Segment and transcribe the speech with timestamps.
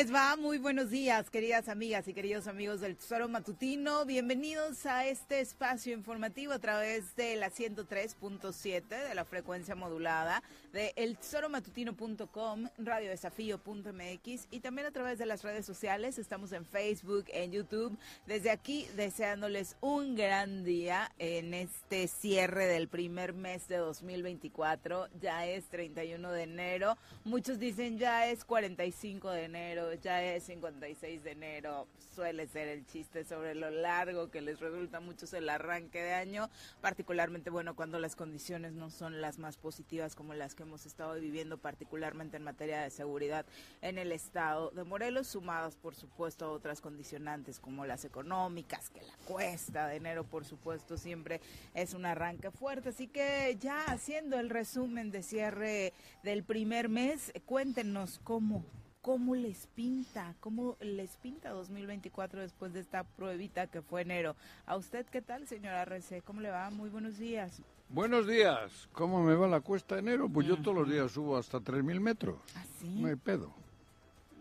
[0.00, 0.36] les va?
[0.70, 4.04] Buenos días, queridas amigas y queridos amigos del Tesoro Matutino.
[4.04, 10.92] Bienvenidos a este espacio informativo a través de la 103.7 de la frecuencia modulada de
[10.94, 16.18] eltesoromatutino.com, radiodesafío.mx y también a través de las redes sociales.
[16.18, 17.98] Estamos en Facebook, en YouTube.
[18.28, 25.08] Desde aquí deseándoles un gran día en este cierre del primer mes de 2024.
[25.20, 26.96] Ya es 31 de enero.
[27.24, 32.84] Muchos dicen ya es 45 de enero ya es 56 de enero, suele ser el
[32.84, 36.50] chiste sobre lo largo que les resulta mucho el arranque de año,
[36.82, 41.14] particularmente bueno cuando las condiciones no son las más positivas como las que hemos estado
[41.14, 43.46] viviendo, particularmente en materia de seguridad
[43.80, 49.00] en el estado de Morelos, sumadas por supuesto a otras condicionantes como las económicas, que
[49.00, 51.40] la cuesta de enero por supuesto siempre
[51.72, 57.32] es un arranque fuerte, así que ya haciendo el resumen de cierre del primer mes,
[57.46, 58.62] cuéntenos cómo
[59.02, 60.34] ¿Cómo les pinta?
[60.40, 64.36] ¿Cómo les pinta 2024 después de esta pruebita que fue enero?
[64.66, 66.20] ¿A usted qué tal, señora Rece?
[66.20, 66.68] ¿Cómo le va?
[66.70, 67.62] Muy buenos días.
[67.88, 68.90] Buenos días.
[68.92, 70.28] ¿Cómo me va la cuesta de enero?
[70.28, 72.36] Pues yo todos los días subo hasta 3.000 metros.
[72.54, 73.54] ¿Ah, No hay pedo.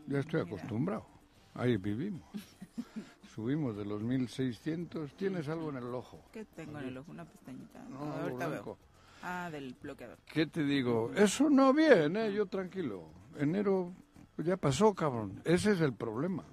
[0.08, 1.06] Ya estoy acostumbrado.
[1.54, 2.22] Ahí vivimos.
[3.34, 5.12] Subimos de los 1.600.
[5.16, 6.20] ¿Tienes algo en el ojo?
[6.34, 7.12] ¿Qué tengo en el ojo?
[7.12, 7.82] Una pestañita.
[7.90, 8.78] No, ahorita blanco.
[9.24, 10.18] Ah, del bloqueador.
[10.26, 11.12] ¿Qué te digo?
[11.16, 12.34] Eso no viene, ¿eh?
[12.34, 13.06] yo tranquilo.
[13.38, 13.94] Enero
[14.40, 15.42] pues ya pasó, cabrón.
[15.44, 16.46] Ese es el problema.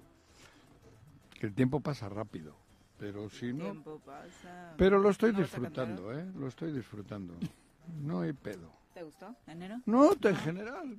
[1.38, 2.56] Que el tiempo pasa rápido.
[2.98, 3.66] Pero si no...
[3.66, 4.74] Tiempo pasa.
[4.76, 6.26] Pero lo estoy ¿No disfrutando, ¿eh?
[6.34, 7.34] Lo estoy disfrutando.
[8.02, 8.72] No hay pedo.
[8.92, 9.76] ¿Te gustó enero?
[9.86, 10.97] No, en general.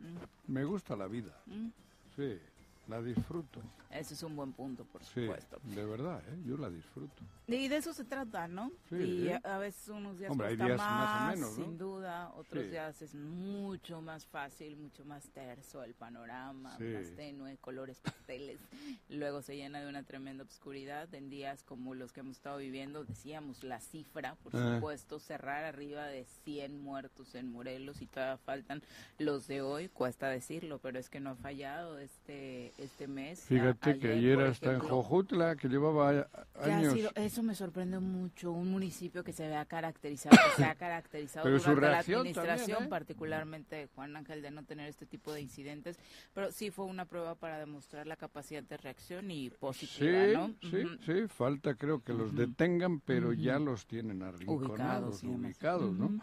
[0.48, 1.38] Me gusta la vida.
[1.48, 1.68] Mm.
[2.16, 2.40] Sí,
[2.88, 3.62] la disfruto.
[3.90, 5.59] Ese es un buen punto, por Sí, supuesto.
[5.64, 6.38] de verdad, ¿eh?
[6.46, 7.24] Yo la disfruto.
[7.48, 8.72] Y de eso se trata, ¿no?
[8.90, 8.96] Sí.
[8.96, 11.66] Y a, a veces unos días Hombre, cuesta días más, más o menos, ¿no?
[11.66, 12.70] sin duda, otros Sí.
[12.72, 18.59] días es mucho más fácil, mucho más terso el panorama, más tenue, colores pasteles.
[19.09, 23.06] Luego se llena de una tremenda obscuridad en días como los que hemos estado viviendo.
[23.06, 24.75] Decíamos la cifra, por Ah.
[24.75, 28.81] supuesto, cerrar arriba de 100 muertos en Morelos y todavía faltan
[29.18, 33.41] los de hoy, cuesta decirlo, pero es que no ha fallado este este mes.
[33.41, 36.27] Fíjate que ayer, hasta en ejemplo, Jojutla, que llevaba
[36.63, 36.94] que años...
[36.94, 41.44] sido- eso me sorprende mucho, un municipio que se vea caracterizado, que se ha caracterizado
[41.44, 42.89] Pero durante la administración, también, ¿eh?
[42.89, 45.97] particularmente de Juan Ángel, de no tener este tipo de incidentes,
[46.33, 50.56] pero sí fue una prueba para demostrar la capacidad de reacción y positiva, Sí, ¿no?
[50.69, 56.19] sí, sí, falta creo que los detengan, pero ya los tienen arrinconados, Ubicados ubicados, ¿no?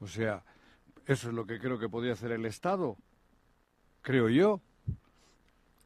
[0.00, 0.42] O sea,
[1.06, 2.96] eso es lo que creo que podía hacer el Estado,
[4.02, 4.60] creo yo.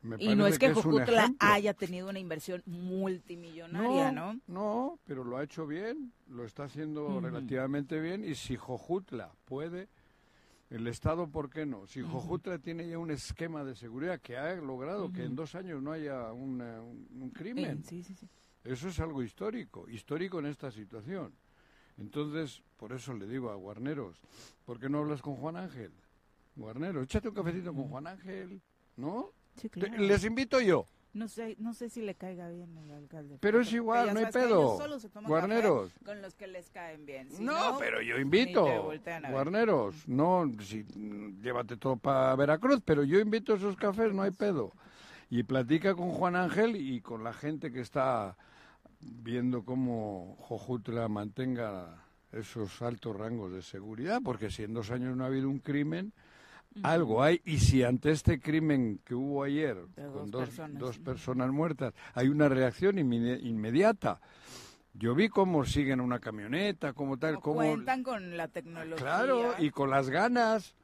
[0.06, 4.40] Me Y no es que, Jojutla haya tenido una inversión multimillonaria, ¿no?
[4.46, 9.88] No, pero lo ha hecho bien, lo está haciendo relativamente bien y si Jojutla puede,
[10.70, 11.86] el Estado, ¿por qué no?
[11.86, 15.82] Si Jojutla tiene ya un esquema de seguridad que ha logrado que en dos años
[15.82, 18.28] no haya una- un, un crimen, Sí, sí, sí.
[18.64, 21.32] eso es algo histórico, histórico en esta situación.
[21.98, 24.20] Entonces, por eso le digo a Guarneros,
[24.64, 25.90] ¿por qué no hablas con Juan Ángel?
[26.54, 28.60] Guarneros, échate un cafecito con Juan Ángel,
[28.96, 29.30] ¿no?
[29.56, 29.98] Sí, Te- claro.
[29.98, 30.86] Les invito yo.
[31.16, 33.38] No sé, no sé si le caiga bien el alcalde.
[33.40, 34.78] Pero es igual, no hay pedo.
[35.26, 35.90] Guarneros.
[36.04, 37.30] Con los que les caen bien.
[37.30, 38.92] Si no, pero yo invito.
[39.30, 40.84] Guarneros, no, si,
[41.40, 44.72] llévate todo para Veracruz, pero yo invito a esos cafés, no hay pedo.
[45.30, 48.36] Y platica con Juan Ángel y con la gente que está
[49.00, 55.24] viendo cómo Jojutla mantenga esos altos rangos de seguridad, porque si en dos años no
[55.24, 56.12] ha habido un crimen,
[56.82, 57.40] algo hay.
[57.44, 60.78] Y si ante este crimen que hubo ayer, De con dos dos, personas.
[60.80, 64.20] dos personas muertas, hay una reacción inmedi- inmediata.
[64.94, 67.56] Yo vi cómo siguen una camioneta, cómo tal, cómo...
[67.56, 68.96] Cuentan con la tecnología.
[68.96, 70.74] Claro, y con las ganas,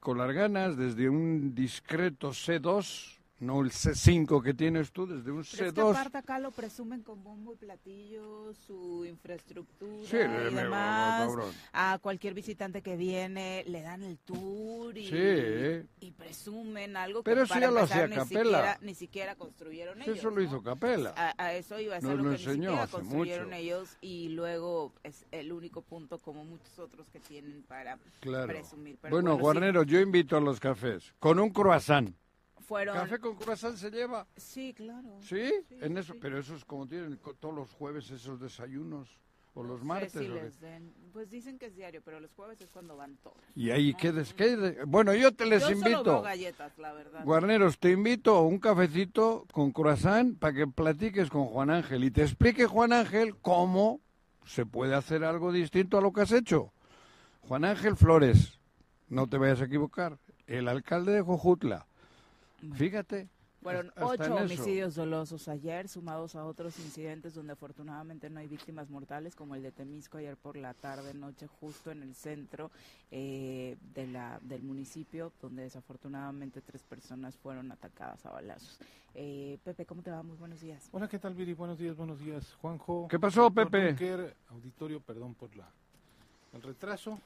[0.00, 5.42] con las ganas, desde un discreto C2, no el C5 que tienes tú, desde un
[5.42, 5.90] Pero es que C2.
[5.90, 11.32] aparte acá lo presumen con bombo y platillo, su infraestructura Sí, y demás.
[11.72, 15.88] A cualquier visitante que viene le dan el tour y, Sí.
[16.00, 19.96] y presumen algo Pero que eso para ya lo hacía ni siquiera, ni siquiera construyeron
[19.98, 20.18] Sí, ellos.
[20.18, 20.42] eso lo ¿no?
[20.42, 21.14] hizo Capela.
[21.16, 23.56] A, a eso iba a ser Nos lo lo que ni enseñó siquiera construyeron mucho.
[23.58, 28.46] ellos y luego es el único punto como muchos otros que tienen para Claro.
[28.48, 28.98] presumir.
[29.00, 32.14] Pero Bueno, sí, Guarneros, yo invito a los cafés, con un croissant.
[32.70, 32.94] Fueron...
[32.96, 34.26] ¿Café con croissant se lleva?
[34.36, 35.18] Sí, claro.
[35.22, 35.50] ¿Sí?
[35.68, 36.18] Sí, en eso, sí.
[36.22, 39.08] pero eso es como tienen todos los jueves esos desayunos,
[39.54, 40.12] o No los sé martes.
[40.12, 40.42] si ¿o qué?
[40.42, 43.36] les den- Pues dicen que es diario, pero los jueves es cuando van todos.
[43.56, 46.04] Y ahí, ¿qué, des- qué de- Bueno, yo te les Yo solo invito.
[46.04, 47.24] veo galletas, la verdad.
[47.24, 52.12] Guarneros, te invito a un cafecito con croissant para que platiques con Juan Ángel y
[52.12, 54.00] te explique Juan Ángel cómo
[54.46, 56.72] se puede hacer algo distinto a lo que has hecho.
[57.40, 58.60] Juan Ángel Flores,
[59.08, 61.86] no te vayas a equivocar, el alcalde de Jojutla.
[62.74, 63.28] Fíjate.
[63.62, 69.36] Fueron ocho homicidios dolosos ayer, sumados a otros incidentes donde afortunadamente no hay víctimas mortales,
[69.36, 72.70] como el de Temisco ayer por la tarde, noche, justo en el centro
[73.10, 78.80] eh, de la, del municipio, donde desafortunadamente tres personas fueron atacadas a balazos.
[79.14, 80.22] Eh, Pepe, ¿cómo te va?
[80.22, 80.88] Muy buenos días.
[80.92, 81.52] Hola, ¿qué tal, Viri?
[81.52, 83.08] Buenos días, buenos días, Juanjo.
[83.08, 83.88] ¿Qué pasó, Pepe?
[83.88, 85.70] Dunker, auditorio, perdón por la,
[86.54, 87.20] el retraso.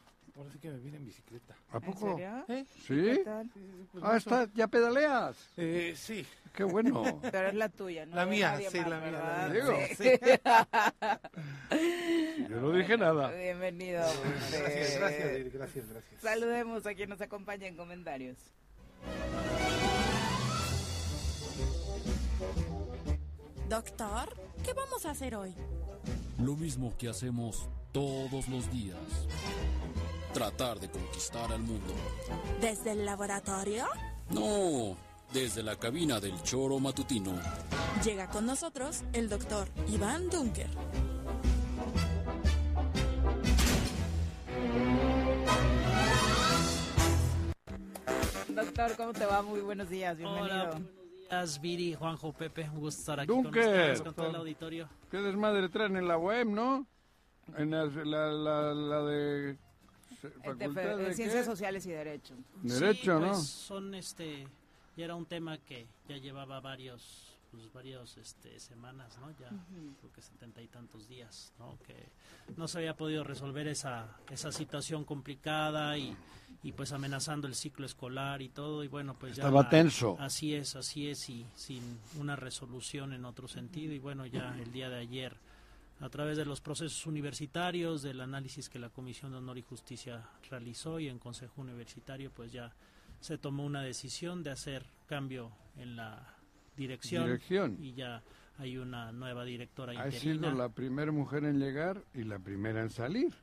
[0.52, 1.54] Sí que me vine en bicicleta.
[1.72, 2.10] ¿A ¿En poco?
[2.16, 2.44] serio?
[2.48, 2.64] ¿Eh?
[2.86, 2.94] ¿Sí?
[3.02, 3.44] ¿Qué tal?
[3.54, 5.36] Sí, sí, sí, pues Ah, está, ya pedaleas.
[5.56, 7.20] Eh, sí, Qué bueno.
[7.30, 8.16] Pero es la tuya, ¿no?
[8.16, 9.88] La mía, sí, más, la mía, mía.
[9.96, 10.10] Sí.
[12.48, 13.30] Yo no dije nada.
[13.30, 14.02] Bienvenido.
[14.50, 16.20] gracias, gracias, gracias.
[16.20, 18.36] Saludemos a quien nos acompaña en comentarios.
[23.68, 24.34] Doctor,
[24.64, 25.54] ¿qué vamos a hacer hoy?
[26.38, 28.98] Lo mismo que hacemos todos los días.
[30.34, 31.94] Tratar de conquistar al mundo.
[32.60, 33.84] ¿Desde el laboratorio?
[34.30, 34.96] No,
[35.32, 37.32] desde la cabina del choro matutino.
[38.04, 40.68] Llega con nosotros el doctor Iván Dunker.
[48.48, 49.42] Doctor, ¿cómo te va?
[49.42, 50.44] Muy buenos días, bienvenido.
[50.44, 50.90] Hola, buenos
[51.30, 52.68] días, Viri, Juanjo, Pepe.
[52.70, 53.50] Un gusto estar aquí Dunker.
[53.52, 54.88] con ustedes, con todo el auditorio.
[55.10, 56.86] Qué desmadre traen en la web, ¿no?
[57.56, 59.56] En la, la, la, la de...
[60.28, 61.50] Eh, Facultad de- de de Ciencias qué?
[61.50, 62.34] Sociales y Derecho.
[62.62, 63.28] Derecho, Sí, ¿no?
[63.32, 64.46] pues, son este,
[64.96, 69.30] ya era un tema que ya llevaba varios, pues varios este, semanas, ¿no?
[69.38, 69.48] Ya
[70.00, 71.78] creo que setenta y tantos días, ¿no?
[71.86, 71.94] Que
[72.56, 76.16] no se había podido resolver esa, esa situación complicada y,
[76.62, 80.16] y pues amenazando el ciclo escolar y todo y bueno pues ya Estaba la- tenso.
[80.18, 81.82] Así es, así es y sin
[82.18, 85.36] una resolución en otro sentido y bueno ya el día de ayer
[86.00, 90.28] a través de los procesos universitarios, del análisis que la Comisión de Honor y Justicia
[90.50, 92.72] realizó y en Consejo Universitario, pues ya
[93.20, 96.34] se tomó una decisión de hacer cambio en la
[96.76, 97.76] dirección, Dirección.
[97.80, 98.22] y ya
[98.58, 100.20] hay una nueva directora Ha interina.
[100.48, 103.34] sido la primera mujer en llegar y la primera en salir.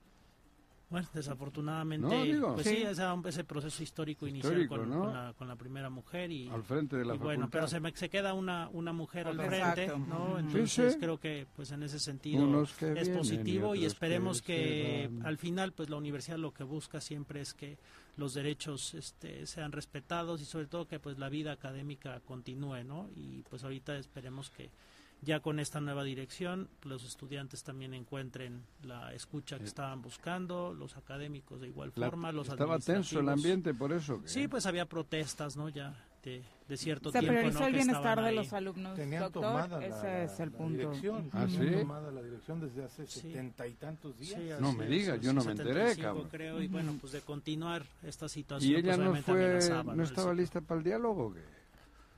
[0.91, 2.53] Bueno, desafortunadamente, No, digo.
[2.53, 2.75] pues Sí.
[2.75, 5.00] sí, ese, ese proceso histórico, inicial Histórico, con, ¿no?
[5.05, 7.79] con la, con la primera mujer y, Al frente de la y bueno, pero se,
[7.79, 9.74] me, se queda una, una mujer al Exacto.
[9.81, 10.38] frente, ¿no?
[10.38, 11.00] Entonces sí.
[11.00, 15.71] creo que pues en ese sentido es vienen positivo y esperemos que que, al final
[15.71, 17.77] pues la universidad lo que busca siempre es que
[18.17, 23.10] los derechos este, sean respetados y sobre todo que pues la vida académica continúe, ¿no?
[23.15, 24.69] Y pues ahorita esperemos que
[25.22, 30.98] ya con esta nueva dirección los estudiantes también encuentren la escucha que estaban buscando, los
[30.98, 34.22] académicos de igual La- forma, los estaba tenso el ambiente por eso.
[34.22, 34.28] ¿qué?
[34.28, 35.70] Sí, pues había protestas, ¿no?
[35.70, 37.36] Ya de, de cierto Se tiempo.
[37.38, 37.66] priorizó ¿no?
[37.68, 39.42] el que bienestar de los alumnos, Tenían doctor.
[39.44, 40.78] tomada la, Ese es el la punto.
[40.78, 41.30] dirección.
[41.34, 41.58] ¿Ah, sí?
[41.80, 43.22] tomada la dirección desde hace Sí.
[43.22, 44.40] setenta y tantos días.
[44.40, 46.28] Sí, No me digas, yo no me enteré, 75, cabrón.
[46.30, 48.72] creo, y bueno, pues de continuar esta situación.
[48.72, 51.42] ¿Y ella pues, no fue, amenazaba, no estaba lista para el diálogo o qué?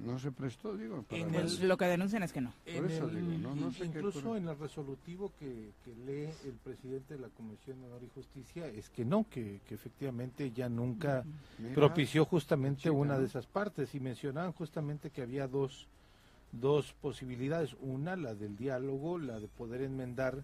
[0.05, 1.03] No se prestó, digo.
[1.03, 2.53] Para En el- lo que denuncian es que no.
[2.75, 7.15] Por eso digo, no- no sé incluso en el resolutivo que, que lee el presidente
[7.15, 11.23] de la Comisión de Honor y Justicia es que no, que, que efectivamente ya nunca
[11.59, 13.93] Mira, propició justamente chica, una de esas partes.
[13.95, 15.87] Y mencionaban justamente que había dos,
[16.51, 20.43] dos posibilidades, una la del diálogo, la de poder enmendar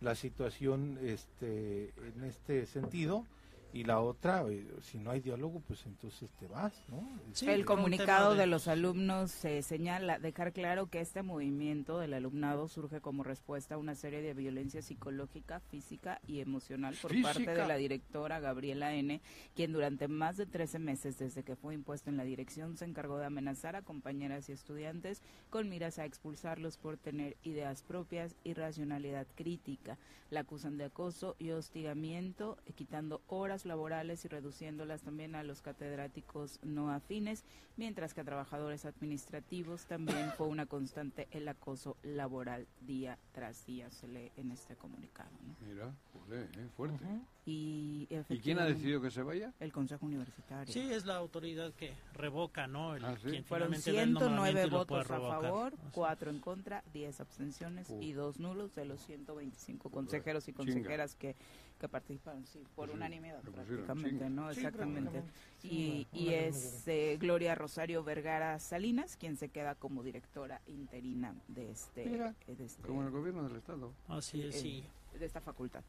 [0.00, 3.24] la situación este en este sentido
[3.72, 7.06] y la otra, eh, si no hay diálogo, pues entonces te vas, ¿no?
[7.32, 8.46] Sí, el comunicado de...
[8.46, 13.78] los alumnos se señala, dejar claro que este movimiento del alumnado surge como respuesta a
[13.78, 19.20] una serie de violencia psicológica, física y emocional por parte de la directora Gabriela N.,
[19.54, 23.18] quien durante más de 13 meses desde que fue impuesta en la dirección se encargó
[23.18, 28.54] de amenazar a compañeras y estudiantes con miras a expulsarlos por tener ideas propias y
[28.54, 29.98] racionalidad crítica.
[30.30, 35.62] La acusan de acoso y hostigamiento, eh, quitando horas laborales y reduciéndolas también a los
[35.62, 37.44] catedráticos no afines,
[37.76, 43.90] mientras que a trabajadores administrativos también fue una constante el acoso laboral día tras día,
[43.90, 45.30] se lee en este comunicado.
[45.46, 45.66] ¿no?
[45.66, 47.04] Mira, joder, eh, fuerte.
[47.46, 49.54] Y, ¿Y quién ha efectivamente, decidido que se vaya?
[49.58, 50.70] El Consejo Universitario.
[50.72, 52.94] Sí, es la autoridad que revoca, ¿no?
[52.94, 53.30] El, Ah, ¿sí?
[53.30, 55.88] quien Fueron finalmente da el 109 nombramiento y lo puede votos a favor, Así.
[55.92, 58.02] 4 en contra, 10 abstenciones Uf.
[58.02, 60.58] y 2 nulos de los 125 consejeros y Chinga.
[60.64, 61.36] consejeras que,
[61.78, 64.28] que participaron, sí, por Pues sí, unanimidad prácticamente.
[64.30, 64.52] ¿no?
[64.52, 65.22] Sí, Exactamente.
[65.62, 71.70] Y, y es eh, Gloria Rosario Vergara Salinas quien se queda como directora interina de
[71.70, 73.92] este, Mira, eh, de, este- Como en el gobierno del Estado.
[74.08, 74.84] Así es, eh, sí.
[75.18, 75.82] de esta facultad.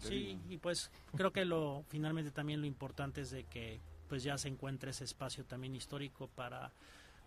[0.00, 4.38] Sí, y pues creo que lo finalmente también lo importante es de que pues ya
[4.38, 6.72] se encuentre ese espacio también histórico para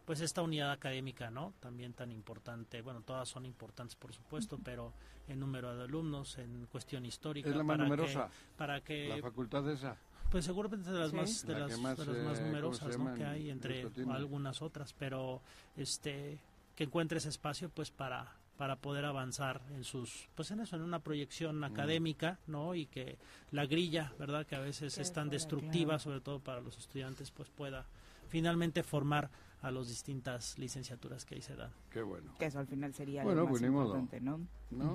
[0.10, 1.54] pues esta unidad académica, ¿no?
[1.60, 2.82] También tan importante.
[2.82, 4.92] Bueno, todas son importantes, por supuesto, pero
[5.28, 9.08] en número de alumnos, en cuestión histórica Es la más para numerosa, que, para que
[9.10, 9.96] la facultad esa.
[10.32, 11.16] pues seguramente de las Sí.
[11.16, 13.14] más de La las, más, de las eh, más ¿cómo numerosas ¿no?
[13.14, 15.44] que hay entre algunas otras pero
[15.78, 16.40] este
[16.76, 20.82] que encuentre ese espacio pues para para poder avanzar en sus pues en eso en
[20.82, 23.20] una proyección académica no y que
[23.52, 26.00] la grilla verdad que a veces es tan destructiva claro.
[26.00, 27.86] sobre todo para los estudiantes pues pueda
[28.28, 29.30] finalmente formar
[29.62, 32.34] a las distintas licenciaturas que ahí se dan Qué bueno.
[32.40, 34.40] Que eso al final sería Bueno, lo más pues importante, ¿no?
[34.72, 34.94] ¿No?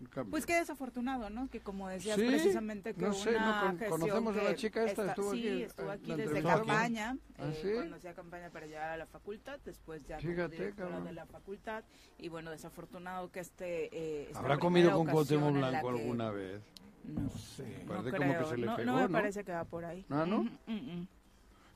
[0.00, 0.32] Un cambio.
[0.32, 1.48] Pues qué desafortunado, ¿no?
[1.48, 4.80] Que como decías Sí, precisamente que no sé, una ¿no con- conocemos a la chica
[4.84, 5.02] esta?
[5.02, 5.62] está- ¿Estuvo sí, aquí?
[5.62, 7.68] estuvo Ah, aquí desde campaña, ¿Ah, eh, sí?
[7.74, 11.04] cuando hacía campaña para llegar a la facultad, después ya como Fíjate, cabrón.
[11.04, 11.84] de la facultad
[12.18, 16.60] y bueno, desafortunado que este eh, esta ¿Habrá comido con Cuauhtémoc Blanco que- alguna vez?
[17.04, 17.84] No sé.
[17.86, 19.08] No creo, como que se le no, pegó, no me ¿no?
[19.10, 20.04] parece que va por ahí.
[20.10, 20.40] Ah, ¿no?
[20.40, 21.06] Ujú, mm,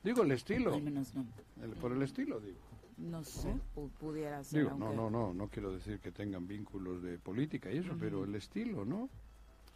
[0.03, 0.73] Digo, el estilo.
[0.73, 1.25] Al menos no.
[1.63, 2.57] El- por el estilo, digo.
[2.97, 4.63] No sé, pu- pudiera ser.
[4.63, 7.95] Digo, no, aunque- no, no, no quiero decir que tengan vínculos de política y eso,
[7.99, 9.09] pero el estilo, ¿no?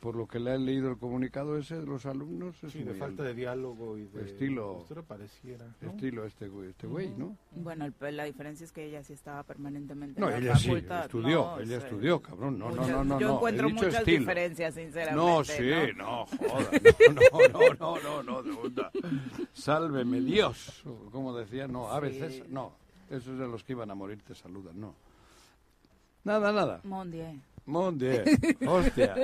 [0.02, 2.96] Por lo que le he leído el comunicado ese de los alumnos, es Sí, de
[2.96, 4.74] falta al- de diálogo y de Estilo.
[4.80, 5.68] postura pareciera.
[5.80, 5.92] ¿no?
[5.92, 7.38] estilo este güey, este güey, ¿no?
[7.52, 10.72] Bueno, el- la diferencia es que ella sí estaba permanentemente No, en la ella sí,
[10.72, 13.36] estudió, no, ella o sea, estudió, cabrón, no, no, muchas- no, no, Yo no, he
[13.36, 14.20] encuentro muchas estilo.
[14.20, 15.24] diferencias, sinceramente.
[15.24, 16.72] No, sí, no, joda,
[17.54, 18.92] no, no, no, no, no, de onda.
[19.54, 22.02] Sálveme Dios, como decía, no, a Sí.
[22.08, 22.74] veces, no,
[23.08, 24.96] esos de los que iban a morir te saludan, no.
[26.24, 27.40] Nada, nada, Mondie,
[27.72, 28.24] Monde,
[28.68, 29.16] hostia.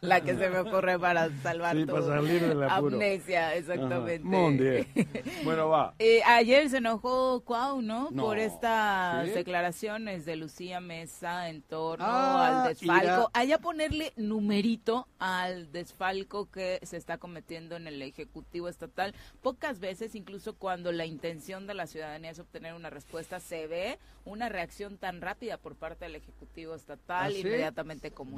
[0.00, 2.96] la que se me ocurre para salvar Sí, tu para salir del apuro.
[2.96, 4.24] amnesia, exactamente.
[4.24, 4.86] Monde.
[5.44, 5.94] Bueno, va.
[5.98, 8.08] Eh, ayer se enojó Cuau, ¿no?
[8.10, 9.32] No, Por estas ¿sí?
[9.32, 13.30] declaraciones de Lucía Mesa en torno Ah, al desfalco.
[13.34, 19.14] Allá ponerle numerito al desfalco que se está cometiendo en el Ejecutivo Estatal.
[19.42, 23.98] Pocas veces, incluso cuando la intención de la ciudadanía es obtener una respuesta, se ve
[24.24, 27.42] una reacción tan rápida por parte del Ejecutivo Estatal, ¿Ah, sí?
[28.12, 28.34] Comunicado,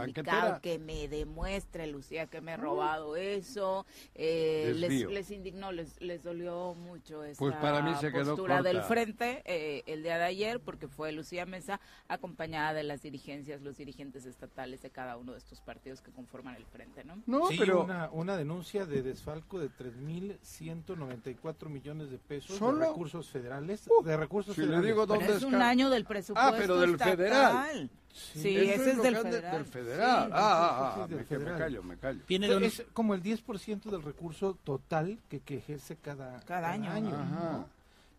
[0.50, 0.60] Banquetera.
[0.62, 3.86] que me demuestre, Lucía, que me he robado eso.
[4.14, 8.56] Eh, les, les indignó, les, les dolió mucho esa Pues para mí se quedó postura
[8.56, 8.68] corta.
[8.68, 13.62] del frente eh, el día de ayer, porque fue Lucía Mesa acompañada de las dirigencias,
[13.62, 17.22] los dirigentes estatales de cada uno de estos partidos que conforman el frente, ¿no?
[17.26, 22.78] No, sí, pero una, una denuncia de desfalco de 3.194 millones de pesos ¿Solo?
[22.80, 23.88] de recursos federales.
[23.88, 24.86] Uh, de recursos si le federales.
[24.90, 27.16] digo Pero ¿Dónde es un año del presupuesto Ah, pero del estatal.
[27.16, 27.90] federal.
[28.16, 29.52] Sí, ese es del de- federal.
[29.56, 30.26] del federal.
[30.28, 31.58] Sí, ah, ah, ah, del me, que me federal.
[31.58, 32.20] callo, me callo.
[32.26, 36.70] viene de un, Es como el 10% del recurso total que, que ejerce cada, Cada
[36.73, 37.66] año.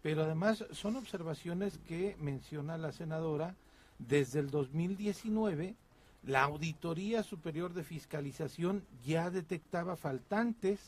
[0.03, 3.55] Pero además son observaciones que menciona la senadora
[3.97, 5.75] desde el 2019.
[6.23, 10.79] La Auditoría Superior de Fiscalización ya detectaba faltantes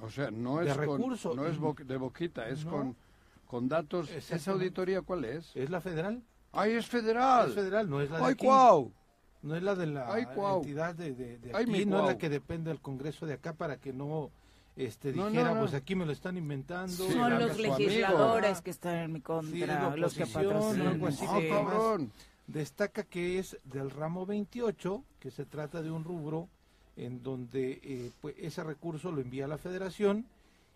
[0.00, 1.34] O sea, no De es con, recurso.
[1.34, 2.70] no es bo- de boquita, es No.
[2.70, 2.96] con
[3.46, 4.10] con datos.
[4.10, 5.54] ¿Esa auditoría cuál es?
[5.54, 6.20] ¿Es la federal?
[6.56, 7.48] ¡Ay, es federal!
[7.48, 8.46] Es federal, no es la de ¡Ay, aquí.
[9.42, 10.24] No es la de la Ay,
[10.56, 13.34] entidad de, de, de Ay, aquí, mi no es la que depende del Congreso de
[13.34, 14.30] acá para que no
[14.74, 15.60] este, No, no, dijera, no.
[15.60, 17.06] pues aquí me lo están inventando.
[17.06, 17.78] Sí, Son los amigo.
[17.78, 21.00] legisladores que están en mi Sí, contra, es los que patrocinan.
[21.02, 22.08] ¡Ah, Sí.
[22.46, 26.48] Destaca que es del ramo 28, que se trata de un rubro
[26.96, 30.26] en donde eh, pues, ese recurso lo envía la federación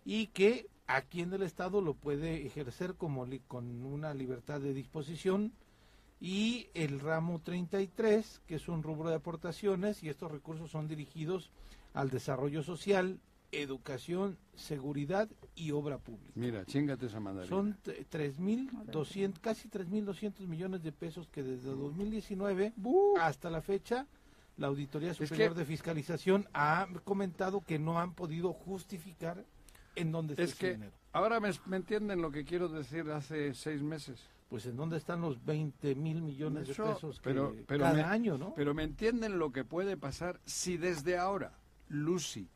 [0.05, 4.75] y que aquí en el estado lo puede ejercer como li- con una libertad de
[4.75, 5.53] disposición
[6.21, 11.51] y el ramo 33, que es un rubro de aportaciones y estos recursos son dirigidos
[11.95, 13.19] al desarrollo social,
[13.53, 16.33] educación, seguridad y obra pública.
[16.35, 17.49] Mira, chingate esa mandarina.
[17.49, 22.75] Son t- 3.200, casi 3.200 millones de pesos que desde 2019
[23.21, 24.07] hasta la fecha
[24.57, 29.45] la Auditoría que- Superior de Fiscalización ha comentado que no han podido justificar
[29.97, 30.93] en dónde está Es ese que dinero.
[31.13, 34.21] ahora me, me entienden lo que quiero decir hace seis meses.
[34.51, 37.95] Pues en dónde están los 20 mil millones Eso, de pesos que pero, pero cada
[37.95, 38.53] me, año, ¿no?
[38.55, 41.53] Pero me entienden lo que puede pasar si desde ahora
[41.89, 42.51] Lucy,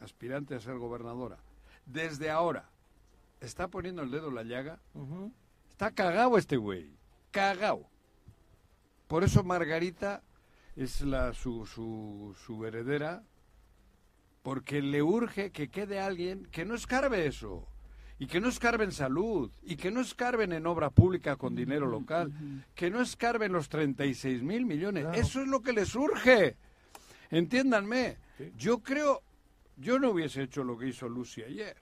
[0.00, 1.38] aspirante a ser gobernadora,
[1.86, 2.68] desde ahora
[3.40, 4.80] está poniendo el dedo en la llaga.
[5.70, 6.90] Está cagado este güey,
[7.30, 7.88] cagao.
[9.06, 10.22] Por eso Margarita
[10.74, 13.22] es la su, su, su heredera,
[14.42, 17.68] porque le urge que quede alguien que no escarbe eso,
[18.22, 21.86] y que no escarbe en salud, y que no escarben en obra pública con dinero
[21.86, 22.32] local,
[22.76, 25.02] que no escarben los 36 mil millones.
[25.02, 25.18] Claro.
[25.20, 26.56] Eso es lo que les urge.
[27.30, 28.52] Entiéndanme, Sí.
[28.56, 29.22] yo creo,
[29.76, 31.76] yo no hubiese hecho lo que hizo Lucy ayer,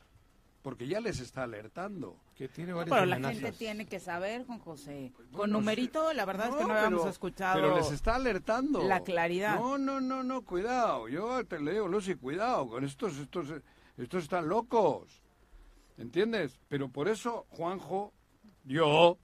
[0.63, 2.17] porque ya les está alertando.
[2.37, 5.13] Que tiene varias Pero la gente tiene que saber, Juan José.
[5.15, 7.61] Con Bueno, numerito, la verdad es que no No, habíamos pero- escuchado.
[7.61, 8.83] Pero les está alertando.
[8.83, 9.57] la claridad.
[9.57, 11.07] No, no, no, no, cuidado.
[11.09, 13.49] Yo te le digo, Lucy, cuidado con estos, estos,
[13.99, 15.21] estos están locos.
[16.01, 16.59] ¿Entiendes?
[16.69, 18.15] Pero por eso, Juanjo,
[18.65, 19.19] yo,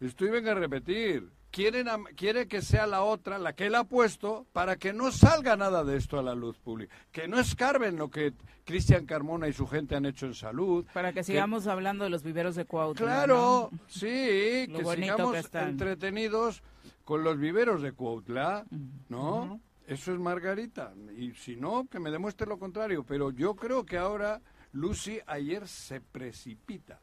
[0.00, 1.28] estoy venga a repetir.
[1.50, 5.56] Quieren, quiere que sea la otra, la que él ha puesto, para que no salga
[5.56, 6.94] nada de esto a la luz pública.
[7.10, 8.32] Que no escarben lo que
[8.64, 10.86] Cristian Carmona y su gente han hecho en salud.
[10.94, 13.04] Para que sigamos hablando de los viveros de Cuautla.
[13.04, 13.78] Claro, ¿no?
[13.88, 16.62] sí, que sigamos que entretenidos
[17.04, 18.66] con los viveros de Cuautla.
[19.08, 19.60] ¿no?
[19.86, 20.92] Eso es Margarita.
[21.16, 23.02] Y si no, que me demuestre lo contrario.
[23.02, 24.40] Pero yo creo que ahora
[24.72, 27.00] Lucy ayer se precipita,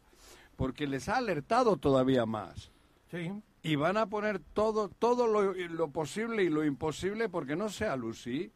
[0.55, 2.71] porque les ha alertado todavía más.
[3.11, 3.31] Sí.
[3.63, 7.95] Y van a poner todo, todo lo, lo posible y lo imposible porque no sea
[7.95, 8.51] Lucy.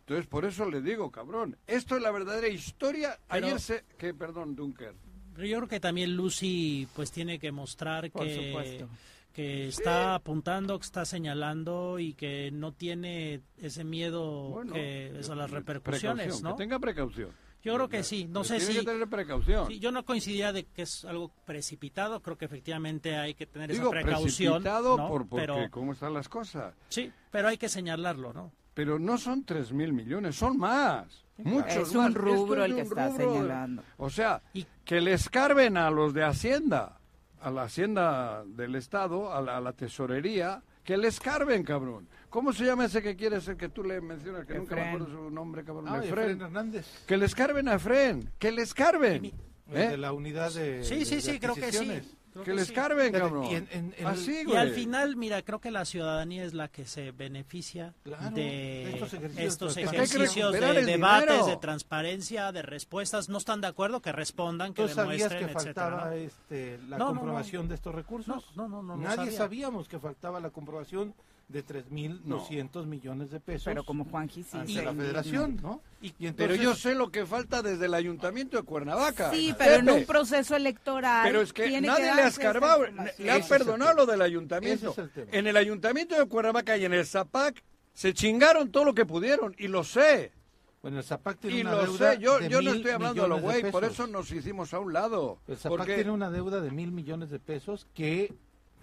[0.00, 3.18] Entonces, por eso le digo, cabrón, esto es la verdadera historia.
[3.30, 3.84] Pero- Ayer se...
[3.98, 4.94] Que, perdón, Dunker.
[5.34, 8.88] Pero yo creo que también Lucy pues tiene que mostrar Por que, supuesto.
[9.32, 15.30] que está apuntando, que está señalando y que no tiene ese miedo Bueno, que es
[15.30, 16.54] a las repercusiones, ¿no?
[16.54, 17.30] Que tenga precaución.
[17.62, 19.66] Yo creo que sí, no sé Tiene si que tener precaución.
[19.68, 23.70] sí, yo no coincidiría de que es algo precipitado, creo que efectivamente hay que tener
[23.70, 25.08] Digo, esa precaución, precipitado ¿no?
[25.08, 26.74] por, porque pero cómo están las cosas.
[26.88, 28.52] sí, pero hay que señalarlo, ¿no?
[28.74, 31.06] Pero no son tres mil millones, son más.
[31.38, 32.06] Muchos Es más.
[32.08, 33.32] un rubro es el que está rubro.
[33.34, 33.82] señalando.
[33.98, 36.98] O sea, Y- que le escarben a los de Hacienda,
[37.40, 42.08] a la Hacienda del Estado, a la, a la tesorería, que le escarben, cabrón.
[42.32, 45.06] ¿Cómo se llama ese que quiere ser que tú le mencionas, que nunca me acuerdo
[45.06, 45.84] su nombre, cabrón?
[45.86, 46.40] Ah, Efren.
[46.40, 49.26] Hernández, Que le escarben a Efren, que le escarben.
[49.70, 49.88] el ¿Eh?
[49.90, 52.00] de la unidad de Sí, sí, de sí, creo que sí.
[52.32, 52.72] Creo Que le sí.
[52.72, 53.44] cabrón.
[53.44, 56.54] y en- en- en el- Así, Y al final, mira, creo que la ciudadanía es
[56.54, 60.84] la que se beneficia Claro, de de estos ejercicios estos de ejercicios que que de
[60.86, 61.46] debates, dinero.
[61.46, 63.28] de transparencia, de respuestas.
[63.28, 64.00] ¿No están de acuerdo?
[64.00, 66.12] Que respondan, que ¿Tú sabías demuestren, que etcétera, faltaba ¿no?
[66.12, 67.20] este, la No, no, no.
[67.20, 68.26] comprobación de estos recursos?
[68.56, 69.32] No, no, no, no, no Nadie sabía.
[69.36, 71.14] sabíamos que faltaba la comprobación
[71.48, 74.56] de 3.200 millones de pesos Pero como Juanji sí.
[74.56, 75.80] ante se la federación, ¿no?
[76.00, 79.30] Y- Y Pero entonces, yo sé lo que falta desde el ayuntamiento de Cuernavaca.
[79.30, 79.98] Sí, pero en Pepe.
[79.98, 81.24] un proceso electoral.
[81.26, 82.84] Pero es que tiene nadie le ha escarbado,
[83.18, 84.90] le ha perdonado lo del ayuntamiento.
[84.92, 85.26] Ese es el tema.
[85.32, 89.54] En el ayuntamiento de Cuernavaca y en el Zapac se chingaron todo lo que pudieron,
[89.58, 90.32] y lo sé,
[90.80, 92.18] bueno, el Zapac tiene y una lo deuda sé.
[92.18, 94.30] Yo, de yo no mil estoy hablando a lo millones de güey, por eso nos
[94.32, 95.38] hicimos a un lado.
[95.46, 98.32] El Zapac Porque, tiene una deuda de mil millones de pesos que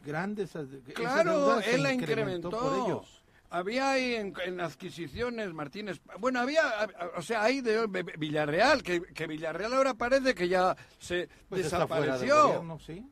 [0.03, 0.49] grandes...
[0.55, 2.49] esa claro, él la incrementó incrementó.
[2.51, 3.23] por ellos.
[3.51, 5.99] Había ahí en, en adquisiciones, Martínez.
[6.19, 11.27] Bueno, había, o sea, ahí de Villarreal, que, que Villarreal ahora parece que ya se
[11.49, 12.43] Pues desapareció.
[12.47, 13.05] gobierno, ¿sí?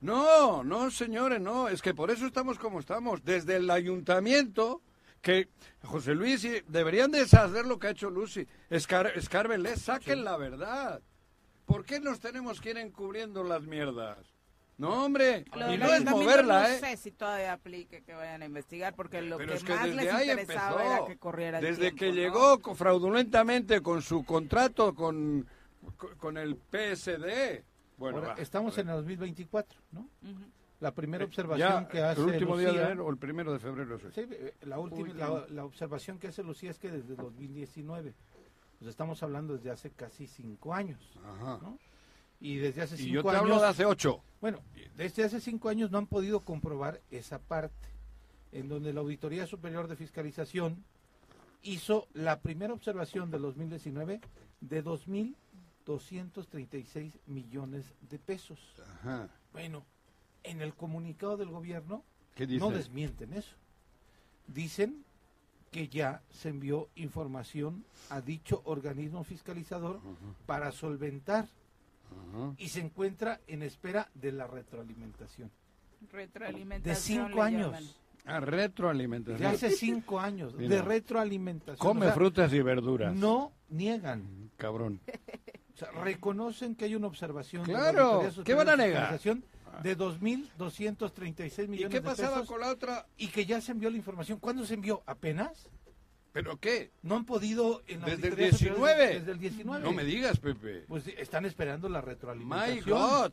[0.00, 1.68] No, no, señores, no.
[1.68, 3.24] Es que por eso estamos como estamos.
[3.24, 4.82] Desde el ayuntamiento,
[5.22, 5.48] que
[5.84, 8.46] José Luis, y deberían deshacer lo que ha hecho Lucy.
[8.68, 11.00] Escar, escárbenle, saquen la verdad.
[11.64, 14.18] ¿Por qué nos tenemos que ir encubriendo las mierdas?
[14.78, 16.78] No, hombre, Lo y no es moverla, no ¿eh?
[16.80, 19.88] sé si todavía aplique que vayan a investigar, porque lo Pero que es que más
[19.88, 20.80] les interesaba empezó.
[20.80, 22.14] era que corriera el Desde tiempo, que ¿no?
[22.14, 25.46] llegó fraudulentamente con su contrato con,
[26.18, 27.64] con el PSD.
[27.96, 30.00] Bueno, Ahora, va, estamos en el 2024, ¿no?
[30.22, 30.44] Ujú.
[30.80, 33.16] La primera Eh, observación ya, que hace el último día de Lucía- enero o el
[33.16, 33.98] primero de febrero.
[33.98, 38.12] Sí, eh, la última, la, la observación que hace Lucía es que desde 2019,
[38.78, 41.60] pues estamos hablando desde hace casi cinco años, Ajá.
[41.62, 41.78] ¿no?
[42.40, 44.22] Y desde hace Y cinco yo te años, hablo de hace ocho.
[44.40, 44.60] bueno,
[44.96, 47.88] desde hace cinco años no han podido comprobar esa parte,
[48.52, 50.84] en donde la Auditoría Superior de Fiscalización
[51.62, 54.20] hizo la primera observación del 2019
[54.60, 54.84] de
[55.86, 58.58] 2.236 millones de pesos.
[59.00, 59.28] Ajá.
[59.52, 59.84] Bueno,
[60.42, 62.02] en el comunicado del gobierno
[62.58, 63.54] no desmienten eso.
[64.46, 65.04] Dicen
[65.72, 70.00] que ya se envió información a dicho organismo fiscalizador
[70.46, 71.48] para solventar
[72.58, 75.50] Y se encuentra en espera de la retroalimentación.
[76.12, 76.94] Retroalimentación.
[76.94, 77.66] De cinco años.
[77.72, 77.84] llaman.
[78.26, 79.40] Ah, retroalimentación.
[79.40, 80.54] De hace cinco años.
[80.54, 80.76] Mira.
[80.76, 81.78] De retroalimentación.
[81.78, 83.14] Come O sea, frutas y verduras.
[83.14, 84.50] No niegan.
[84.56, 85.00] Cabrón.
[85.76, 87.62] O sea, reconocen que hay una observación.
[87.66, 89.20] de la Claro, Auditoría ¿qué van a de negar?
[89.82, 93.06] De 2.236 millones ¿Y qué de pasaba pesos con la otra?
[93.18, 94.38] y que ya se envió la información.
[94.38, 95.02] ¿Cuándo se envió?
[95.04, 95.68] ¿Apenas?
[96.36, 96.90] ¿Pero qué?
[97.02, 99.06] No han podido en la ¿Desde el Auditoría Superior 19?
[99.06, 99.82] de- Desde el 19.
[99.84, 100.84] No me digas, Pepe.
[100.86, 102.84] Pues están esperando la My retroalimentación.
[102.98, 103.32] God.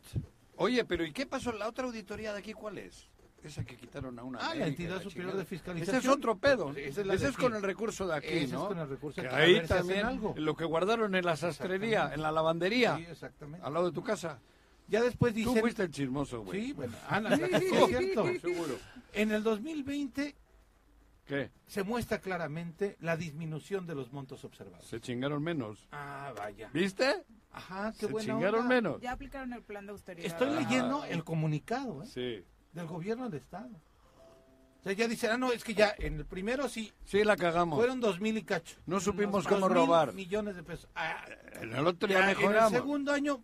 [0.56, 1.52] Oye, pero ¿y qué pasó?
[1.52, 3.08] ¿La otra auditoría de aquí cuál es?
[3.42, 4.38] Esa que quitaron a una.
[4.40, 5.38] Ah, la entidad superior chingada.
[5.40, 5.96] de fiscalización.
[5.98, 6.70] Ese es otro pedo.
[6.70, 8.68] Ese es, es la de con el recurso de aquí, Ese es ¿no?
[8.68, 9.36] con el recurso de aquí.
[9.36, 10.34] Ahí ver también algo.
[10.38, 13.66] lo que guardaron en la sastrería, en la lavandería, Sí, exactamente.
[13.66, 14.40] al lado de tu casa.
[14.88, 15.52] Ya después dicen...
[15.54, 16.66] Tú fuiste el chismoso, güey.
[16.68, 18.24] Sí, bueno, Ana, sí, es cierto.
[18.40, 18.78] Seguro.
[19.12, 20.34] En el 2020
[21.26, 21.50] ¿Qué?
[21.66, 24.86] se muestra claramente la disminución de los montos observados.
[24.86, 25.88] Se chingaron menos.
[25.92, 26.68] Ah, vaya.
[26.74, 27.24] ¿Viste?
[27.50, 28.74] Ajá, qué Se buena chingaron onda.
[28.74, 29.00] menos.
[29.00, 30.26] Ya aplicaron el plan de austeridad.
[30.26, 30.60] Estoy Ajá.
[30.60, 32.06] leyendo el comunicado ¿eh?
[32.06, 32.44] Sí.
[32.72, 33.70] del gobierno del Estado.
[34.80, 37.36] O sea, ya dicen, ah, no, es que ya en el primero sí, Sí, la
[37.36, 37.78] cagamos.
[37.78, 38.76] fueron dos mil y cacho.
[38.84, 40.12] No supimos cómo robar.
[40.12, 40.90] millones de pesos.
[40.94, 41.24] Ah,
[41.62, 42.72] En el otro ya ya en el mejoramos.
[42.72, 43.42] segundo año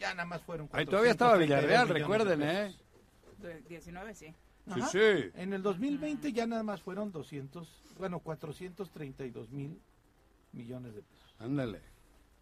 [0.00, 2.74] ya nada más fueron Ahí todavía estaba 432 Villarreal, recuerden, ¿eh?
[2.74, 3.38] pesos.
[3.38, 4.34] De 19, sí.
[4.66, 4.88] Sí, Ajá.
[4.88, 5.30] sí.
[5.34, 9.80] En el 2020 ya nada más fueron 200, bueno, 432 mil
[10.52, 11.34] millones de pesos.
[11.40, 11.80] Ándale.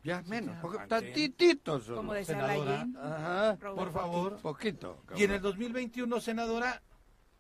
[0.03, 0.89] Ya menos, ya aguanten.
[0.89, 1.85] tantititos.
[1.87, 2.87] Como decía senadora.
[3.03, 3.57] Ajá.
[3.75, 4.37] Por favor.
[4.41, 5.03] Poquito.
[5.17, 5.31] Y en cabrón.
[5.37, 6.83] el 2021, senadora,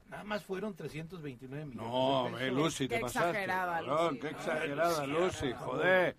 [0.08, 2.42] nada más fueron 329 millones No, de pesos.
[2.42, 3.28] eh, Lucy, te Qué pasaste.
[3.30, 4.20] exagerada, cabrón, Lucy.
[4.20, 6.16] Qué exagerada, Lucy, joder.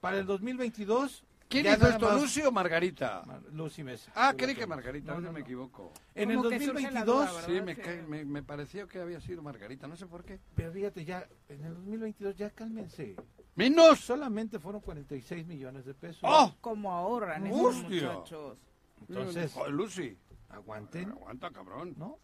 [0.00, 1.24] Para el 2022...
[1.52, 3.22] ¿Quién ya hizo esto, más- Lucy o Margarita?
[3.26, 4.10] Mar- Lucy Mesa.
[4.14, 5.44] Ah, creí que Margarita, No, no, veces me no.
[5.46, 5.92] equivoco.
[6.14, 9.00] En el Como que surge la 2022, duda, Sí, me, cae- me, me pareció que
[9.00, 10.40] había sido Margarita, no sé por qué.
[10.54, 13.16] pero fíjate ya, en el 2022 ya cálmense.
[13.54, 14.00] ¡Menos!
[14.00, 16.20] Solamente fueron 46 millones de pesos.
[16.22, 16.54] ¡Oh!
[16.60, 18.56] Como ahorran esos muchachos.
[19.08, 20.16] Entonces, Lucy.
[20.48, 21.94] aguanten, Aguanta, cabrón.
[21.98, 22.18] ¿no?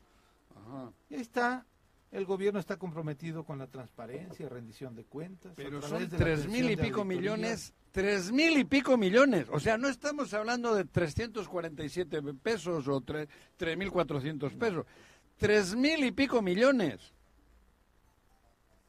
[0.57, 0.91] Ajá.
[1.11, 1.67] Y ahí está.
[2.11, 5.53] El gobierno está comprometido con la transparencia, rendición de cuentas.
[5.57, 7.75] Pero son tres mil y pico millones.
[7.93, 9.47] Tres mil y pico millones.
[9.51, 14.87] O sea, no estamos hablando de 347 pesos o tre- tres mil cuatrocientos pesos.
[15.37, 17.13] Tres mil y pico millones.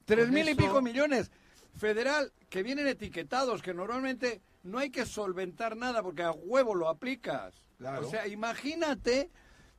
[0.05, 1.29] Tres Con mil y pico millones.
[1.75, 6.89] Federal, que vienen etiquetados, que normalmente no hay que solventar nada porque a huevo lo
[6.89, 7.62] aplicas.
[7.77, 8.08] Claro.
[8.08, 9.29] O sea, imagínate,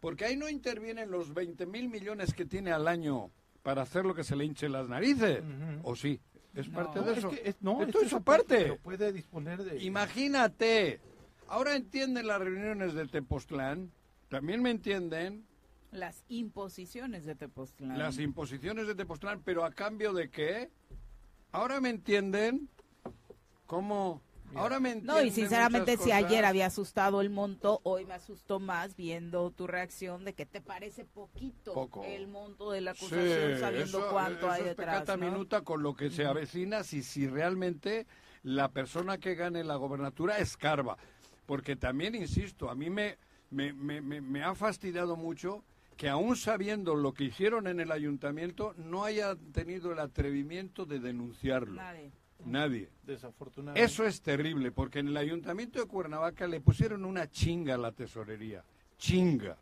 [0.00, 3.30] porque ahí no intervienen los 20 mil millones que tiene al año
[3.62, 5.42] para hacer lo que se le hinche las narices.
[5.82, 6.20] ¿O sí?
[6.54, 6.74] ¿Es No.
[6.74, 7.30] parte de es eso?
[7.30, 8.56] que es- no, Esto es aparte.
[8.62, 9.82] pero puede disponer de...
[9.84, 11.00] Imagínate.
[11.46, 13.92] Ahora entienden las reuniones de Tepoztlán.
[14.28, 15.44] También me entienden
[15.92, 17.98] Las imposiciones de Tepoztlán.
[17.98, 20.70] las imposiciones de Tepoztlán, pero a cambio de qué?
[21.52, 22.68] Ahora me entienden
[23.66, 24.22] cómo...
[24.54, 28.96] Ahora me No, y sinceramente si ayer había asustado el monto, hoy me asustó más
[28.96, 32.04] viendo tu reacción de que te parece poquito Poco.
[32.04, 35.06] el monto de la Sí, acusación sabiendo eso- cuánto eso hay es detrás.
[35.08, 35.16] ¿no?
[35.18, 38.06] minuta con lo que se avecina si, si realmente
[38.42, 40.96] la persona que gane la gobernatura escarba.
[41.46, 43.18] Porque también, insisto, a mí me,
[43.50, 45.64] me, me, me- me ha fastidiado mucho
[45.96, 50.98] que aún sabiendo lo que hicieron en el ayuntamiento, no haya tenido el atrevimiento de
[50.98, 51.74] denunciarlo.
[51.74, 52.10] Nadie.
[52.44, 52.90] Nadie.
[53.02, 53.84] Desafortunadamente.
[53.84, 57.92] Eso es terrible, porque en el ayuntamiento de Cuernavaca le pusieron una chinga a la
[57.92, 58.64] tesorería.
[58.98, 59.58] Chinga.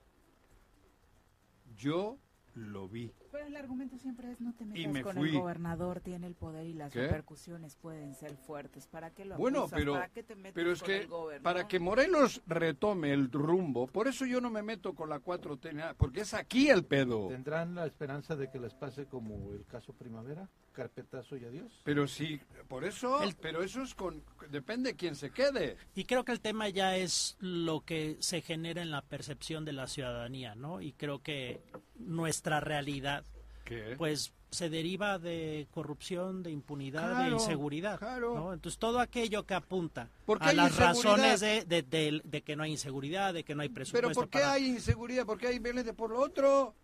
[1.76, 2.18] Yo
[2.54, 3.12] lo vi.
[3.30, 5.28] Pero el argumento siempre es no te Y metas me con fui.
[5.30, 7.02] el gobernador, tiene el poder y las ¿Qué?
[7.02, 8.86] repercusiones pueden ser fuertes.
[8.86, 9.78] ¿Para qué lo Bueno, acusas?
[9.78, 11.42] pero, ¿Para qué te metes pero es con que el gobernador?
[11.42, 15.72] para que Morelos retome el rumbo, por eso yo no me meto con la 4T,
[15.74, 17.28] nada, porque es aquí el pedo.
[17.28, 20.48] ¿Tendrán la esperanza de que les pase como el caso Primavera?
[20.72, 21.80] Carpetazo y adiós.
[21.82, 25.76] Pero sí, por eso, El- pero eso es con, depende de quién se quede.
[25.96, 29.72] Y creo que el tema ya es lo que se genera en la percepción de
[29.72, 30.80] la ciudadanía, ¿no?
[30.80, 31.60] Y creo que
[31.96, 33.24] nuestra realidad
[33.68, 33.94] ¿Qué?
[33.98, 37.98] pues se deriva de corrupción, de impunidad, de inseguridad.
[37.98, 38.34] claro.
[38.34, 38.52] ¿no?
[38.54, 42.56] Entonces todo aquello que apunta ¿Por qué a las razones de, de- de- de que
[42.56, 44.08] no hay inseguridad, de que no hay presupuesto.
[44.08, 45.26] Pero ¿por qué para- hay inseguridad?
[45.26, 45.92] ¿Por qué hay violencia?
[45.92, 46.74] Por lo otro.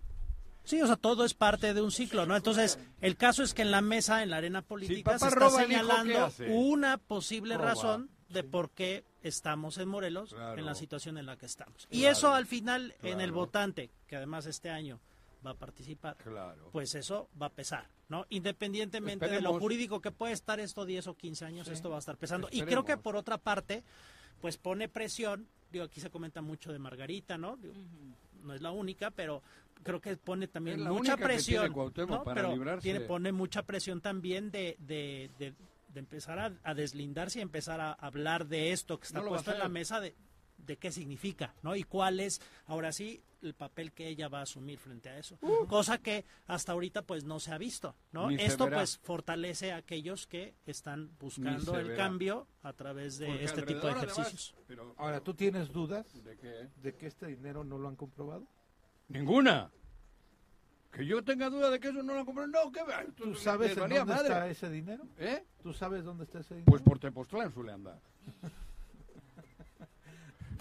[0.64, 2.34] Sí, o sea, todo es parte de un ciclo, ¿no?
[2.36, 5.62] Entonces, el caso es que en la mesa, en la arena política, se está roba
[5.62, 7.66] el hijo, ¿qué señalando una posible Roba.
[7.70, 10.58] razón de por qué estamos en Morelos Claro.
[10.58, 11.86] en la situación en la que estamos.
[11.90, 15.00] Y eso al final, en el votante, que además este año
[15.44, 16.70] va a participar, Claro.
[16.72, 18.26] pues eso va a pesar, ¿no?
[18.30, 21.72] Independientemente de lo jurídico que puede estar esto 10 o 15 años, Sí.
[21.74, 22.48] esto va a estar pesando.
[22.50, 23.84] Y creo que por otra parte,
[24.40, 27.56] pues pone presión, digo, aquí se comenta mucho de Margarita, ¿no?
[27.56, 27.74] Digo,
[28.42, 29.42] No es la única, pero
[29.82, 31.72] creo que pone también Es la mucha única que presión.
[31.94, 32.22] tiene ¿no?
[32.24, 32.82] para pero librarse.
[32.82, 35.54] tiene, pone mucha presión también de, de, de-
[35.88, 39.50] de empezar a, a deslindarse y empezar a hablar de esto que está No puesto
[39.52, 40.14] en la mesa de,
[40.58, 41.76] de qué significa, ¿no?
[41.76, 45.38] Y cuál es, ahora sí, el papel que ella va a asumir frente a eso.
[45.68, 48.26] Cosa que hasta ahorita pues no se ha visto, ¿no?
[48.26, 48.30] Uh.
[48.30, 51.96] Ni Esto pues fortalece a aquellos que están buscando el verá.
[52.04, 54.54] cambio a través de Porque este tipo de además, ejercicios.
[54.66, 56.68] pero- Ahora, ¿tú tienes dudas ¿De qué?
[56.76, 58.46] de que este dinero no lo han comprobado?
[59.08, 59.70] Ninguna.
[60.90, 62.46] Que yo tenga duda de que eso no lo compré.
[62.46, 63.04] No, que va.
[63.16, 64.28] ¿Tú sabes dónde madre.
[64.28, 65.06] está ese dinero?
[65.18, 65.44] ¿Eh?
[65.62, 66.70] ¿Tú sabes dónde está ese dinero?
[66.70, 68.00] Pues por Tepoztlán suele andar.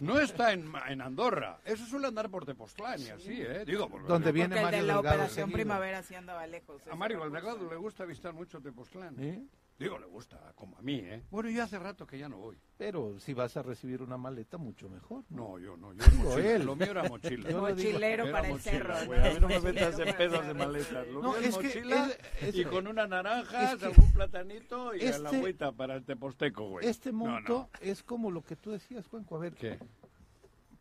[0.03, 1.59] No está en, en Andorra.
[1.65, 3.63] Eso suele andar por Tepoztlán y así, ¿eh?
[3.65, 5.55] Digo, por Donde viene Porque el Mario de la Delgado Operación seguido.
[5.55, 6.81] Primavera sí andaba lejos.
[6.81, 7.33] A ese Mario recurso.
[7.35, 9.15] Delgado le gusta visitar mucho Tepoztlán.
[9.19, 9.43] ¿Eh?
[9.79, 11.23] Digo, le gusta, como a mí, ¿eh?
[11.31, 12.55] Bueno, yo hace rato que ya no voy.
[12.77, 15.23] Pero si vas a recibir una maleta, mucho mejor.
[15.29, 15.93] No, yo no.
[15.93, 16.51] Yo Digo, mochila.
[16.51, 16.65] él.
[16.65, 17.49] Lo mío era mochila.
[17.49, 17.89] Yo lo digo.
[17.91, 19.05] Mochilero Era para el mochila, cerro.
[19.07, 19.19] güey.
[19.19, 21.07] A mí no me metas en pedos de maletas.
[21.07, 22.05] Lo No, mío es que mochila
[22.39, 25.71] es- es- y con una naranja, es que- algún platanito y a la este- agüita
[25.71, 26.87] para el teposteco, güey.
[26.87, 27.25] Este No, no.
[27.31, 29.35] monto es como lo que tú decías, Juanco.
[29.35, 29.79] A ver, ¿Qué?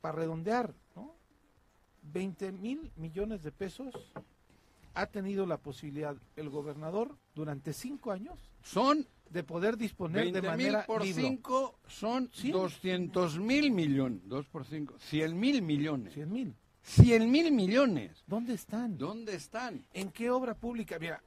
[0.03, 1.15] para redondear, ¿no?
[2.03, 4.13] 20 mil millones de pesos
[4.95, 10.47] ha tenido la posibilidad el gobernador durante cinco años Son de poder disponer 20 de
[10.49, 11.23] manera por libre.
[11.23, 12.51] 5 son Sí.
[12.51, 14.21] 200 mil millones.
[14.27, 14.95] 2 por 5.
[14.99, 16.13] 100 mil millones.
[16.13, 16.55] 100 mil.
[16.83, 18.25] 100 mil millones.
[18.27, 18.99] ¿Dónde están?
[18.99, 19.85] ¿Dónde están?
[19.95, 20.99] ¿En qué obra pública?
[20.99, 21.23] Mira,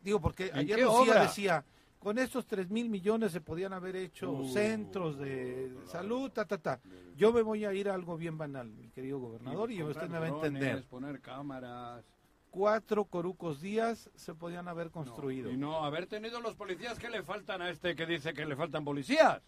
[0.00, 1.22] digo, porque ¿En ayer Lucía obra?
[1.22, 1.64] decía,
[1.98, 6.58] con estos 3 mil millones se podían haber hecho Uh, centros de salud, ta, ta,
[6.58, 6.80] ta.
[7.16, 10.18] Yo me voy a ir a algo bien banal, mi querido gobernador, y, usted me
[10.20, 10.84] va a entender.
[10.84, 12.04] Poner cámaras.
[12.58, 15.48] Cuatro corucos días se podían haber construido.
[15.48, 18.56] Y no haber tenido los policías que le faltan a este que dice que le
[18.56, 19.40] faltan policías.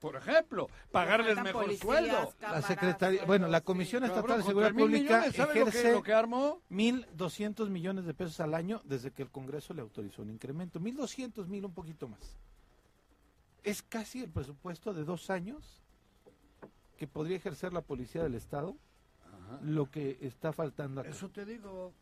[0.00, 2.34] Por ejemplo, pagarles mejor policías, sueldo.
[2.40, 4.06] La secretaría, bueno, la Comisión sí.
[4.06, 6.62] Estatal Cabrón, de Seguridad 3.000 Pública millones, ¿sabe lo que, ejerce lo que armó?
[6.68, 10.80] 1.200 millones de pesos al año desde que el Congreso le autorizó un incremento.
[10.80, 12.36] 1.200 mil, un poquito más.
[13.62, 15.80] Es casi el presupuesto de dos años
[16.96, 18.74] que podría ejercer la Policía del Estado,
[19.62, 21.10] lo que está faltando acá.
[21.10, 21.94] Eso te digo.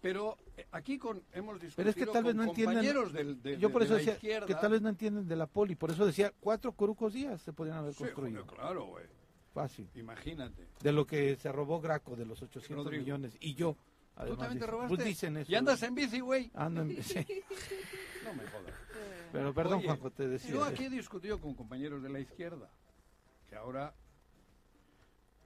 [0.00, 2.76] Pero eh, aquí con, hemos discutido Pero es que tal vez no entienden.
[2.76, 4.46] compañeros del, de, Yo por de eso decía izquierda.
[4.46, 5.76] que tal vez no entienden de la poli.
[5.76, 8.46] Por eso decía, cuatro corucos días se podrían haber Sí, construido.
[8.46, 9.04] claro, güey.
[9.52, 9.88] Fácil.
[9.94, 10.68] Imagínate.
[10.80, 13.02] De lo que se robó Graco, de los 800 Rodrigo.
[13.02, 13.36] millones.
[13.40, 13.74] Y yo.
[13.74, 14.94] ¿Tú además, también te dicen- robaste?
[14.96, 15.52] Pues dicen eso.
[15.52, 16.50] ¿Y andas en bici, güey?
[16.54, 17.14] Ando en- sí.
[18.24, 18.74] No me jodas.
[19.32, 20.50] Pero perdón, Oye, Juanjo, te decía.
[20.50, 22.70] Yo aquí he discutido con compañeros de la izquierda,
[23.48, 23.94] que ahora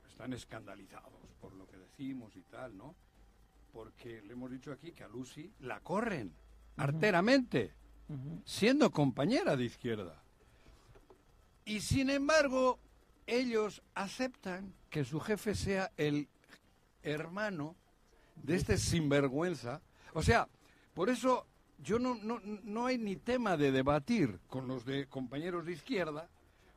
[0.08, 2.94] están escandalizados por lo que decimos y tal, ¿no?
[3.74, 6.32] Porque le hemos dicho aquí que a Lucy la corren
[6.76, 7.72] arteramente,
[8.44, 10.22] siendo compañera de izquierda.
[11.64, 12.78] Y sin embargo,
[13.26, 16.28] ellos aceptan que su jefe sea el
[17.02, 17.74] hermano
[18.36, 19.82] de este sinvergüenza.
[20.12, 20.48] O sea,
[20.94, 21.44] por eso
[21.78, 26.28] yo no, no, no hay ni tema de debatir con los de compañeros de izquierda,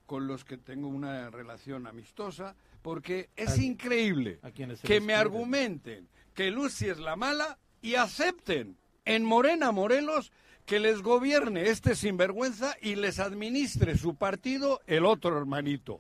[0.07, 4.39] con los que tengo una relación amistosa, porque es Ay, increíble
[4.83, 6.07] que me argumenten
[6.37, 10.31] que Lucy es la mala y acepten en Morena Morelos
[10.67, 15.97] que les gobierne este sinvergüenza y les administre su partido el otro hermanito.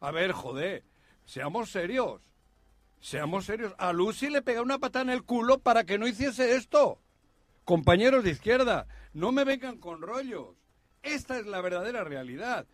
[0.00, 0.84] A ver, joder,
[1.26, 2.22] seamos serios.
[2.98, 3.74] Seamos serios.
[3.76, 6.98] A Lucy le pega una pata en el culo para que no hiciese esto.
[7.66, 10.56] Compañeros de izquierda, no me vengan con rollos.
[11.02, 12.66] Esta es la verdadera realidad.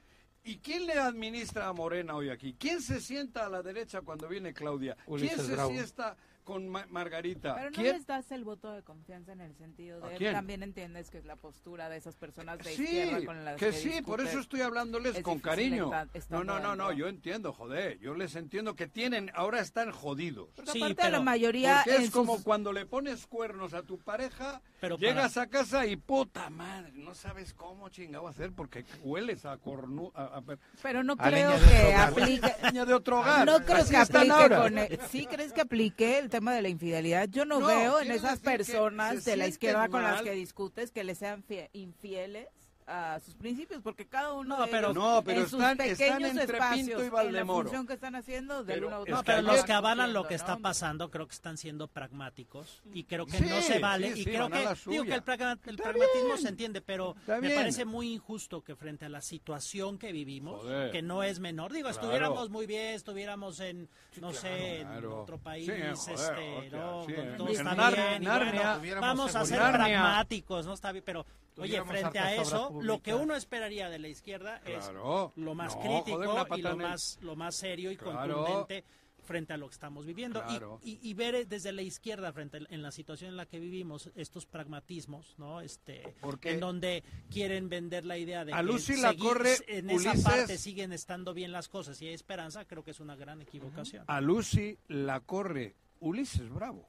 [0.45, 2.55] ¿Y quién le administra a Morena hoy aquí?
[2.57, 4.97] ¿Quién se sienta a la derecha cuando viene Claudia?
[5.07, 5.71] Ulises ¿Quién se Bravo.
[5.71, 6.17] siesta
[6.51, 7.55] con Ma- Margarita?
[7.55, 7.93] Pero no ¿Quién?
[7.97, 10.33] les das el voto de confianza en el sentido ¿A de quién?
[10.33, 13.67] también entiendes que es la postura de esas personas de Sí, izquierda con las que,
[13.67, 15.93] que, sí, por eso estoy hablándoles es con cariño.
[16.29, 20.49] No, no, no, no, yo entiendo, joder, yo les entiendo que tienen, ahora están jodidos.
[20.57, 23.73] Porque Sí, aparte la pero- mayoría Porque es en como sus- cuando le pones cuernos
[23.73, 28.51] a tu pareja, Pero llegas a casa y puta madre, no sabes cómo chingado hacer
[28.53, 30.11] porque hueles a cornu...
[30.17, 30.43] A, a-
[30.83, 32.41] Pero no A creo que aplique.
[32.73, 33.47] de otro hogar.
[33.47, 34.79] No creo Así que aplique con.
[34.79, 38.01] el- Sí, crees que aplique el tema tema de la infidelidad, yo no, No, veo
[38.01, 42.49] en esas personas de la izquierda con las que discutes que le sean fie- infieles
[42.93, 45.81] a sus principios, porque cada uno No, de pero- ellos No, pero en sus están-
[45.81, 47.63] están pequeños entre espacios, Pinto y en la Valdemoro.
[47.63, 51.09] función que están haciendo, de Pero No, pero los que avalan lo que está pasando
[51.09, 54.31] creo que están siendo pragmáticos y creo que Sí, no se vale sí, y sí,
[54.31, 56.39] creo que digo que el, pragma- el pragmatismo bien.
[56.39, 57.55] se entiende, pero me bien.
[57.55, 60.91] parece muy injusto que frente a la situación que vivimos, Joder.
[60.91, 62.01] que no es menor, digo, Claro.
[62.01, 63.89] estuviéramos muy bien, estuviéramos en
[64.21, 68.27] no sé, en otro país, este, no, sí, en- todo en está Nar- bien, y
[68.27, 71.25] Narnia, bueno, tuviéramos vamos a ser pragmáticos, no está bien, pero
[71.57, 75.83] oye, frente a eso, lo que uno esperaría de la izquierda es lo más No,
[75.83, 78.37] crítico joder, y lo más, lo más serio y Claro.
[78.45, 78.85] contundente
[79.23, 80.41] frente a lo que estamos viviendo.
[80.41, 80.81] Y- Claro.
[80.83, 84.11] Y, y ver desde la izquierda, frente a- en la situación en la que vivimos,
[84.17, 85.61] estos pragmatismos, ¿no?
[85.61, 89.89] Este, Porque- en donde quieren vender la idea de A que Lucy la corre en
[89.91, 90.15] Ulises.
[90.21, 93.41] esa parte siguen estando bien las cosas y hay esperanza, creo que es una gran
[93.41, 94.05] equivocación.
[94.09, 96.89] A Lucy la corre Ulises Bravo.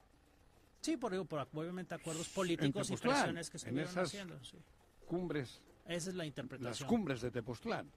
[0.82, 4.44] Sí, por, por obviamente acuerdos políticos y presiones que en estuvieron esas- haciendo.
[4.44, 4.58] sí.
[5.06, 6.90] Cumbres, Esa es la las interpretación.
[6.90, 7.92] cumbres de Tepoztlán.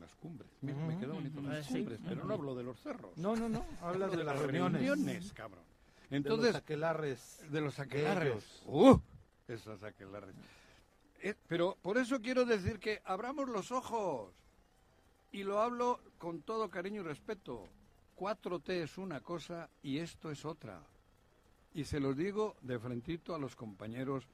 [0.00, 0.50] Las cumbres.
[0.60, 1.74] Mira, me quedó bonito las Sí.
[1.74, 3.16] cumbres, pero no hablo de los cerros.
[3.16, 3.64] No, no, no.
[3.80, 4.82] Hablas Hablo de las reuniones.
[4.82, 5.64] reuniones, cabrón.
[6.10, 7.40] de Entonces, los aquelarres.
[7.50, 8.62] de los aquelarres.
[8.66, 8.98] ¡Uh!
[9.48, 10.34] Esas aquelarres.
[11.22, 14.32] Eh, pero por eso quiero decir que abramos los ojos.
[15.32, 17.68] Y lo hablo con todo cariño y respeto.
[18.16, 20.80] 4T es una cosa y esto es otra.
[21.76, 24.26] Y se los digo de frentito a los compañeros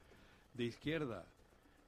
[0.53, 1.25] de izquierda.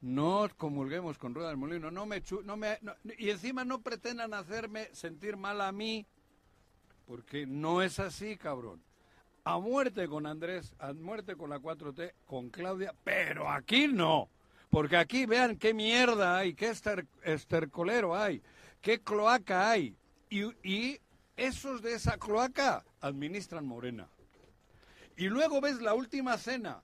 [0.01, 1.89] No comulguemos con rueda del molino.
[1.91, 2.77] No me, no me
[3.17, 6.05] y encima no pretendan hacerme sentir mal a mí.
[7.07, 8.81] Porque no es así, cabrón.
[9.45, 14.27] A muerte con Andrés, a muerte con la 4T, con Claudia, pero aquí no.
[14.69, 18.41] Porque aquí vean qué mierda hay, qué ester- estercolero hay,
[18.81, 19.95] qué cloaca hay.
[20.29, 20.99] Y
[21.37, 24.09] esos de esa cloaca administran Morena.
[25.17, 26.83] Y luego ves la última cena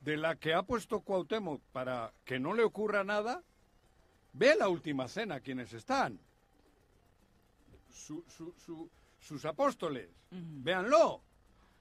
[0.00, 3.42] de la que ha puesto Cuauhtémoc para que no le ocurra nada.
[4.32, 6.18] Ve la última cena quienes están.
[7.92, 8.88] Su- su- su-
[9.20, 10.08] sus apóstoles.
[10.30, 11.22] Véanlo.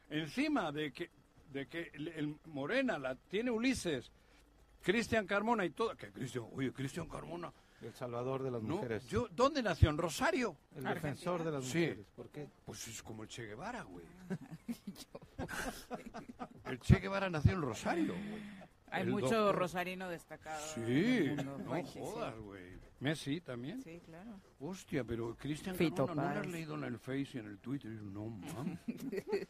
[0.10, 1.10] Encima de que,
[1.52, 4.12] de que el, el Morena la tiene Ulises,
[4.82, 5.96] Cristian Carmona y todo.
[5.96, 7.54] Que Cristian, oye, Cristian Carmona.
[7.82, 9.08] El salvador de las No, mujeres.
[9.08, 9.90] yo, ¿Dónde nació?
[9.90, 10.56] ¿En Rosario?
[10.76, 11.80] el defensor de las Sí.
[11.80, 12.06] mujeres.
[12.16, 12.48] ¿Por qué?
[12.66, 14.06] Pues es como el Che Guevara, güey.
[16.66, 18.60] el Che Guevara nació en Rosario, güey.
[18.92, 19.56] Hay El mucho doctor.
[19.56, 20.66] rosarino destacado.
[20.74, 21.76] Sí, en el mundo.
[21.76, 22.80] no jodas, güey.
[23.00, 23.82] Messi también.
[23.82, 24.40] Sí, claro.
[24.60, 27.60] Hostia, pero Cristian Fito Carmona, ¿no lo has leído en el Face y en el
[27.60, 27.92] Twitter?
[27.92, 28.80] No, mames.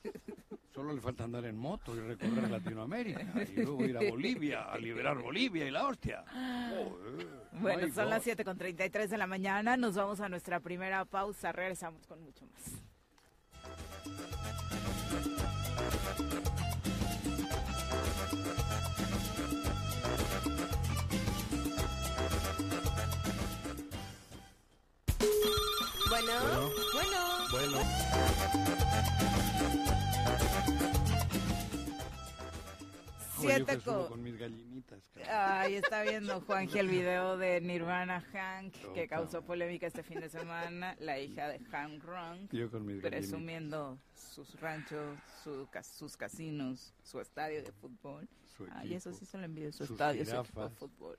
[0.73, 3.21] Solo le falta andar en moto y recorrer Latinoamérica.
[3.43, 6.23] Y luego ir a Bolivia, a liberar Bolivia y la hostia.
[6.29, 7.27] Joder,
[7.59, 8.09] Bueno, my son God.
[8.12, 9.75] las 7 con 33 de la mañana.
[9.77, 11.51] Nos vamos a nuestra primera pausa.
[11.51, 12.81] Regresamos con mucho más.
[26.29, 27.19] Bueno, bueno.
[27.51, 28.89] Bueno.
[33.39, 35.01] Siete con- con mis gallinitas.
[35.13, 35.29] cabrón.
[35.33, 40.29] Ay, está viendo Juanji el video de Nirvana Hank que causó polémica este fin de
[40.29, 40.95] semana.
[40.99, 43.11] La hija de Hank Ronk Yo con mis gallinitas.
[43.11, 48.27] presumiendo sus ranchos, su ca- sus casinos, su estadio de fútbol.
[48.59, 50.77] Su Ay, eso equipo, sí se lo envidio, su sus estadio, su equipo de jirafas.
[50.77, 51.17] fútbol.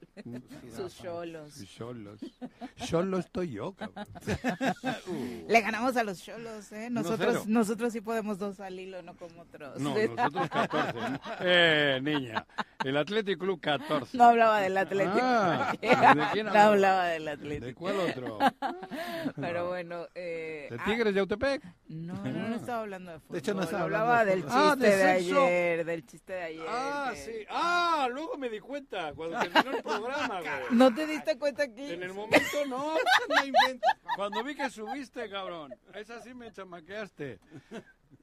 [0.77, 1.53] sus cholos.
[1.55, 1.69] Sus
[2.87, 3.25] cholos.
[3.25, 4.07] Estoy yo, cabrón.
[5.07, 5.47] Uh.
[5.49, 6.89] Le ganamos a los cholos, ¿eh?
[6.91, 7.47] Nosotros, 1-0.
[7.47, 9.81] nosotros sí podemos dos al hilo, no como otros.
[9.81, 11.01] No, nosotros 14.
[11.01, 11.21] ¿no?
[11.41, 12.47] Eh, niña.
[12.85, 14.17] El Atlético Club 14.
[14.17, 15.19] No hablaba del Atlético.
[15.21, 15.89] Ah, ¿de
[16.33, 16.65] quién no hablaba?
[16.73, 17.81] hablaba del ¿De Atlético.
[17.81, 18.39] cuál otro?
[19.37, 20.07] Pero bueno.
[20.15, 21.63] Eh, ¿De ah, Tigres de Autepec?
[21.89, 23.33] no, no, no estaba hablando de fútbol.
[23.33, 24.61] De hecho, no estaba hablaba hablando de del fútbol.
[24.63, 25.85] Ah, chiste de de, ayer.
[25.85, 26.67] Del chiste de ayer.
[26.69, 27.30] Ah, que- sí.
[27.49, 30.53] Ah, luego me di cuenta cuando terminó el programa, güey.
[30.71, 31.93] ¿No te diste cuenta aquí?
[31.93, 33.91] En el momento no, no inventes.
[34.17, 35.75] Cuando vi que subiste, cabrón.
[35.95, 37.39] Esa sí me chamaqueaste.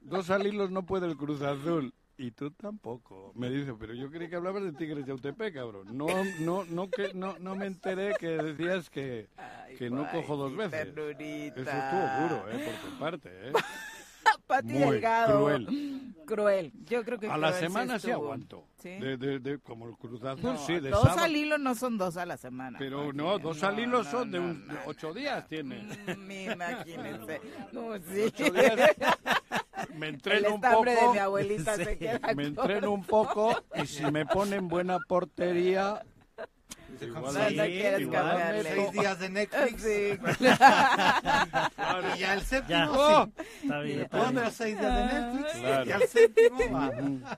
[0.02, 1.94] Dos al hilos no puede el Cruz Azul.
[2.20, 3.32] Y tú tampoco.
[3.36, 5.96] Me dice, pero yo creí que hablabas de Tigres de Autepec, cabrón.
[5.96, 6.08] No,
[6.40, 9.28] no, no, que, no, no me enteré que decías que,
[9.78, 10.88] que no cojo dos veces.
[10.88, 12.66] Eso estuvo duro, ¿eh?
[12.82, 13.52] Por tu parte, ¿eh?
[14.48, 15.40] Pati Muy Delgado.
[15.40, 16.14] cruel.
[16.26, 16.72] Cruel.
[16.86, 18.26] Yo creo que A la semana sí estuvo.
[18.26, 18.66] aguanto.
[18.82, 18.90] ¿Sí?
[18.90, 21.22] De, de, de, como el Cruz Azul, No, sí, de dos sábado.
[21.22, 22.78] al hilo no son dos a la semana.
[22.80, 23.18] Pero Juanji.
[23.18, 25.84] no, dos No, al hilo no, son de un, ocho días tiene.
[26.18, 27.42] Mm, Imagínense.
[27.72, 28.22] No, sí.
[28.26, 28.76] Ocho días.
[29.96, 31.20] Me El entreno un estambre de mi poco.
[31.22, 36.04] abuelita se queda Me entreno un poco y si me ponen buena portería,
[37.02, 38.24] Igual No, sí, no quieres igual.
[38.28, 38.64] cambiarle.
[38.76, 39.82] Seis días de Netflix.
[39.84, 40.20] Sí.
[42.16, 43.26] Y ya el séptimo, Ya.
[43.26, 43.32] sí.
[43.64, 44.44] Está bien, Le está pone bien.
[44.44, 45.86] a seis días de Netflix Claro.
[45.86, 47.38] y al séptimo va.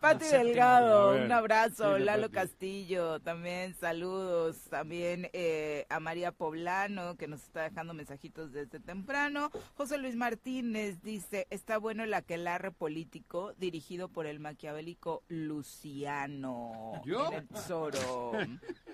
[0.00, 1.98] Pati Delgado, un abrazo.
[1.98, 2.34] Lalo Pati.
[2.34, 4.56] Castillo, también saludos.
[4.70, 9.50] También eh, a María Poblano, que nos está dejando mensajitos desde temprano.
[9.76, 17.00] José Luis Martínez dice, está bueno el aquelarre político dirigido por el maquiavélico Luciano.
[17.04, 17.28] ¿Yo?
[17.32, 17.46] En el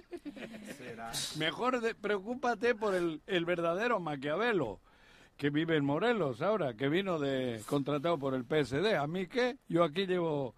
[1.38, 4.80] Mejor de- preocúpate por el, el verdadero Maquiavelo,
[5.36, 8.94] que vive en Morelos ahora, que vino de contratado por el PSD.
[8.96, 9.56] ¿A mí qué?
[9.68, 10.54] Yo aquí llevo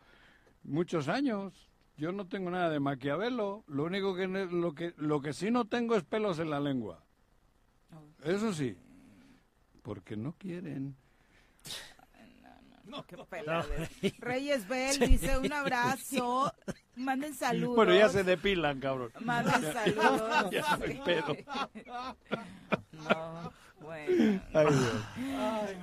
[0.64, 1.52] muchos años.
[1.96, 3.62] Yo no tengo nada de Maquiavelo.
[3.66, 7.02] Lo único que lo que lo que sí no tengo es pelos en la lengua.
[8.24, 8.74] Eso sí.
[9.82, 10.96] Porque no quieren.
[13.06, 13.90] Qué pelades.
[14.18, 16.52] Reyes Bell dice, un abrazo.
[16.96, 17.76] Manden saludos.
[17.76, 19.12] Bueno, ya se depilan, cabrón.
[19.20, 20.50] Manden saludos.
[20.50, 21.36] Ya no hay pedo.
[22.92, 24.40] No, bueno.
[24.52, 24.66] Ay,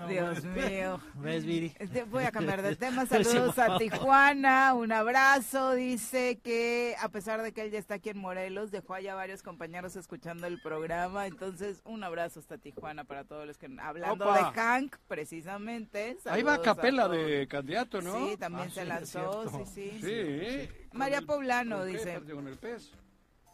[0.07, 0.41] Dios.
[0.41, 0.99] Dios mío.
[1.15, 1.73] ¿Ves, Viri?
[1.79, 3.05] Este, Voy a cambiar de tema.
[3.05, 4.73] Saludos a Tijuana.
[4.73, 5.73] Un abrazo.
[5.73, 9.41] Dice que a pesar de que él ya está aquí en Morelos, dejó allá varios
[9.43, 11.27] compañeros escuchando el programa.
[11.27, 14.37] Entonces, un abrazo hasta Tijuana para todos los que hablando Opa.
[14.51, 16.17] de Hank, precisamente.
[16.25, 18.27] Ahí va a Capela de candidato, ¿no?
[18.29, 19.65] Sí, también Ah, se sí, lanzó.
[19.65, 19.99] Sí, sí.
[20.01, 20.69] Sí.
[20.93, 22.21] María el- Poblano ¿con qué dice.
[22.33, 22.91] ¿Con el PES?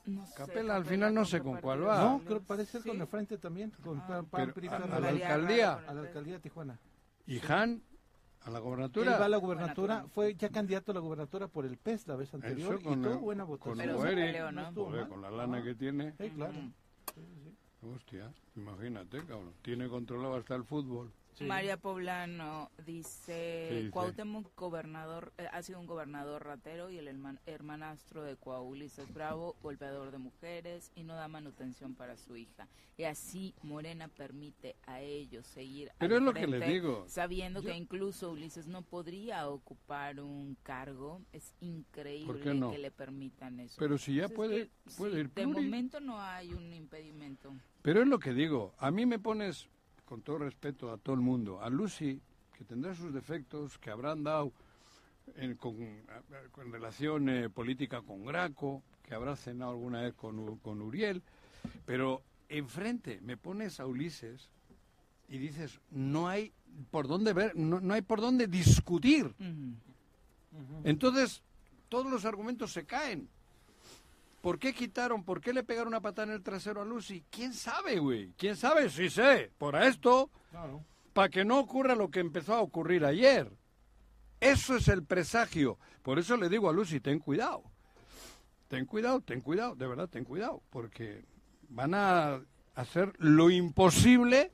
[0.06, 2.02] No sé, Capela, al final no ¿con sé con cuál va.
[2.04, 3.02] No, creo que parece ser con Sí.
[3.02, 4.08] el frente también, con Ah.
[4.08, 5.76] PAN, PAN, Pero a- a la alcaldía.
[5.76, 6.80] Con a la alcaldía de Tijuana.
[7.26, 7.82] ¿Y Han?
[8.42, 9.18] ¿A la Él gobernatura?
[9.18, 12.34] va a la gubernatura, fue ya candidato a la gubernatura por el PES la vez
[12.34, 13.78] anterior Eso con y tuvo buena con votación.
[13.78, 14.22] Pero se Noeri.
[14.22, 14.62] peleó, ¿no?
[14.90, 15.08] mal.
[15.08, 15.64] con la lana Ah.
[15.64, 16.14] que tiene.
[16.20, 16.52] Sí, claro.
[16.54, 16.74] Mm.
[17.96, 19.54] Hostia, imagínate, cabrón.
[19.62, 21.12] Tiene controlado hasta el fútbol.
[21.42, 23.92] María Poblano dice, ¿Qué dice?
[23.92, 29.14] Cuauhtémoc gobernador, eh, ha sido un gobernador ratero y el herman- hermanastro de Coahuila es
[29.14, 32.68] bravo, golpeador de mujeres y no da manutención para su hija.
[32.98, 37.06] Y así Morena permite a ellos seguir Pero al es lo que les digo.
[37.08, 42.70] Sabiendo Yo- que incluso Ulises no podría ocupar un cargo, es increíble no?
[42.72, 43.76] que le permitan eso.
[43.80, 45.62] Pero si ya Pues es puede, que, puede sí, ir De pluri.
[45.64, 47.54] momento no hay un impedimento.
[47.82, 48.74] Pero es lo que digo.
[48.78, 49.68] A mí me pones,
[50.06, 52.20] con todo respeto a todo el mundo, a Lucy,
[52.58, 54.52] que tendrá sus defectos, que habrán dado
[55.36, 55.76] en, con,
[56.52, 61.22] con relación eh, política con Graco, que habrá cenado alguna vez con, con Uriel,
[61.86, 64.50] pero enfrente me pones a Ulises
[65.28, 66.52] y dices, no hay
[66.92, 69.34] por dónde ver, no, no hay por dónde discutir.
[70.84, 71.42] Entonces,
[71.90, 73.30] todos los argumentos se caen.
[74.44, 77.24] ¿Por qué quitaron, por qué le pegaron una patada en el trasero a Lucy?
[77.30, 78.34] ¿Quién sabe, güey?
[78.38, 78.90] ¿Quién sabe?
[78.90, 79.54] Sí sé.
[79.58, 80.84] Por esto, Claro.
[81.14, 83.50] para que no ocurra lo que empezó a ocurrir ayer.
[84.42, 85.80] Eso es el presagio.
[86.02, 87.64] Por eso le digo a Lucy, ten cuidado.
[88.68, 90.62] Ten cuidado, ten cuidado, de verdad, ten cuidado.
[90.72, 91.24] Porque
[91.70, 92.42] van a
[92.76, 94.52] hacer lo imposible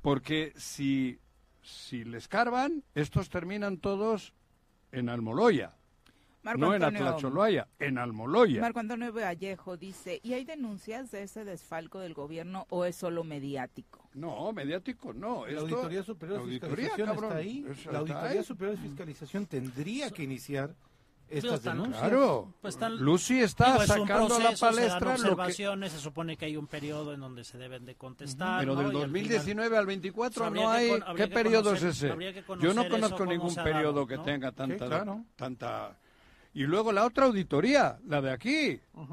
[0.00, 1.20] porque si,
[1.60, 4.32] si les carvan, estos terminan todos
[4.92, 5.76] en Almoloya.
[6.42, 8.60] Marco no en Antonio- Atlacholoya, en Almoloya.
[8.60, 13.22] Marco Antonio Vallejo dice, ¿y hay denuncias de ese desfalco del gobierno o es solo
[13.22, 14.08] mediático?
[14.14, 15.46] No, mediático no.
[15.46, 17.64] La Esto- Auditoría Superior de Fiscalización cabrón, está ahí.
[17.92, 18.44] La Auditoría ahí.
[18.44, 20.74] Superior de Fiscalización tendría que iniciar
[21.28, 22.02] estas están- denuncias.
[22.02, 22.52] Claro.
[22.60, 25.12] Pues están- Lucy está Digo, es sacando a la proceso, se palestra lo que...
[25.30, 28.60] observaciones, se supone que hay un periodo en donde se deben de contestar.
[28.60, 28.80] Pero ¿no?
[28.82, 30.90] del Y al 2019 al 24 habría no que hay...
[31.16, 32.08] ¿Qué que periodo conocer- es ese?
[32.60, 34.22] Yo no conozco ningún ha periodo dado, que ¿no?
[34.24, 34.86] tenga tanta...
[34.86, 35.24] claro.
[35.36, 35.96] tanta...
[36.54, 38.80] Y luego la otra auditoría, la de aquí.
[38.94, 39.06] La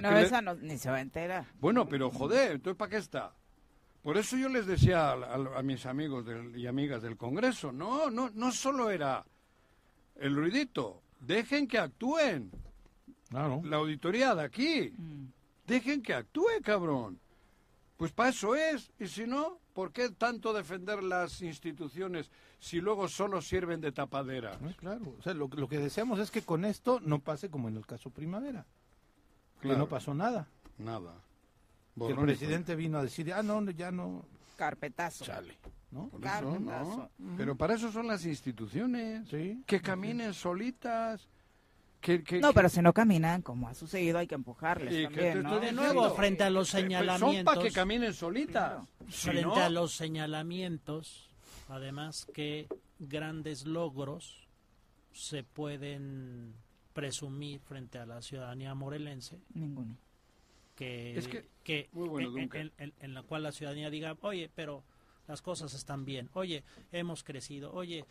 [0.00, 1.46] Bueno, le- esa no- ni se va a enterar.
[1.60, 3.32] Bueno, pero joder, entonces ¿para qué está?
[4.02, 7.72] Por eso yo les decía a, a- a mis amigos del- y amigas del Congreso,
[7.72, 9.24] no, no, no solo era
[10.16, 12.50] el ruidito, dejen que actúen.
[13.30, 13.60] Claro.
[13.64, 15.26] La auditoría de aquí, Mm.
[15.66, 17.18] dejen que actúe, cabrón.
[17.98, 22.30] Pues para eso es, y si no, ¿por qué tanto defender las instituciones
[22.60, 24.56] si luego solo sirven de tapadera?
[24.60, 25.16] No, claro.
[25.18, 27.84] O sea, lo, lo que deseamos es que con esto no pase como en el
[27.84, 28.64] caso Primavera.
[29.60, 29.78] Que Claro.
[29.80, 30.46] no pasó nada.
[30.78, 31.12] Nada.
[31.98, 34.24] Que el presidente vino a decir, ah, no, ya no.
[34.56, 35.24] Carpetazo.
[35.90, 36.08] ¿no?
[36.08, 37.10] Por eso, Carpetazo.
[37.18, 37.36] ¿no?
[37.36, 39.28] Pero para eso son las instituciones.
[39.28, 39.60] Sí.
[39.66, 41.26] Que caminen solitas.
[42.40, 45.72] No, pero si no caminan, como ha sucedido, hay que empujarles Y que también, De
[45.72, 47.54] nuevo, frente a los eh, pues Son señalamientos.
[47.54, 48.82] para que caminen solitas.
[49.08, 51.28] Si frente no, a los señalamientos,
[51.68, 52.68] además que
[52.98, 54.46] grandes logros
[55.12, 56.54] se pueden
[56.92, 59.96] presumir frente a la ciudadanía morelense, Ninguno.
[60.76, 62.60] que, Es que- que muy bueno, en, Duncan.
[62.60, 64.82] en- en- en la cual la ciudadanía diga, oye, pero
[65.26, 68.04] las cosas están bien, oye, hemos crecido, oye,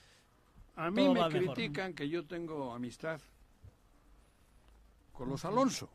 [0.76, 1.56] A mí todo me va mejor.
[1.56, 3.20] critican que yo tengo amistad
[5.18, 5.90] con los Alonso.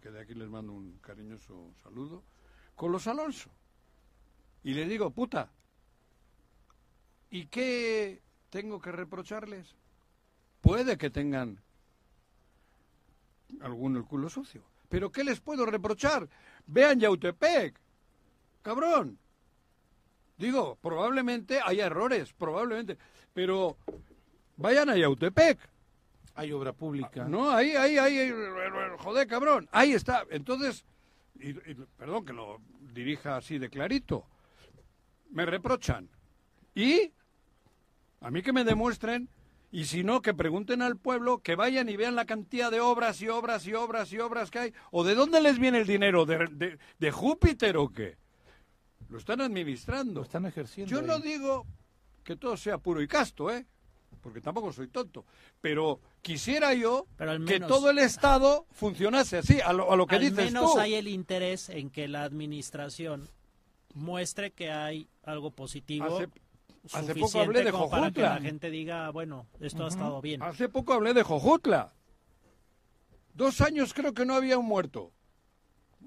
[0.00, 2.22] que de aquí les mando un cariñoso saludo,
[2.74, 3.50] con los Alonso.
[4.64, 5.50] Y le digo, puta,
[7.28, 9.74] ¿y qué tengo que reprocharles?
[10.62, 11.60] Puede que tengan
[13.60, 14.62] alguno el culo sucio.
[14.88, 16.30] Pero ¿qué les puedo reprochar?
[16.66, 17.78] Vean Yautepec,
[18.62, 19.18] cabrón.
[20.38, 22.96] Digo, probablemente haya errores, probablemente.
[23.34, 23.76] Pero
[24.56, 25.69] vayan a Yautepec.
[26.40, 27.26] Hay obra pública.
[27.28, 28.32] No, ahí, ahí, ahí,
[29.00, 29.68] joder, cabrón.
[29.72, 30.24] Ahí está.
[30.30, 30.86] Entonces,
[31.38, 31.52] y,
[31.98, 32.62] perdón que lo
[32.94, 34.24] dirija así de clarito.
[35.32, 36.08] Me reprochan.
[36.74, 37.12] Y
[38.22, 39.28] a mí que me demuestren
[39.70, 43.20] y si no, que pregunten al pueblo, que vayan y vean la cantidad de obras
[43.20, 44.74] y obras y obras y obras que hay.
[44.92, 46.24] ¿O de dónde les viene el dinero?
[46.24, 48.16] ¿De, de, Júpiter o qué?
[49.10, 50.20] Lo están administrando.
[50.20, 50.90] Lo están ejerciendo.
[50.90, 51.66] Yo no digo
[52.24, 53.66] que todo sea puro y casto, ¿eh?
[54.20, 55.24] Porque tampoco soy tonto.
[55.60, 57.06] Pero quisiera yo
[57.46, 60.40] que todo el Estado funcionase así, a lo, a lo que dices tú.
[60.40, 63.28] Al menos hay el interés en que la administración
[63.94, 66.20] muestre que hay algo positivo.
[66.92, 68.00] Hace poco hablé de Jojutla.
[68.00, 70.42] Para que la gente diga, bueno, esto ha estado bien.
[70.42, 71.92] Hace poco hablé de Jojutla.
[73.34, 75.12] Dos años creo que no había un muerto.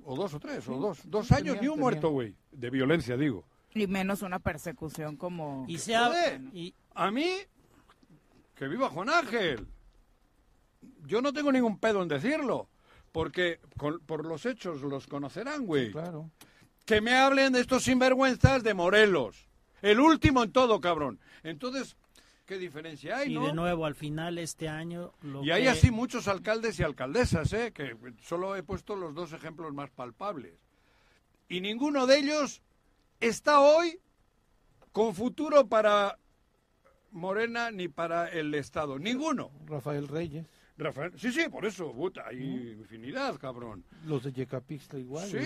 [0.03, 0.99] O dos o tres, o dos.
[1.05, 2.35] Dos años ni un muerto, güey.
[2.51, 3.45] De violencia, digo.
[3.73, 5.65] Y menos una persecución como...
[5.67, 6.11] Y se ha...
[6.53, 6.75] y...
[6.93, 7.27] A mí,
[8.63, 9.67] que viva Juan Ángel.
[11.05, 12.69] Yo no tengo ningún pedo en decirlo.
[13.11, 15.91] Porque por los hechos los conocerán, güey.
[15.91, 16.31] claro.
[16.85, 19.49] Que me hablen de estos sinvergüenzas de Morelos
[19.81, 21.19] el último en todo, cabrón.
[21.43, 21.97] Entonces,
[22.45, 25.11] ¿qué diferencia hay, y de nuevo, al final este año...
[25.43, 27.73] y hay así muchos alcaldes y alcaldesas, ¿eh?
[27.73, 30.57] Que solo he puesto los dos ejemplos más palpables.
[31.49, 32.61] Y ninguno de ellos
[33.19, 33.99] está hoy
[34.93, 36.17] con futuro para
[37.13, 38.99] Morena ni para el Estado.
[38.99, 39.51] Ninguno.
[39.65, 40.45] Rafael Reyes.
[40.75, 43.85] Rafael, sí, sí, por eso, puta, hay infinidad, cabrón.
[44.07, 45.37] Los de Yecapixtla igual, Sí,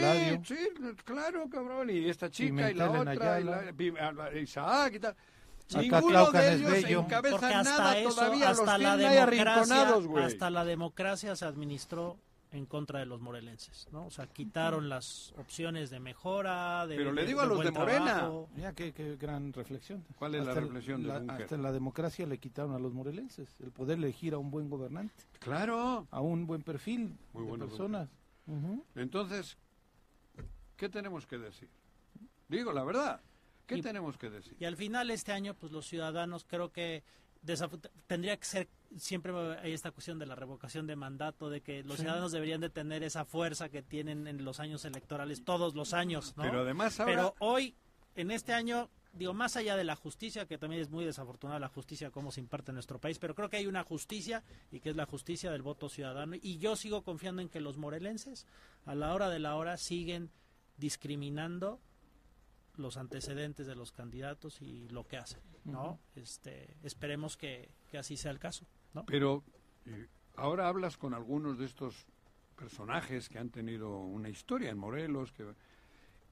[0.45, 0.55] sí,
[1.03, 5.15] claro, cabrón, y esta chica y la otra, y la, Isaac y tal.
[5.75, 10.23] Ninguno de ellos encabeza nada todavía, hasta los la arrinconados, güey.
[10.23, 12.17] Hasta la democracia se administró
[12.51, 14.05] en contra de los morelenses, ¿no?
[14.05, 18.29] O sea, quitaron las opciones de mejora, de Pero le digo a los de Morena.
[18.55, 20.05] Mira qué, gran reflexión.
[20.17, 23.71] ¿Cuál es la reflexión de Hasta en la democracia le quitaron a los morelenses el
[23.71, 25.13] poder elegir a un buen gobernante.
[25.39, 26.07] Claro.
[26.11, 28.09] A un buen perfil de personas.
[28.95, 29.57] Entonces,
[30.77, 31.69] ¿qué tenemos que decir?
[32.47, 33.21] Digo la verdad.
[33.65, 34.55] ¿Qué tenemos que decir?
[34.59, 37.03] Y al final este año, pues los ciudadanos creo que
[38.07, 38.67] tendría que ser
[38.97, 42.69] siempre hay esta cuestión de la revocación de mandato, de que los ciudadanos deberían de
[42.69, 46.43] tener esa fuerza que tienen en los años electorales, todos los años, ¿no?
[46.43, 47.75] Pero además Pero hoy,
[48.15, 51.69] en este año, digo, más allá de la justicia, que también es muy desafortunada la
[51.69, 54.89] justicia, como se imparte en nuestro país, pero creo que hay una justicia, y que
[54.89, 58.45] es la justicia del voto ciudadano, y yo sigo confiando en que los morelenses,
[58.85, 60.31] a la hora de la hora, siguen
[60.77, 61.79] discriminando
[62.77, 65.99] los antecedentes de los candidatos y lo que hacen, ¿no?
[66.15, 68.65] Este, esperemos que, así sea el caso,
[68.97, 69.05] ¿no?
[69.05, 69.43] Pero
[69.85, 72.07] eh, ahora hablas con algunos de estos
[72.55, 75.45] personajes que han tenido una historia en Morelos que,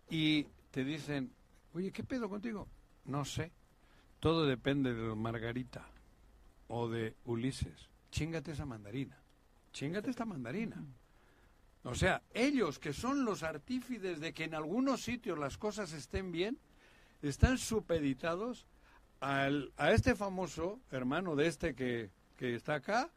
[0.10, 1.32] y te dicen,
[1.74, 2.68] oye, ¿qué pedo contigo?
[3.06, 3.52] No sé,
[4.20, 5.86] todo depende de Margarita
[6.68, 7.90] o de Ulises.
[8.12, 9.18] Chingate esa mandarina,
[9.72, 10.84] chingate esta mandarina.
[11.84, 16.32] O sea, ellos que son los artífices de que en algunos sitios las cosas estén
[16.32, 16.58] bien,
[17.22, 18.66] están supeditados
[19.20, 23.10] al, a este famoso hermano de este que, que está acá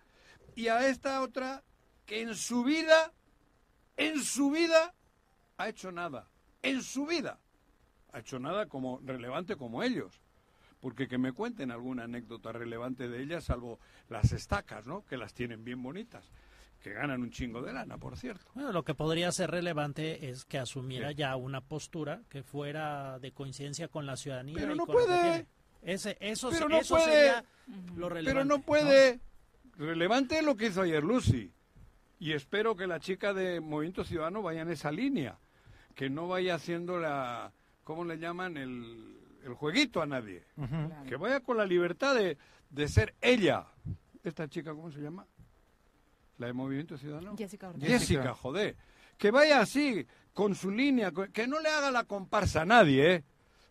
[0.54, 1.62] y a esta otra
[2.06, 3.12] que en su vida,
[3.96, 4.94] en su vida,
[5.56, 6.28] ha hecho nada.
[6.62, 7.38] En su vida.
[8.12, 10.20] Ha hecho nada como relevante como ellos.
[10.80, 15.04] Porque que me cuenten alguna anécdota relevante de ellas, salvo las estacas, ¿no?
[15.04, 16.30] Que las tienen bien bonitas
[16.82, 18.50] que ganan un chingo de lana, por cierto.
[18.54, 23.32] Bueno, lo que podría ser relevante es que asumiera ya una postura que fuera de
[23.32, 24.56] coincidencia con la ciudadanía.
[24.58, 25.46] Pero no puede.
[25.82, 27.04] Ese, eso Pero no puede.
[27.04, 27.44] sería
[27.96, 28.24] lo relevante.
[28.32, 29.20] Pero no puede.
[29.76, 31.52] Relevante lo que hizo ayer Lucy.
[32.18, 35.38] Y espero que la chica de Movimiento Ciudadano vaya en esa línea.
[35.94, 37.52] Que no vaya haciendo la.
[37.84, 38.56] ¿Cómo le llaman?
[38.56, 40.44] El, el jueguito a nadie.
[41.08, 42.36] Que vaya con la libertad de,
[42.70, 43.66] de ser ella.
[44.24, 45.26] Esta chica, ¿cómo se llama?
[46.38, 47.34] la de Movimiento Ciudadano.
[47.36, 48.76] Jessica Jessica, joder.
[49.16, 53.24] Que vaya así, con su línea, que no le haga la comparsa a nadie, ¿eh?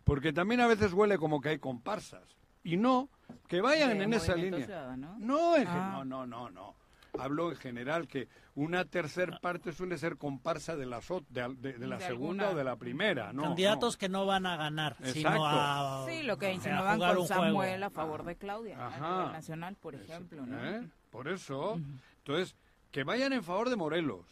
[0.08, 2.22] Porque también a veces huele como que hay comparsas.
[2.64, 3.10] Y no,
[3.46, 4.96] que vayan en esa línea.
[4.96, 6.02] No, ah.
[6.02, 6.74] no, no, no, no.
[7.18, 12.50] Hablo en general que una tercera parte suele ser comparsa de la, de, la segunda
[12.50, 13.34] o de la primera.
[13.34, 17.82] No, Candidatos que no van a ganar, sino a, Sí, lo que insinuaban con Samuel
[17.82, 20.46] a favor de Claudia, a nivel nacional, por ejemplo.
[20.46, 20.64] ¿no?
[20.64, 20.88] ¿eh?
[21.10, 21.78] Por eso,
[22.18, 22.56] entonces,
[22.90, 24.24] que vayan en favor de Morelos,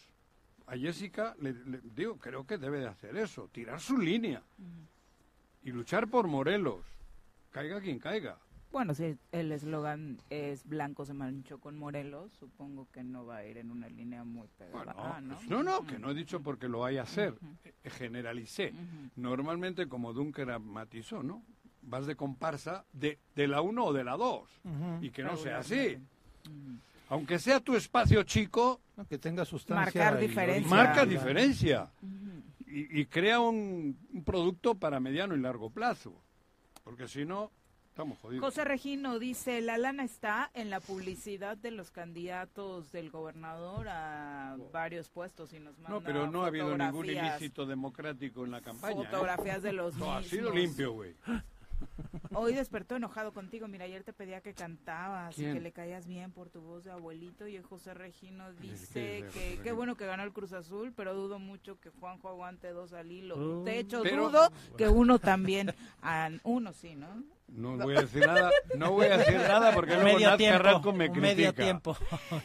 [0.67, 4.43] a Jessica, le, le digo, creo que debe de hacer eso, tirar su línea
[5.67, 6.85] y luchar por Morelos,
[7.51, 8.39] caiga quien caiga.
[8.71, 13.45] Bueno, si el eslogan es blanco se manchó con Morelos, supongo que no va a
[13.45, 14.95] ir en una línea muy pegada.
[14.97, 15.35] Ah, ¿no?
[15.37, 18.73] Pues no, no, que no he dicho porque lo vaya a hacer, eh, generalicé.
[19.17, 21.43] Normalmente, como Dunker matizó, ¿no?
[21.83, 25.05] Vas de comparsa de, de la 1 o de la 2, Ujú.
[25.05, 25.97] y que no sea así.
[27.09, 29.85] Aunque sea tu espacio chico, No, que tenga sustancia.
[30.05, 30.71] Marcar y diferencia.
[30.71, 31.91] marca diferencia
[32.67, 36.15] y, y crea un, un producto para mediano y largo plazo.
[36.85, 37.51] Porque si no,
[37.89, 38.45] estamos jodidos.
[38.45, 44.57] José Regino dice, la lana está en la publicidad de los candidatos del gobernador a
[44.73, 48.61] varios puestos y nos manda No, pero no ha habido ningún ilícito democrático en la
[48.61, 49.03] campaña.
[49.03, 49.05] ¿eh?
[49.07, 50.55] Fotografías de los No, ha sido mismos.
[50.55, 51.15] limpio, güey.
[52.35, 53.67] Hoy despertó enojado contigo.
[53.69, 55.55] Mira, ayer te pedía que cantabas y ¿Quién?
[55.55, 57.47] que le caías bien por tu voz de abuelito.
[57.47, 59.77] Y el José Regino dice ¿qué es que qué Regino?
[59.77, 63.37] bueno que ganó el Cruz Azul, pero dudo mucho que Juanjo aguante dos al hilo.
[63.37, 63.65] Oh.
[63.65, 65.75] de hecho, Pero- dudo que uno también.
[66.03, 67.23] ah, uno sí, ¿no?
[67.49, 70.59] No voy a decir nada, no voy a decir nada porque luego Medio Nat tiempo,
[70.59, 71.21] Carrasco me critica.
[71.29, 71.97] medio tiempo.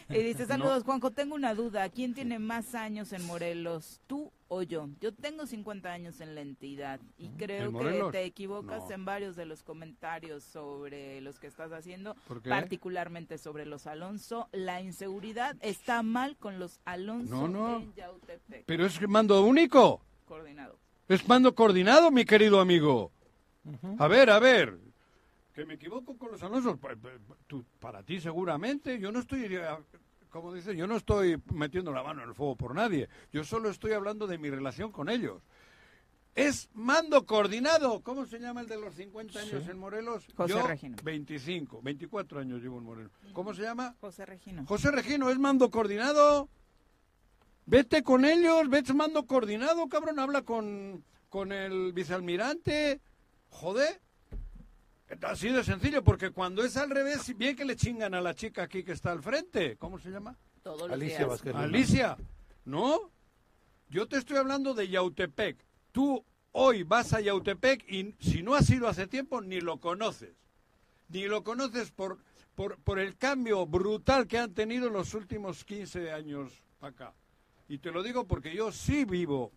[0.09, 1.89] Y dice, saludos, Juanjo, tengo una duda.
[1.89, 4.89] ¿Quién tiene más años en Morelos, tú o yo?
[4.99, 8.91] Yo tengo 50 años en la entidad y creo ¿En que te equivocas No.
[8.95, 14.49] en varios de los comentarios sobre los que estás haciendo, particularmente sobre los Alonso.
[14.51, 17.77] La inseguridad está mal con los Alonso No, no.
[17.79, 18.65] en Yautepec.
[18.65, 20.77] Pero es mando único, Coordinado.
[21.07, 23.11] es mando coordinado, mi querido amigo.
[23.99, 24.77] A ver, a ver,
[25.53, 26.77] que me equivoco con los Alonso,
[27.79, 29.47] para ti seguramente, yo no estoy,
[30.31, 33.69] como dices, yo no estoy metiendo la mano en el fuego por nadie, yo solo
[33.69, 35.43] estoy hablando de mi relación con ellos.
[36.33, 40.25] Es mando coordinado, ¿cómo se llama el de los 50 años en Morelos?
[40.35, 40.95] José yo, Regino.
[41.03, 43.11] 25, 24 años llevo en Morelos.
[43.33, 43.95] ¿Cómo se llama?
[43.99, 44.65] José Regino.
[44.65, 46.47] José Regino, ¿es mando coordinado?
[47.65, 53.01] Vete con ellos, vete mando coordinado, cabrón, habla con, con el vicealmirante.
[53.49, 53.99] Joder.
[55.23, 58.63] Así de sencillo, porque cuando es al revés, bien que le chingan a la chica
[58.63, 59.75] aquí que está al frente.
[59.77, 60.37] ¿Cómo se llama?
[60.63, 61.25] Todos los Alicia.
[61.25, 61.55] Vázquez.
[61.55, 62.17] Alicia.
[62.65, 63.11] ¿No?
[63.89, 65.57] Yo te estoy hablando de Yautepec.
[65.91, 70.33] Tú hoy vas a Yautepec y si no has ido hace tiempo, ni lo conoces.
[71.09, 72.19] Ni lo conoces por,
[72.55, 77.13] por, por el cambio brutal que han tenido en los últimos 15 años acá.
[77.67, 79.51] Y te lo digo porque yo sí vivo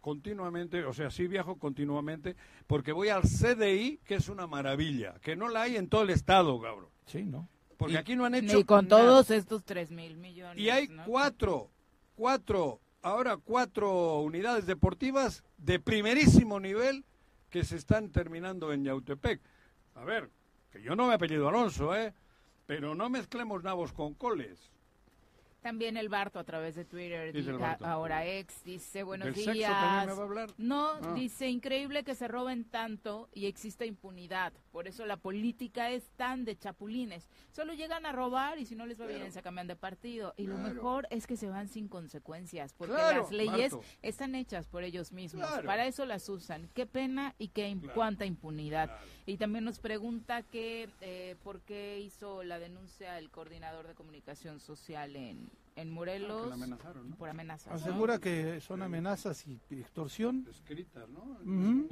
[0.00, 2.36] continuamente, o sea, sí viajo continuamente,
[2.66, 6.10] porque voy al CDI, que es una maravilla, que no la hay en todo el
[6.10, 6.88] estado, cabrón.
[7.06, 7.48] Sí, ¿no?
[7.76, 9.02] Porque Y- aquí no han hecho Ni con nada.
[9.02, 10.58] todos estos 3 mil millones.
[10.62, 11.04] Y hay ¿no?
[11.06, 11.70] cuatro,
[12.14, 17.04] cuatro, ahora cuatro unidades deportivas de primerísimo nivel
[17.48, 19.40] que se están terminando en Yautepec.
[19.94, 20.30] A ver,
[20.70, 22.12] que yo no me apellido Alonso, ¿eh?
[22.66, 24.70] Pero no mezclemos nabos con coles.
[25.62, 29.46] También el Barto a través de Twitter, Dice diga- ahora ex, dice buenos ¿Del días.
[29.54, 30.50] sexo también me va a hablar?
[30.56, 31.12] No, Ah.
[31.14, 34.52] dice increíble que se roben tanto y exista impunidad.
[34.72, 37.28] Por eso la política es tan de chapulines.
[37.52, 40.32] Solo llegan a robar y si no les va bien se cambian de partido.
[40.38, 44.66] Y lo mejor es que se van sin consecuencias, porque Claro, las leyes están hechas
[44.66, 45.46] por ellos mismos.
[45.66, 46.68] Para eso las usan.
[46.74, 48.90] Qué pena y qué cuánta impunidad.
[49.30, 49.34] Claro.
[49.34, 54.60] Y también nos pregunta que eh, por qué hizo la denuncia el coordinador de comunicación
[54.60, 57.16] social en, en Morelos Ah, que la amenazaron, ¿no?
[57.16, 57.68] por amenazas.
[57.72, 57.74] ¿no?
[57.76, 60.46] Asegura que son amenazas y extorsión.
[60.50, 61.22] Escritas, ¿no?
[61.44, 61.88] Ujú.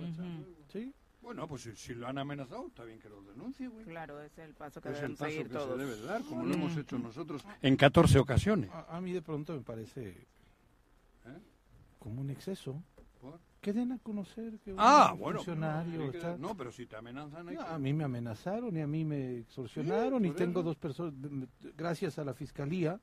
[0.73, 0.93] Sí.
[1.21, 3.85] Bueno, pues si, si lo han amenazado, está bien que lo denuncie, güey.
[3.85, 5.79] Claro, es el paso que Es el deben paso seguir que todos.
[5.81, 8.71] se debe dar, como lo hemos hecho nosotros en 14 ocasiones.
[8.71, 11.39] A, a mí de pronto me parece ¿Eh?
[11.99, 12.83] como un exceso.
[13.61, 15.39] Que den a conocer que un Ah, bueno.
[15.41, 18.77] funcionario que- está- No, pero si te amenazan hay No, que- a mí me amenazaron
[18.77, 20.69] y a mí me extorsionaron y tengo eso.
[20.69, 21.13] dos personas,
[21.77, 23.01] gracias a la fiscalía,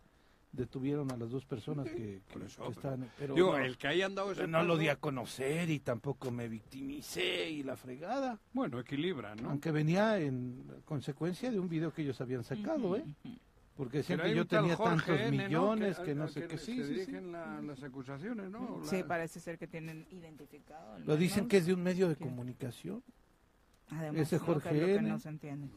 [0.53, 3.09] detuvieron a las dos personas que, que- por eso, que pero- están...
[3.17, 6.31] Pero Digo, no, el que hayan dado ese no lo di a conocer y tampoco
[6.31, 8.39] me victimicé y la fregada.
[8.53, 9.49] Bueno, equilibra, ¿no?
[9.49, 13.03] Aunque venía en consecuencia de un video que ellos habían sacado, ¿eh?
[13.75, 15.43] Porque que hay yo tenía Jorge tantos N, ¿no?
[15.43, 16.57] millones, que, a- no sé que qué.
[16.57, 16.93] se Sí, sí, sí.
[16.93, 18.79] dirigen la- las acusaciones, ¿no?
[18.83, 20.97] Sí, La- parece ser que tienen identificado.
[20.99, 23.03] Lo dicen que es de un medio de comunicación.
[23.91, 24.41] Además, ese ¿no?
[24.45, 25.09] que Jorge es N.
[25.09, 25.69] no se entiende.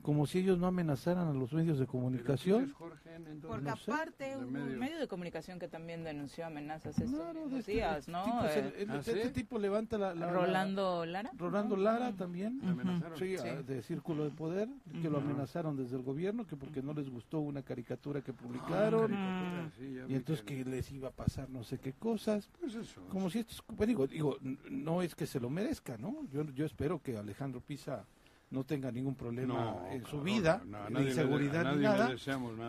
[0.00, 2.64] Como si ellos no amenazaran a los medios de Pero ¿quién comunicación.
[2.64, 3.42] es Jorge N, entonces?
[3.48, 4.64] Porque no aparte medio.
[4.72, 8.12] un medio de comunicación que también denunció amenazas estos Claro, de mismos este- días, este
[8.12, 8.24] ¿no?
[8.24, 9.30] tipo Eh, el- ¿Ah, este sí?
[9.32, 10.14] tipo levanta la...
[10.14, 11.30] la- la- Rolando Lara.
[11.36, 11.82] Rolando ¿no?
[11.82, 12.58] Lara también.
[12.62, 13.18] ¿Le amenazaron?
[13.18, 13.46] Sí, Sí.
[13.48, 14.68] a- de Círculo de Poder,
[15.02, 19.10] que lo amenazaron desde el gobierno, que porque no les gustó una caricatura que publicaron,
[19.10, 22.48] Caricatura, sí, ya vi y entonces que- les iba a pasar no sé qué cosas.
[22.58, 23.02] Pues eso.
[23.10, 24.38] Como si esto, es- pues digo, digo,
[24.70, 26.24] no es que se lo merezca, ¿no?
[26.32, 28.04] Yo, yo espero que Alejandro Pisa
[28.50, 32.14] no tenga ningún problema No, en su vida, no, a ni le- nada.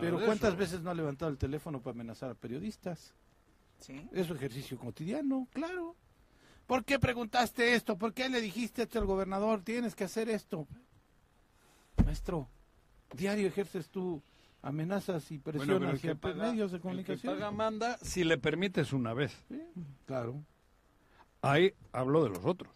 [0.00, 0.56] Pero ¿cuántas eso.
[0.56, 3.14] veces no ha levantado el teléfono para amenazar a periodistas?
[3.80, 4.08] Sí.
[4.12, 5.94] Es su ejercicio cotidiano, claro.
[6.66, 7.98] ¿Por qué preguntaste esto?
[7.98, 9.60] ¿Por qué le dijiste esto al gobernador?
[9.62, 10.66] Tienes que hacer esto.
[12.04, 12.48] Maestro,
[13.14, 14.22] diario ejerces tú
[14.62, 17.34] amenazas y Bueno, pero el hacia que paga- medios de El que comunicación.
[17.34, 19.36] paga manda si le permites una vez.
[20.06, 20.42] Claro.
[21.42, 22.72] Ahí hablo de los otros.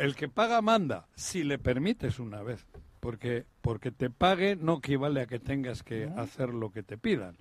[0.00, 2.66] El que paga manda si le permites una vez.
[3.00, 7.36] Porque, porque te pague no equivale a que tengas que hacer lo que te pidan.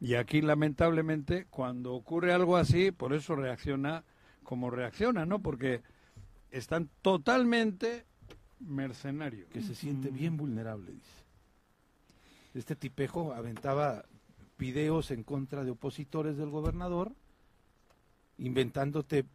[0.00, 4.04] Y aquí, lamentablemente, cuando ocurre algo así, por eso reacciona
[4.42, 5.40] como reacciona, ¿no?
[5.40, 5.82] Porque
[6.50, 8.06] están totalmente
[8.58, 9.50] mercenarios.
[9.50, 11.24] Que se siente bien vulnerable, dice.
[12.54, 14.06] Este tipejo aventaba
[14.56, 17.12] videos en contra de opositores del gobernador,
[18.38, 19.26] inventándote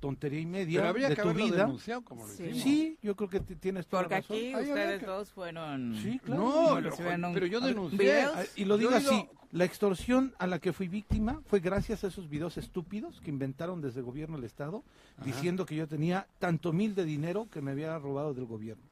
[0.00, 1.56] tontería y media Pero habría de que tu vida.
[1.64, 2.44] denunciado como lo Sí.
[2.44, 2.62] hicimos.
[2.62, 4.36] Sí, yo creo que tienes toda Porque la razón.
[4.36, 5.94] aquí Ahí ustedes que- dos fueron.
[6.02, 6.80] Sí, claro.
[7.18, 8.24] No, pero yo denuncié.
[8.56, 12.06] Y lo digo Yo así, la extorsión a la que fui víctima fue gracias a
[12.06, 14.82] esos videos estúpidos que inventaron desde el gobierno del Estado,
[15.24, 18.84] diciendo que yo tenía tanto mil de dinero que me había robado del gobierno.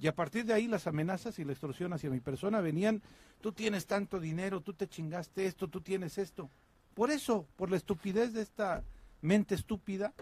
[0.00, 3.00] Y a partir de ahí las amenazas y la extorsión hacia mi persona venían,
[3.40, 6.50] tú tienes tanto dinero, tú te chingaste esto, tú tienes esto.
[6.94, 8.82] Por eso, por la estupidez de esta
[9.22, 10.12] mente estúpida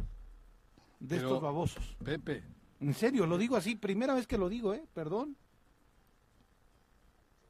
[1.00, 1.96] de Pero- estos babosos.
[2.04, 2.42] Pepe,
[2.80, 4.84] En serio, lo digo así, primera vez que lo digo, ¿eh?
[4.94, 5.34] Perdón.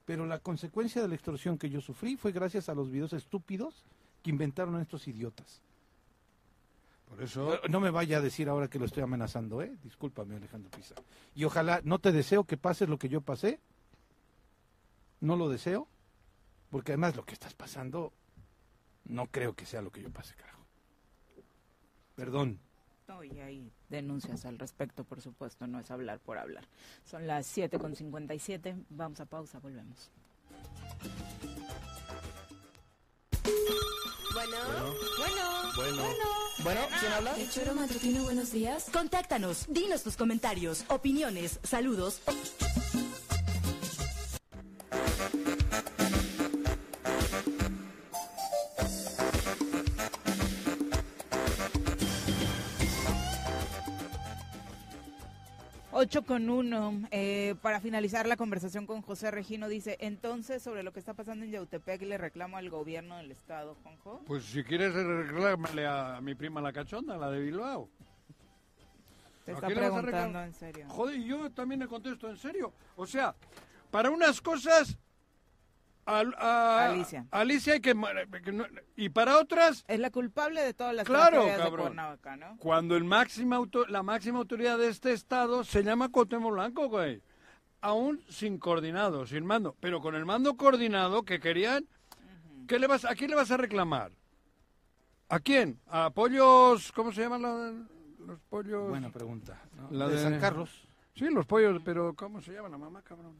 [0.05, 3.85] Pero la consecuencia de la extorsión que yo sufrí fue gracias a los videos estúpidos
[4.23, 5.61] que inventaron estos idiotas.
[7.09, 7.61] por eso...
[7.69, 9.77] No me vaya a decir ahora que lo estoy amenazando, ¿eh?
[9.83, 10.95] Discúlpame, Alejandro Pisa.
[11.35, 13.59] Y ojalá, no te deseo que pases lo que yo pasé.
[15.21, 15.89] No lo deseo.
[16.71, 18.13] Porque además lo que estás pasando,
[19.05, 20.56] no creo que sea lo que yo pase, carajo.
[22.17, 22.59] Perdón.
[23.07, 26.65] No, y hay denuncias al respecto, por supuesto, no es hablar por hablar.
[27.05, 30.11] Son las 7.57, vamos a pausa, volvemos.
[34.35, 34.57] Bueno,
[35.19, 36.03] bueno, Bueno.
[36.65, 37.37] Bueno, ¿quién habla?
[37.37, 38.87] El choro matutino, buenos días.
[38.93, 42.23] Contáctanos, dinos tus comentarios, opiniones, saludos.
[55.99, 57.09] Ocho con uno.
[57.11, 61.47] Eh, para finalizar la conversación con José Regino, dice, entonces, sobre lo que está pasando
[61.47, 64.21] en Yautepec, le reclamo al gobierno del estado, Juanjo.
[64.27, 67.89] Pues si quieres reclámale a mi prima la cachonda, la de Bilbao.
[69.47, 70.85] Te ¿A está preguntando en serio.
[70.87, 72.75] Joder, y yo también le contesto en serio.
[72.97, 73.35] O sea,
[73.91, 74.99] para unas cosas...
[76.07, 77.27] al- a, Alicia.
[77.31, 78.11] Alicia hay que, ma-
[78.43, 78.65] que no-
[78.97, 81.87] y para otras Es la culpable de todas las Claro, de cabrón.
[81.89, 82.57] Cuernavaca, ¿no?
[82.59, 87.21] cuando el máxima auto- la máxima autoridad de este estado se llama Cuauhtémoc Blanco, güey.
[87.83, 91.87] Aún sin coordinado, sin mando, pero con el mando coordinado que querían,
[92.67, 94.13] ¿qué le vas, ¿a quién le vas a reclamar?
[95.29, 95.79] ¿A quién?
[95.89, 98.89] ¿A pollos, cómo se llaman los, los pollos?
[98.89, 99.61] Buena pregunta.
[99.77, 99.89] ¿no?
[99.91, 100.71] La de, de- San Carlos.
[101.15, 103.35] Sí, los pollos, pero ¿cómo se llama la mamá, cabrón?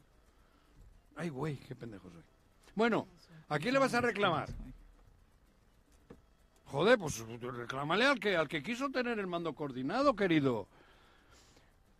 [1.15, 2.23] Ay, güey, qué pendejo soy.
[2.77, 3.07] Bueno,
[3.49, 4.49] ¿a quién le vas a reclamar?
[6.65, 10.67] Joder, pues reclámale al que, al que quiso tener el mando coordinado, querido.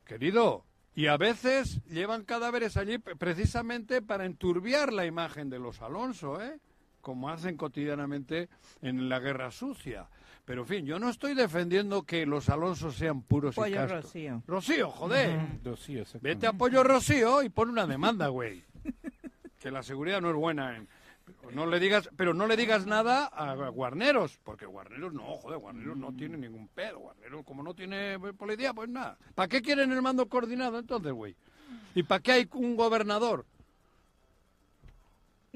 [0.06, 0.64] Querido.
[0.94, 6.40] Y a veces llevan cadáveres allí pre- precisamente para enturbiar la imagen de los Alonso,
[6.40, 6.60] ¿eh?
[7.02, 8.48] Como hacen cotidianamente
[8.84, 10.08] en la guerra sucia.
[10.46, 14.04] Pero, en fin, yo no estoy defendiendo que los Alonso sean puros y Pollo castos.
[14.04, 14.44] Rocío.
[14.46, 15.40] Rocío, joder.
[15.64, 16.04] Rocío.
[16.22, 18.64] Vete a Pollo Rocío y pon una demanda, güey.
[19.68, 20.78] Que la seguridad no es buena.
[20.78, 20.88] en-
[21.54, 25.98] No le digas, pero no le digas nada a Guarneros, porque Guarneros no, joder, Guarneros
[25.98, 27.00] no tiene ningún pedo.
[27.00, 29.18] Guarneros, como no tiene policía, pues nada.
[29.36, 31.36] ¿Para qué quieren el mando coordinado entonces, güey?
[31.96, 33.46] ¿Y para qué hay un gobernador?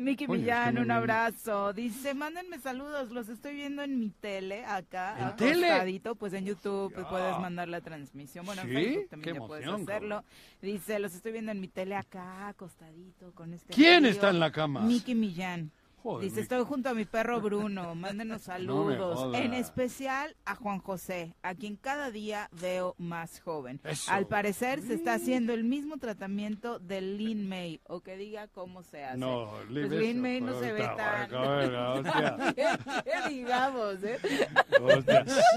[0.02, 1.74] Miki Millán, un abrazo.
[1.74, 5.68] Dice, mándenme saludos, los estoy viendo en mi tele acá, ¿En tele?
[5.70, 8.46] acostadito, pues en YouTube puedes mandar la transmisión.
[8.46, 8.68] Bueno, ¿Sí?
[8.70, 10.24] en Facebook también ya puedes emoción, hacerlo.
[10.62, 14.12] Dice, los estoy viendo en mi tele acá, acostadito, con este ¿Quién frío".
[14.12, 14.82] está en la cama?
[14.82, 15.72] Miki Millán.
[16.04, 19.36] Joder, Dice, estoy junto a mi perro Bruno, mándenos saludos.
[19.36, 23.80] en especial a Juan José, a quien cada día veo más joven.
[23.84, 24.12] Eso.
[24.12, 28.84] Al parecer se está haciendo el mismo tratamiento del Lin May, o que diga cómo
[28.84, 29.18] se hace.
[29.18, 31.30] No, Pues Lin May no se ve tan...
[31.30, 32.54] venga, hostia.
[33.04, 34.20] ¿Qué digamos, eh?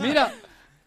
[0.02, 0.32] Mira,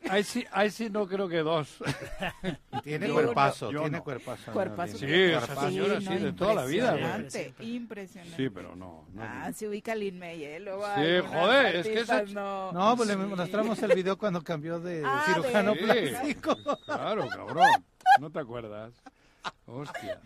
[0.10, 1.78] ahí sí, ahí sí no creo que dos.
[2.84, 3.72] Tiene Yo cuerpazo, no.
[3.82, 4.04] tiene Yo no.
[4.04, 4.52] cuerpazo.
[4.54, 4.98] Cuerpazo.
[4.98, 6.92] Sí, esa señora sí, de toda la vida.
[6.98, 8.36] Impresionante, impresionante.
[8.38, 9.06] Sí, pero no.
[9.14, 10.60] no Ah, se ubica Lin May, ¿eh?
[10.60, 12.72] Luego Sí, hay unas joder, es que esa- no.
[12.72, 13.20] No, pues le Sí.
[13.20, 15.80] mostramos el video cuando cambió de Ah, cirujano Sí.
[15.84, 16.58] plástico.
[16.86, 17.68] Claro, cabrón.
[18.20, 18.94] ¿No te acuerdas?
[19.66, 20.20] Hostia.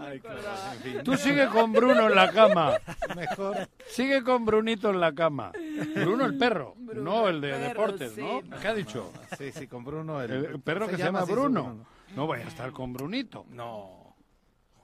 [0.00, 0.40] Ay, claro,
[0.74, 1.00] en fin.
[1.04, 2.72] Tú sigue con Bruno en la cama.
[3.14, 3.68] Mejor.
[3.86, 5.52] Sigue con Brunito en la cama.
[5.94, 8.20] Bruno el perro, no el de perro, deportes, sí.
[8.20, 8.42] ¿no?
[8.60, 9.12] ¿Qué ha dicho?
[9.38, 10.20] Sí, sí, con Bruno.
[10.22, 11.86] El, El perro que se llama Bruno.
[12.16, 13.46] No voy a estar con Brunito.
[13.50, 14.03] No.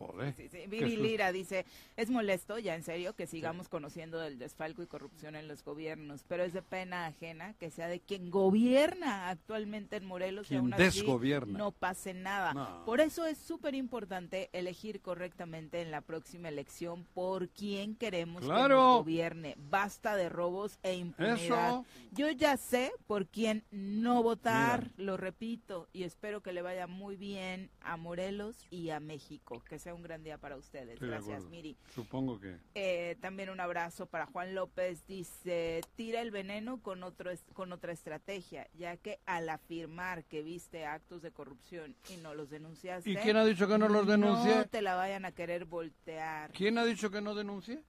[0.00, 0.32] Joder.
[0.34, 0.66] Sí, sí.
[0.66, 5.46] Lira dice, es molesto, ya en serio, que sigamos conociendo del desfalco y corrupción en
[5.46, 10.46] los gobiernos, pero es de pena ajena que sea de quien gobierna actualmente en Morelos
[10.46, 11.58] y Quien aún así desgobierna.
[11.58, 12.54] no pase nada.
[12.54, 12.82] No.
[12.86, 18.48] Por eso es súper importante elegir correctamente en la próxima elección por quién queremos que
[18.48, 19.54] nos gobierne.
[19.58, 21.36] Basta de robos e impunidad.
[21.36, 21.84] Eso.
[22.12, 27.16] Yo ya sé por quién no votar, lo repito, y espero que le vaya muy
[27.16, 29.62] bien a Morelos y a México.
[29.68, 30.94] Que sea un gran día para ustedes.
[30.94, 31.44] Estoy Gracias.
[31.46, 31.76] Miri.
[31.94, 32.56] Supongo que.
[32.74, 35.06] Eh, también un abrazo para Juan López.
[35.06, 40.86] Dice, tira el veneno con, otro, con otra estrategia, ya que al afirmar que viste
[40.86, 43.10] actos de corrupción y no los denunciaste...
[43.10, 44.56] ¿Y quién ha dicho que no los denuncie?
[44.56, 46.52] No te la vayan a querer voltear.
[46.52, 47.82] ¿Quién ha dicho que no denuncie?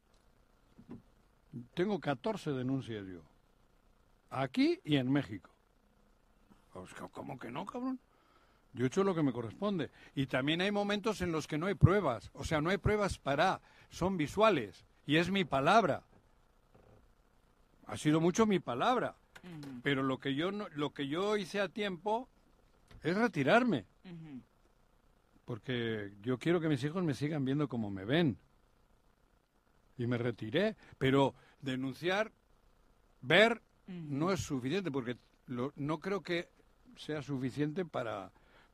[1.74, 3.24] Tengo 14 denuncias yo.
[4.30, 5.52] Aquí y en México.
[6.72, 8.00] Pues, ¿Cómo que no, cabrón?
[8.74, 9.90] Yo he hecho lo que me corresponde.
[10.16, 12.30] Y también hay momentos en los que no hay pruebas.
[12.34, 13.62] O sea, no hay pruebas para.
[13.90, 14.86] Son visuales.
[15.06, 16.04] Y es mi palabra.
[17.88, 19.16] Ha sido mucho mi palabra.
[19.84, 22.30] Pero lo que yo, no- lo que yo hice a tiempo
[23.04, 23.86] es retirarme.
[25.46, 28.38] Porque yo quiero que mis hijos me sigan viendo como me ven.
[29.98, 30.76] Y me retiré.
[30.98, 32.32] Pero denunciar,
[33.22, 35.18] ver, no es suficiente, porque
[35.48, 36.48] lo- no creo que
[36.96, 38.32] sea suficiente para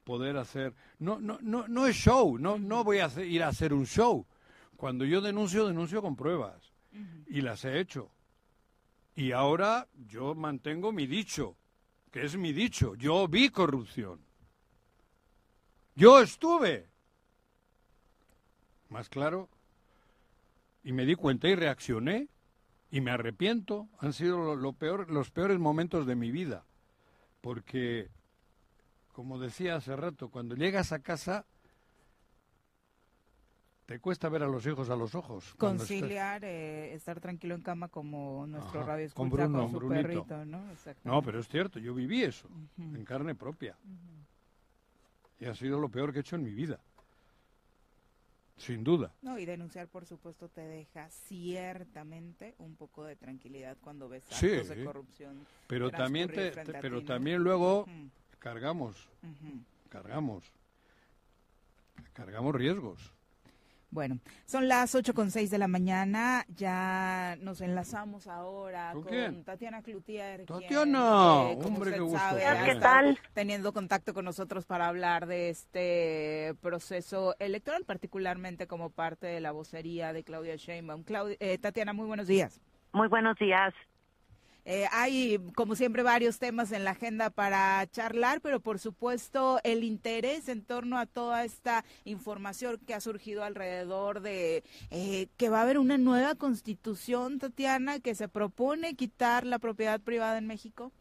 [0.07, 0.73] poder hacer...
[0.99, 3.85] No, no, no, no es show, no, no voy a hacer- ir a hacer un
[3.85, 4.25] show.
[4.77, 6.71] Cuando yo denuncio, denuncio con pruebas.
[7.27, 8.09] Y las he hecho.
[9.15, 11.57] Y ahora yo mantengo mi dicho,
[12.09, 12.95] que es mi dicho.
[12.95, 14.21] Yo vi corrupción.
[15.95, 16.87] Yo estuve.
[18.87, 19.49] Más claro.
[20.85, 22.29] Y me di cuenta y reaccioné.
[22.91, 23.89] Y me arrepiento.
[23.99, 26.65] Han sido lo, lo peor, los peores momentos de mi vida.
[27.41, 28.09] Porque,
[29.17, 31.43] como decía hace rato, cuando llegas a casa,
[33.87, 35.43] te cuesta ver a los hijos a los ojos.
[35.43, 39.69] estás- Conciliar, eh, estar tranquilo en cama como nuestro Ajá, radio con escucha con, Bruno,
[39.71, 40.07] su Brunito.
[40.27, 40.45] perrito,
[41.03, 41.21] ¿no?
[41.23, 42.47] Pero es cierto, yo viví eso,
[42.77, 43.75] en carne propia.
[45.39, 46.79] Y ha sido lo peor que he hecho en mi vida.
[48.55, 49.11] Sin duda.
[49.23, 54.51] No, y denunciar, por supuesto, te deja ciertamente un poco de tranquilidad cuando ves Sí,
[54.51, 55.43] actos de corrupción.
[55.65, 57.07] Pero también, te, pero ti, ¿no?
[57.07, 57.87] también luego
[58.39, 59.09] cargamos,
[59.89, 60.51] cargamos,
[62.13, 63.13] cargamos riesgos.
[63.89, 69.43] Bueno, son las ocho con seis de la mañana, ya nos enlazamos ahora ¿Con?
[69.45, 70.43] Tatiana Cloutier.
[70.45, 72.17] quien, Tatiana, eh, como hombre, usted qué gusto.
[72.17, 73.19] sabe, ¿Qué tal?
[73.33, 79.51] Teniendo contacto con nosotros para hablar de este proceso electoral, particularmente como parte de la
[79.51, 81.03] vocería de Claudia Sheinbaum.
[81.03, 82.59] Claudia, eh, Tatiana, muy buenos días.
[82.91, 83.73] Muy buenos días.
[84.69, 89.85] Eh, hay, como siempre, varios temas en la agenda para charlar, pero por supuesto el
[89.85, 95.59] interés en torno a toda esta información que ha surgido alrededor de eh, que va
[95.59, 100.91] a haber una nueva constitución, Tatiana, que se propone quitar la propiedad privada en México.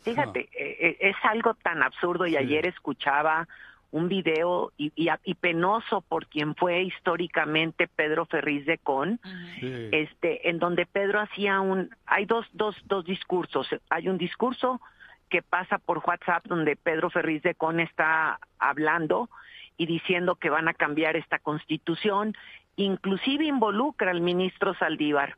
[0.00, 3.46] Fíjate, eh, eh, es algo tan absurdo y ayer escuchaba
[3.92, 9.20] un video y, y, y penoso por quien fue históricamente Pedro Ferriz de Con,
[9.60, 9.88] Sí.
[9.92, 14.80] este, en donde Pedro hacía un, hay dos, dos, dos discursos, hay un discurso
[15.28, 19.28] que pasa por WhatsApp donde Pedro Ferriz de Con está hablando
[19.76, 22.34] y diciendo que van a cambiar esta constitución,
[22.76, 25.36] inclusive involucra al ministro Saldívar,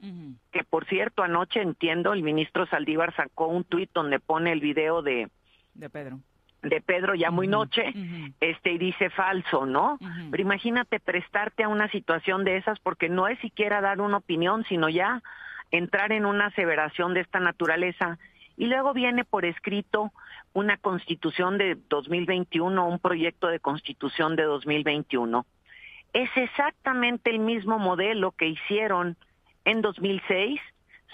[0.53, 5.03] que por cierto anoche entiendo el ministro Saldívar sacó un tuit donde pone el video
[5.03, 5.29] de
[5.75, 6.19] De Pedro.
[6.65, 7.93] De Pedro ya muy noche,
[8.41, 9.99] este y dice falso, ¿no?
[10.31, 14.65] Pero imagínate prestarte a una situación de esas porque no es siquiera dar una opinión,
[14.65, 15.23] sino ya
[15.71, 18.19] entrar en una aseveración de esta naturaleza.
[18.57, 20.13] Y luego viene por escrito
[20.53, 25.45] una constitución de 2021, un proyecto de constitución de 2021.
[26.13, 29.17] Es exactamente el mismo modelo que hicieron
[29.65, 30.61] en 2006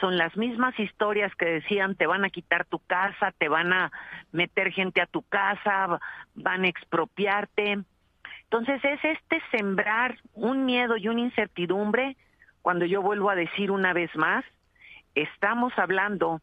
[0.00, 3.92] son las mismas historias que decían te van a quitar tu casa, te van a
[4.32, 6.00] meter gente a tu casa,
[6.34, 7.78] van a expropiarte.
[8.44, 12.16] Entonces es este sembrar un miedo y una incertidumbre
[12.62, 14.44] cuando yo vuelvo a decir una vez más,
[15.14, 16.40] estamos hablando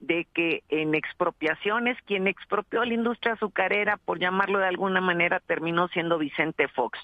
[0.00, 5.88] de que en expropiaciones quien expropió la industria azucarera, por llamarlo de alguna manera, terminó
[5.88, 6.98] siendo Vicente Fox.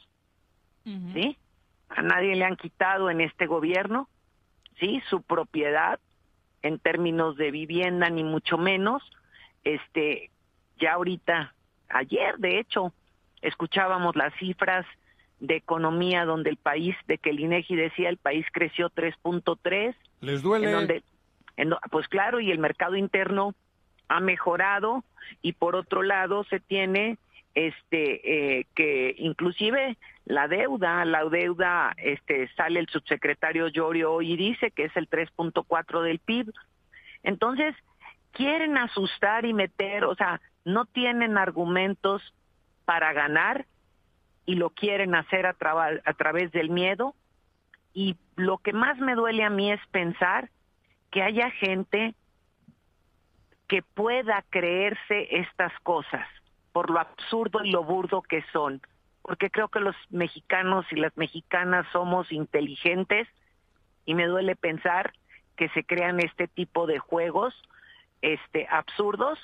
[0.85, 1.39] ¿Sí?
[1.89, 4.09] A nadie le han quitado en este gobierno
[4.79, 6.01] sí su propiedad
[6.63, 9.03] en términos de vivienda ni mucho menos
[9.63, 10.31] este
[10.79, 11.55] ya ahorita
[11.89, 12.93] ayer de hecho
[13.43, 14.87] escuchábamos las cifras
[15.41, 19.95] de economía donde el país, de que el INEGI decía el país creció 3.3.
[20.21, 20.67] ¿Les duele?
[20.67, 21.03] En donde,
[21.91, 23.55] pues claro, y el mercado interno
[24.09, 25.05] ha mejorado
[25.43, 27.19] y por otro lado se tiene
[27.55, 34.71] este eh, que inclusive la deuda, la deuda, este sale el subsecretario Llorio y dice
[34.71, 36.53] que es el 3.4 del PIB.
[37.23, 37.75] Entonces,
[38.33, 42.23] quieren asustar y meter, o sea, no tienen argumentos
[42.85, 43.67] para ganar
[44.47, 45.57] y lo quieren hacer a,
[46.05, 47.15] a través del miedo.
[47.93, 50.51] Y lo que más me duele a mí es pensar
[51.11, 52.15] que haya gente
[53.69, 56.27] que pueda creerse estas cosas
[56.73, 58.83] por lo absurdo y lo burdo que son,
[59.25, 63.27] porque creo que los mexicanos y las mexicanas somos inteligentes
[64.05, 65.15] y me duele pensar
[65.57, 67.55] que se crean este tipo de juegos
[68.21, 69.39] este absurdos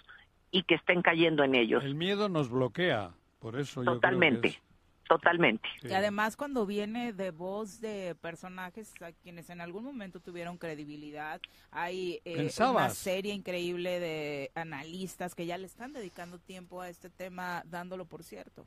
[0.51, 1.83] y que estén cayendo en ellos.
[1.83, 4.61] El miedo nos bloquea, por eso Totalmente.
[5.09, 5.68] Totalmente.
[5.83, 11.41] Y además cuando viene de voz de personajes a quienes en algún momento tuvieron credibilidad,
[11.72, 17.09] hay eh, una serie increíble de analistas que ya le están dedicando tiempo a este
[17.09, 18.66] tema, dándolo por cierto.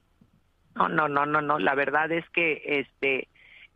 [0.75, 1.59] No, no, no, no, no.
[1.59, 3.27] La verdad es que este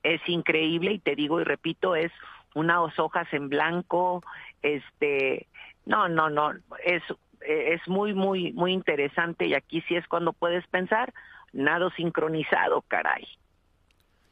[0.03, 2.11] es increíble y te digo y repito es
[2.55, 4.23] unas hojas en blanco,
[4.61, 5.47] este,
[5.85, 7.03] no, no, no, es
[7.41, 11.13] es muy muy muy interesante y aquí sí es cuando puedes pensar
[11.53, 13.27] nado sincronizado, caray.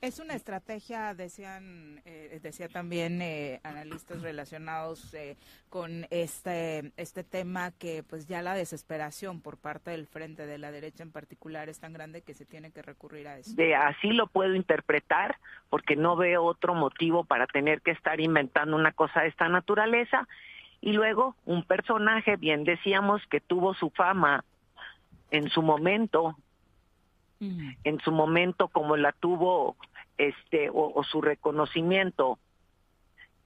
[0.06, 5.36] Es una estrategia, decían, eh, decía también eh, analistas relacionados eh,
[5.68, 10.70] con este este tema que, pues, ya la desesperación por parte del frente de la
[10.70, 13.56] derecha en particular es tan grande que se tiene que recurrir a eso.
[13.56, 15.38] De así lo puedo interpretar,
[15.72, 20.28] porque no veo otro motivo para tener que estar inventando una cosa de esta naturaleza.
[20.82, 24.46] Y luego un personaje, bien decíamos, que tuvo su fama
[25.32, 26.38] en su momento
[27.40, 29.76] en su momento como la tuvo
[30.18, 32.40] este o, su reconocimiento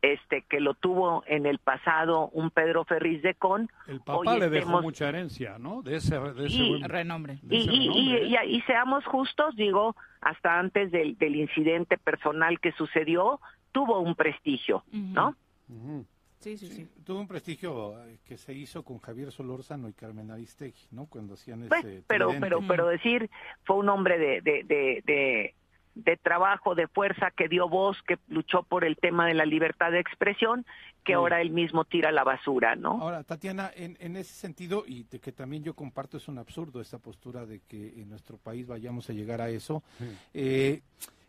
[0.01, 3.69] este que lo tuvo en el pasado un Pedro Ferriz de Con.
[3.87, 5.81] El papá le dejó mucha herencia, ¿no?
[5.81, 6.17] De ese,
[6.87, 7.39] renombre.
[7.49, 13.41] y, seamos justos, digo, hasta antes del, del, incidente personal que sucedió,
[13.73, 15.35] tuvo un prestigio, ¿no?
[16.39, 20.31] Sí, sí, sí, Tuvo un prestigio eh, que se hizo con Javier Solórzano y Carmen
[20.31, 21.05] Aristegui, ¿no?
[21.05, 22.01] Cuando hacían ese.
[22.07, 23.29] Pero, pero, pero decir,
[23.63, 25.55] fue un hombre de, de, de, de,
[26.21, 29.99] trabajo, de fuerza, que dio voz, que luchó por el tema de la libertad de
[29.99, 30.65] expresión,
[31.03, 33.01] que ahora él mismo tira la basura, ¿no?
[33.01, 36.81] Ahora, Tatiana, en, en ese sentido, y de que también yo comparto, es un absurdo
[36.81, 39.83] esta postura de que en nuestro país vayamos a llegar a eso.
[40.33, 40.81] Eh,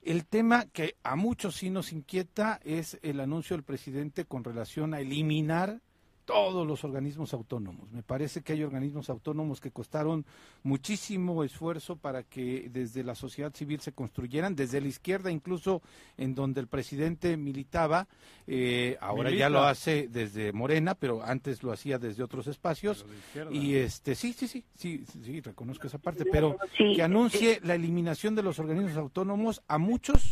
[0.03, 4.95] el tema que a muchos sí nos inquieta es el anuncio del presidente con relación
[4.95, 5.81] a eliminar
[6.25, 7.91] todos los organismos autónomos.
[7.93, 10.25] Me parece que hay organismos autónomos que costaron
[10.63, 15.83] muchísimo esfuerzo para que desde la sociedad civil se construyeran, desde la izquierda incluso
[16.17, 18.07] en donde el presidente militaba,
[18.47, 23.05] eh, ahora ya lo hace desde Morena, pero antes lo hacía desde otros espacios.
[23.51, 28.35] Y este sí, sí, sí, sí, sí, reconozco esa parte, pero que anuncie la eliminación
[28.35, 30.29] de los organismos autónomos a muchos,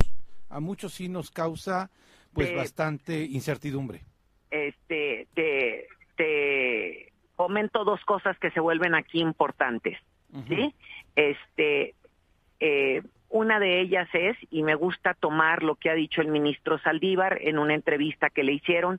[0.48, 1.90] a muchos sí nos causa
[2.32, 4.04] pues bastante incertidumbre
[4.50, 9.98] este, te, te comento dos cosas que se vuelven aquí importantes,
[10.48, 10.74] ¿sí?
[11.16, 11.94] Este,
[12.60, 16.78] eh, una de ellas es, y me gusta tomar lo que ha dicho el ministro
[16.78, 18.98] Saldívar en una entrevista que le hicieron,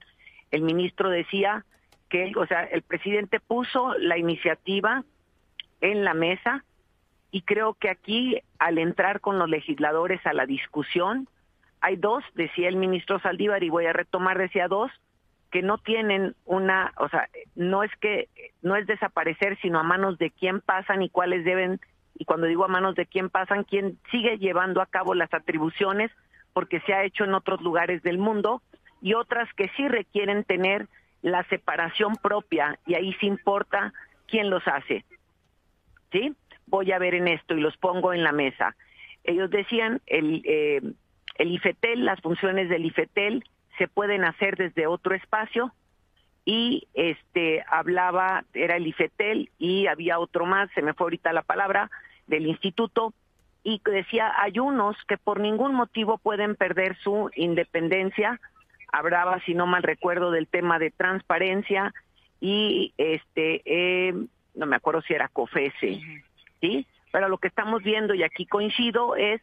[0.52, 1.66] el ministro decía
[2.10, 5.04] que, o sea, el presidente puso la iniciativa
[5.82, 6.64] en la mesa
[7.32, 11.28] y creo que aquí, al entrar con los legisladores a la discusión,
[11.82, 14.92] hay dos, decía el ministro Saldívar, y voy a retomar, decía dos,
[15.52, 18.30] que no tienen una, o sea, no es que
[18.62, 21.80] no es desaparecer, sino a manos de quién pasan y cuáles deben,
[22.16, 26.12] y cuando digo a manos de quién pasan, quién sigue llevando a cabo las atribuciones,
[26.54, 28.62] porque se ha hecho en otros lugares del mundo,
[29.02, 30.88] y otras que sí requieren tener
[31.22, 33.94] la separación propia, y ahí sí importa
[34.28, 35.06] quién los hace.
[36.12, 36.36] ¿Sí?
[36.68, 38.76] Voy a ver en esto y los pongo en la mesa.
[39.24, 40.82] Ellos decían, el, eh,
[41.36, 43.44] el IFETEL, las funciones del IFETEL,
[43.80, 45.74] se pueden hacer desde otro espacio
[46.46, 51.42] y este hablaba era el IFETEL y había otro más, se me fue ahorita la
[51.42, 51.90] palabra
[52.28, 53.14] del instituto
[53.64, 58.40] y decía hay unos que por ningún motivo pueden perder su independencia.
[58.92, 61.94] Hablaba, si no mal recuerdo, del tema de transparencia
[62.40, 64.14] y este eh,
[64.56, 66.02] no me acuerdo si era COFESE,
[66.62, 66.86] ¿sí?
[67.12, 69.42] Pero lo que estamos viendo y aquí coincido es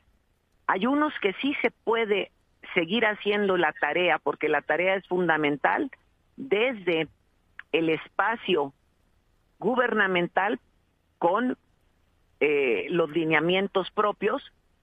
[0.66, 2.30] hay unos que sí se puede
[2.74, 5.90] seguir haciendo la tarea, porque la tarea es fundamental
[6.36, 7.08] desde
[7.72, 8.72] el espacio
[9.58, 10.60] gubernamental
[11.18, 11.56] con
[12.40, 14.42] eh, los lineamientos propios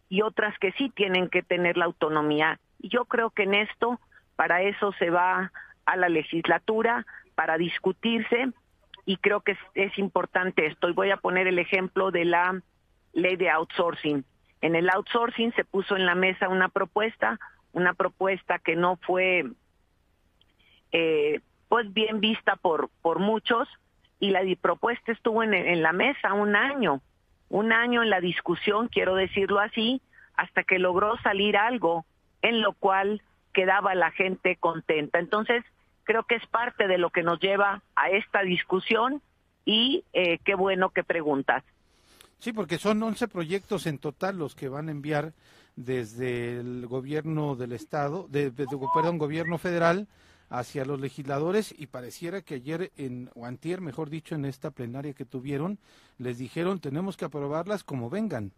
[0.10, 2.60] y otras que sí tienen que tener la autonomía.
[2.80, 4.00] Yo creo que en esto,
[4.36, 5.52] para eso se va
[5.86, 7.06] a la legislatura,
[7.36, 8.52] para discutirse,
[9.06, 10.90] y creo que es, es importante esto.
[10.90, 12.62] Y voy a poner el ejemplo de la
[13.14, 14.24] ley de outsourcing.
[14.62, 17.40] En el outsourcing se puso en la mesa una propuesta,
[17.74, 19.46] una propuesta que no fue
[20.92, 23.68] eh, pues bien vista por, por muchos,
[24.20, 27.02] y la propuesta estuvo en, en la mesa un año,
[27.50, 30.02] un año en la discusión, quiero decirlo así,
[30.36, 32.06] hasta que logró salir algo
[32.42, 33.22] en lo cual
[33.54, 35.20] quedaba la gente contenta.
[35.20, 35.64] Entonces,
[36.04, 39.22] creo que es parte de lo que nos lleva a esta discusión
[39.66, 41.64] y eh, qué bueno que preguntas.
[42.40, 45.34] Sí, porque son 11 proyectos en total los que van a enviar
[45.76, 50.08] desde el gobierno del estado, de, perdón, gobierno federal
[50.50, 55.14] hacia los legisladores y pareciera que ayer en o antier, mejor dicho, en esta plenaria
[55.14, 55.80] que tuvieron,
[56.20, 58.52] les dijeron tenemos que aprobarlas como vengan.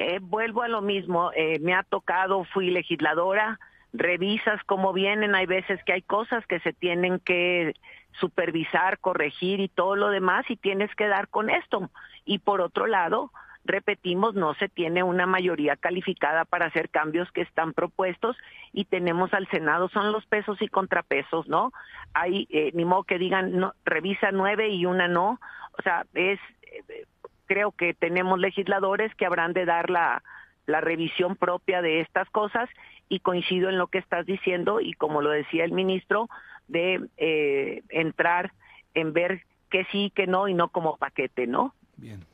[0.00, 3.58] Eh, vuelvo a lo mismo, eh, me ha tocado, fui legisladora,
[3.92, 7.74] revisas cómo vienen, hay veces que hay cosas que se tienen que
[8.20, 11.90] supervisar, corregir y todo lo demás y tienes que dar con esto.
[12.24, 13.32] Y por otro lado,
[13.68, 18.36] repetimos, no se tiene una mayoría calificada para hacer cambios que están propuestos
[18.72, 21.72] y tenemos al Senado, son los pesos y contrapesos, ¿no?
[22.14, 25.38] Hay, eh, ni modo que digan, no, revisa nueve y una no,
[25.78, 27.04] o sea, es, eh,
[27.46, 30.22] creo que tenemos legisladores que habrán de dar la,
[30.66, 32.68] revisión propia de estas cosas
[33.08, 36.28] y coincido en lo que estás diciendo y como lo decía el ministro,
[36.66, 38.52] de eh, entrar
[38.92, 41.74] en ver que sí, que no y no como paquete, ¿no?
[41.96, 42.26] Bien.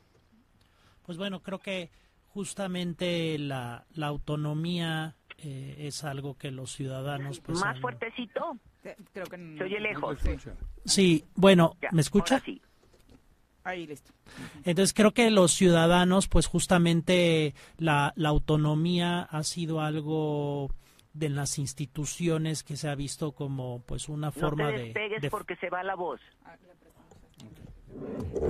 [1.05, 1.91] Pues bueno, creo que
[2.27, 7.39] justamente la, la autonomía eh, es algo que los ciudadanos...
[7.39, 8.57] Pues, Más fuertecito.
[9.13, 10.19] Creo que Se oye lejos.
[10.83, 12.39] Sí, bueno, ¿me escucha?
[12.41, 12.61] Sí.
[13.63, 14.13] Ahí listo.
[14.63, 20.69] Entonces creo que los ciudadanos, pues justamente la, la autonomía ha sido algo
[21.13, 25.29] de las instituciones que se ha visto como pues una forma no te despegues de,
[25.31, 26.21] porque se va la voz.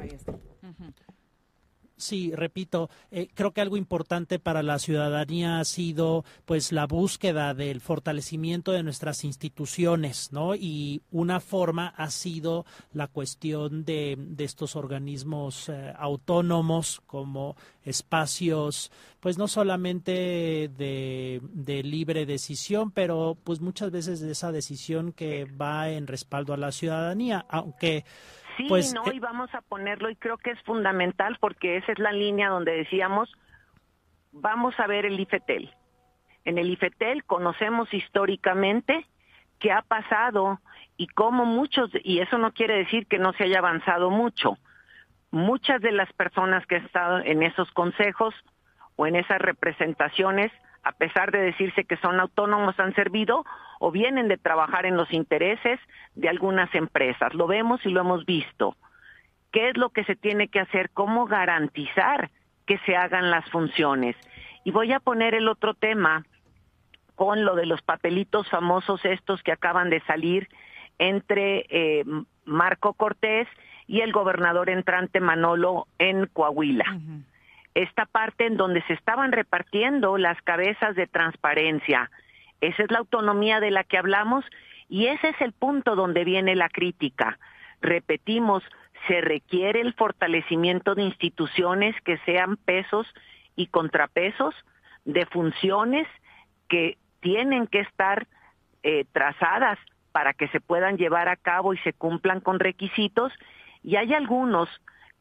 [0.02, 0.34] Ahí está.
[1.98, 7.54] Sí, repito, eh, creo que algo importante para la ciudadanía ha sido pues la búsqueda
[7.54, 10.56] del fortalecimiento de nuestras instituciones, ¿no?
[10.56, 18.92] Y una forma ha sido la cuestión de, de estos organismos eh, autónomos como espacios,
[19.22, 25.46] pues no solamente de, de libre decisión, pero pues muchas veces de esa decisión que
[25.46, 28.04] va en respaldo a la ciudadanía, aunque
[28.58, 31.92] Sí, pues, no, eh, y vamos a ponerlo y creo que es fundamental porque esa
[31.92, 33.32] es la línea donde decíamos,
[34.32, 35.74] vamos a ver el IFETEL.
[36.46, 39.06] En el IFETEL conocemos históricamente
[39.60, 40.60] qué ha pasado
[40.98, 44.58] y cómo muchos, y eso no quiere decir que no se haya avanzado mucho,
[45.32, 48.34] muchas de las personas que han estado en esos consejos
[48.96, 50.52] o en esas representaciones,
[50.86, 53.44] a pesar de decirse que son autónomos, han servido
[53.80, 55.80] o vienen de trabajar en los intereses
[56.14, 57.34] de algunas empresas.
[57.34, 58.78] Lo vemos y lo hemos visto.
[59.52, 60.92] ¿Qué es lo que se tiene que hacer?
[60.92, 62.30] ¿Cómo garantizar
[62.68, 64.16] que se hagan las funciones?
[64.64, 66.24] Y voy a poner el otro tema
[67.16, 70.50] con lo de los papelitos famosos estos que acaban de salir
[71.00, 72.06] entre eh,
[72.46, 73.48] Marco Cortés
[73.88, 76.86] y el gobernador entrante Manolo en Coahuila.
[77.76, 82.10] Esta parte en donde se estaban repartiendo las cabezas de transparencia.
[82.62, 84.44] Esa es la autonomía de la que hablamos
[84.90, 87.38] y ese es el punto donde viene la crítica.
[87.82, 88.64] Repetimos,
[89.08, 93.08] se requiere el fortalecimiento de instituciones que sean pesos
[93.56, 94.56] y contrapesos
[95.04, 96.08] de funciones
[96.68, 98.28] que tienen que estar
[98.84, 99.78] eh, trazadas
[100.12, 103.34] para que se puedan llevar a cabo y se cumplan con requisitos
[103.84, 104.70] y hay algunos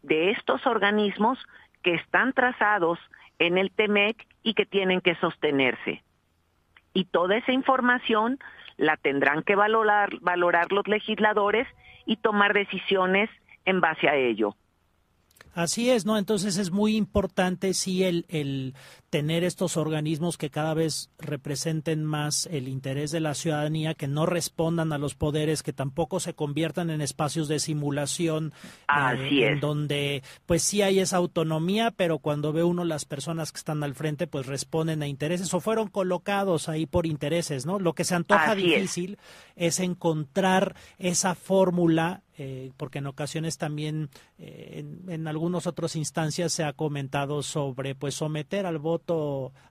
[0.02, 1.38] de estos organismos
[1.84, 2.98] que están trazados
[3.38, 6.02] en el TEMEC y que tienen que sostenerse.
[6.92, 8.38] Y toda esa información
[8.76, 11.68] la tendrán que valorar, valorar los legisladores
[12.06, 13.30] y tomar decisiones
[13.64, 14.56] en base a ello.
[15.54, 16.18] Así es, ¿no?
[16.18, 18.74] Entonces es muy importante, sí, el, el
[19.14, 24.26] tener estos organismos que cada vez representen más el interés de la ciudadanía, que no
[24.26, 28.52] respondan a los poderes, que tampoco se conviertan en espacios de simulación,
[28.88, 29.60] Así en es.
[29.60, 33.94] donde pues sí hay esa autonomía, pero cuando ve uno las personas que están al
[33.94, 37.78] frente, pues responden a intereses o fueron colocados ahí por intereses, ¿no?
[37.78, 38.80] Lo que se antoja Así es.
[38.80, 39.18] difícil
[39.54, 46.52] es encontrar esa fórmula eh, porque en ocasiones también eh, en, en algunas otras instancias
[46.52, 49.03] se ha comentado sobre pues someter al voto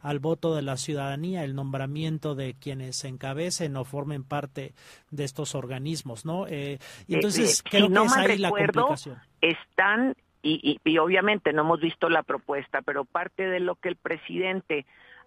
[0.02, 4.74] al voto de la ciudadanía el nombramiento de quienes encabecen o formen parte
[5.12, 8.30] de estos organismos no Eh, y entonces Eh, eh, creo si no que es mal
[8.30, 9.18] ahí la recuerdo, complicación.
[9.42, 10.16] están
[10.46, 14.86] y, y, obviamente no hemos visto la propuesta, pero parte de lo que el presidente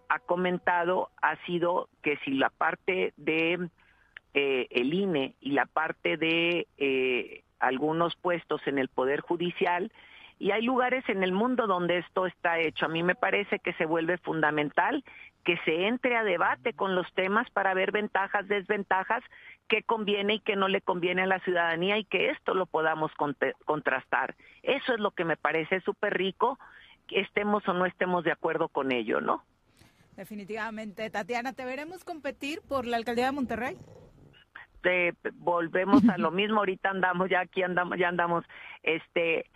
[0.08, 3.68] ha comentado ha sido que si la parte de
[4.34, 9.90] eh, el INE y la parte de eh, algunos puestos en el Poder Judicial,
[10.38, 12.86] y hay lugares en el mundo donde esto está hecho.
[12.86, 15.02] A mí me parece que se vuelve fundamental
[15.46, 19.22] que se entre a debate con los temas para ver ventajas, desventajas,
[19.68, 23.12] qué conviene y qué no le conviene a la ciudadanía y que esto lo podamos
[23.64, 24.34] contrastar.
[24.64, 26.58] Eso es lo que me parece súper rico,
[27.08, 29.44] estemos o no estemos de acuerdo con ello, ¿no?
[30.16, 31.08] Definitivamente.
[31.10, 33.76] Tatiana, ¿te veremos competir por la alcaldía de Monterrey?
[35.34, 38.44] volvemos a lo mismo, ahorita andamos, ya aquí andamos, ya andamos,
[38.82, 39.46] este,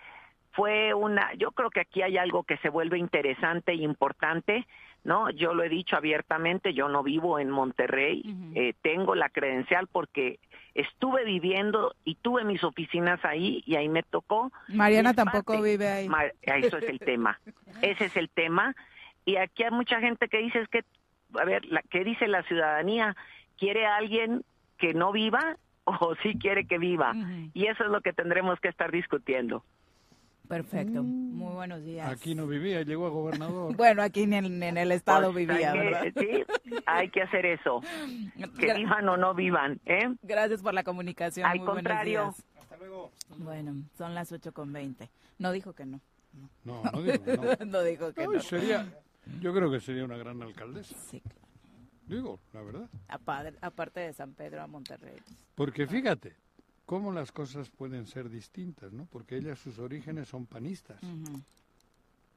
[0.60, 4.66] fue una, yo creo que aquí hay algo que se vuelve interesante e importante,
[5.04, 5.30] ¿no?
[5.30, 8.22] Yo lo he dicho abiertamente, yo no vivo en Monterrey,
[8.54, 10.38] eh, tengo la credencial porque
[10.74, 14.52] estuve viviendo y tuve mis oficinas ahí y ahí me tocó.
[14.68, 16.10] Mariana tampoco vive ahí.
[16.42, 17.40] eso es el tema,
[17.80, 18.76] ese es el tema.
[19.24, 20.84] Y aquí hay mucha gente que dice es que,
[21.40, 23.16] a ver, la, ¿qué dice la ciudadanía?
[23.56, 24.44] ¿Quiere alguien
[24.76, 27.14] que no viva o sí quiere que viva?
[27.54, 29.64] Y eso es lo que tendremos que estar discutiendo.
[30.51, 31.05] Perfecto.
[31.05, 31.32] Mm.
[31.36, 32.10] Muy buenos días.
[32.10, 33.72] Aquí no vivía, llegó a gobernador.
[33.77, 36.02] bueno, aquí en el, en el estado pues, vivía, ¿verdad?
[36.18, 36.44] Sí,
[36.86, 37.81] hay que hacer eso.
[38.59, 40.12] Que vivan o no vivan, ¿eh?
[40.24, 41.47] Gracias por la comunicación.
[41.47, 42.35] Al contrario.
[42.59, 43.12] Hasta luego.
[43.39, 45.09] Bueno, son las ocho con veinte.
[45.39, 46.01] No dijo que no.
[46.64, 47.64] No, no, dijo, no.
[47.66, 48.40] no dijo que no.
[48.40, 48.93] Sería,
[49.40, 50.97] yo creo que sería una gran alcaldesa.
[51.09, 51.22] Sí.
[52.09, 52.89] Digo, la verdad.
[53.60, 55.14] Aparte de San Pedro a Monterrey.
[55.55, 56.35] Porque fíjate,
[56.90, 59.06] cómo las cosas pueden ser distintas, ¿no?
[59.12, 61.00] Porque ella, sus orígenes son panistas.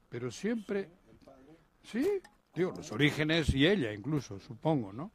[0.08, 0.90] Pero siempre,
[1.82, 2.06] sí,
[2.54, 5.10] digo, los orígenes y ella incluso, supongo, ¿no?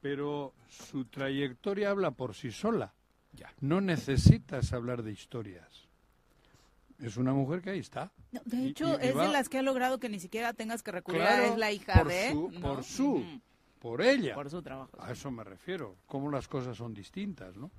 [0.00, 2.92] Pero su trayectoria habla por sí sola.
[3.34, 3.54] Ya.
[3.60, 5.86] No necesitas hablar de historias.
[6.98, 8.10] Es una mujer que ahí está.
[8.32, 11.46] de hecho, es de las que ha logrado que ni siquiera tengas que recurrir a
[11.46, 12.34] es la hija de...
[12.60, 13.40] Por su,
[13.78, 14.34] por ella.
[14.34, 15.00] Por su trabajo.
[15.00, 15.98] A eso me refiero.
[16.06, 17.70] Cómo las cosas son distintas, ¿no?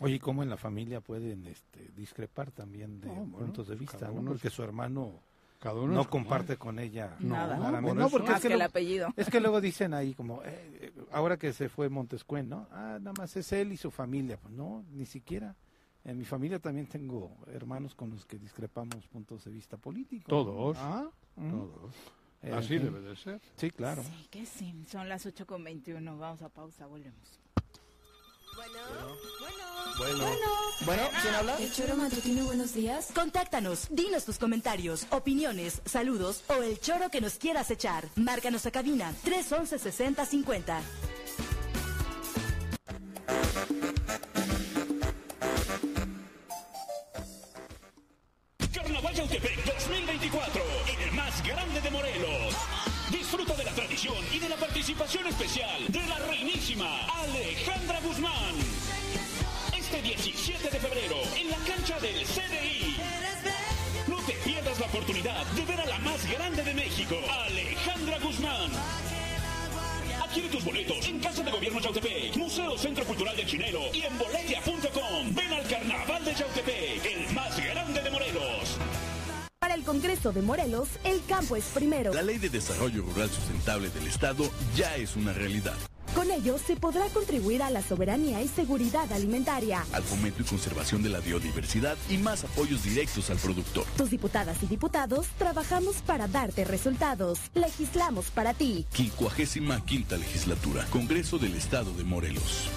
[0.00, 4.10] Oye, ¿cómo en la familia pueden este, discrepar también de puntos de vista?
[4.10, 4.24] ¿no?
[4.24, 5.22] Porque su hermano
[5.62, 7.80] cada uno no comparte con ella nada.
[7.80, 9.08] No, porque es que, el apellido.
[9.16, 12.66] Es que luego dicen ahí como, eh, ahora que se fue Montescuen, ¿no?
[12.72, 14.36] Ah, nada más es él y su familia.
[14.38, 15.54] Pues no, ni siquiera.
[16.04, 20.26] En mi familia también tengo hermanos con los que discrepamos puntos de vista políticos.
[20.28, 20.76] Todos.
[20.80, 21.08] ¿Ah?
[21.36, 21.94] Todos.
[22.42, 23.40] Eh, Así debe de ser.
[23.54, 24.02] Sí, claro.
[24.02, 24.74] Sí, que sí.
[24.88, 26.18] Son las 8 con 21.
[26.18, 27.41] Vamos a pausa, volvemos.
[28.54, 28.78] Bueno,
[29.98, 30.46] bueno, bueno.
[30.84, 31.56] Bueno, ¿quién habla?
[31.58, 33.08] El Choro Matutino, buenos días.
[33.14, 38.08] Contáctanos, dinos tus comentarios, opiniones, saludos o el choro que nos quieras echar.
[38.16, 40.82] Márcanos a cabina 311 6050.
[48.74, 50.62] Carnaval Yautepec 2024,
[51.04, 52.56] el más grande de Morelos.
[54.04, 58.56] Y de la participación especial de la reinísima Alejandra Guzmán.
[59.78, 62.96] Este 17 de febrero, en la cancha del CDI.
[64.08, 67.14] No te pierdas la oportunidad de ver a la más grande de México,
[67.46, 68.72] Alejandra Guzmán.
[70.20, 74.18] Adquiere tus boletos en Casa de Gobierno Yautepec, Museo Centro Cultural del Chinelo y en
[74.18, 75.01] boletia.com.
[79.92, 82.14] Congreso de Morelos, el campo es primero.
[82.14, 85.74] La Ley de Desarrollo Rural Sustentable del Estado ya es una realidad.
[86.14, 91.02] Con ello se podrá contribuir a la soberanía y seguridad alimentaria, al fomento y conservación
[91.02, 93.84] de la biodiversidad y más apoyos directos al productor.
[93.98, 97.38] Tus diputadas y diputados trabajamos para darte resultados.
[97.52, 98.86] Legislamos para ti.
[98.94, 102.70] 55 quinta legislatura, Congreso del Estado de Morelos.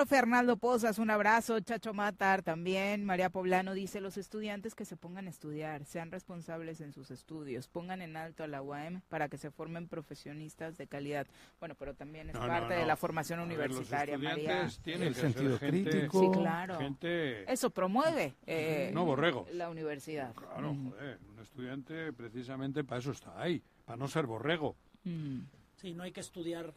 [0.00, 1.60] Profe Arnaldo Pozas, un abrazo.
[1.60, 3.04] Chacho Matar también.
[3.04, 7.68] María Poblano dice, los estudiantes que se pongan a estudiar, sean responsables en sus estudios,
[7.68, 11.26] pongan en alto a la UAM para que se formen profesionistas de calidad.
[11.58, 14.68] Bueno, pero también es No, no, parte de la formación A ver, universitaria, los María.
[14.82, 16.20] tienen El que ser sentido gente- crítico.
[16.32, 16.78] Sí, claro.
[16.78, 19.52] Gente, Eso promueve eh, no borregos.
[19.52, 20.32] la universidad.
[20.34, 20.90] Claro, Mm.
[20.92, 24.76] joder, un estudiante precisamente para eso está ahí, para no ser borrego.
[25.04, 25.40] Mm.
[25.76, 26.72] Sí, no hay que estudiar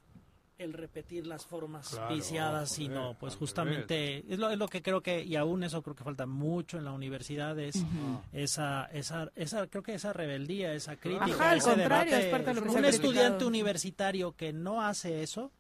[0.58, 4.82] el repetir las formas Claro, viciadas, sino pues al justamente es lo, es lo que
[4.82, 8.22] creo que y aún eso creo que falta mucho en la universidad es Ujú.
[8.32, 12.26] esa esa esa creo que esa rebeldía, esa crítica, Ajá, al contrario, debate.
[12.28, 13.48] es parte de lo que se un ha estudiante criticado.
[13.48, 15.52] universitario que no hace eso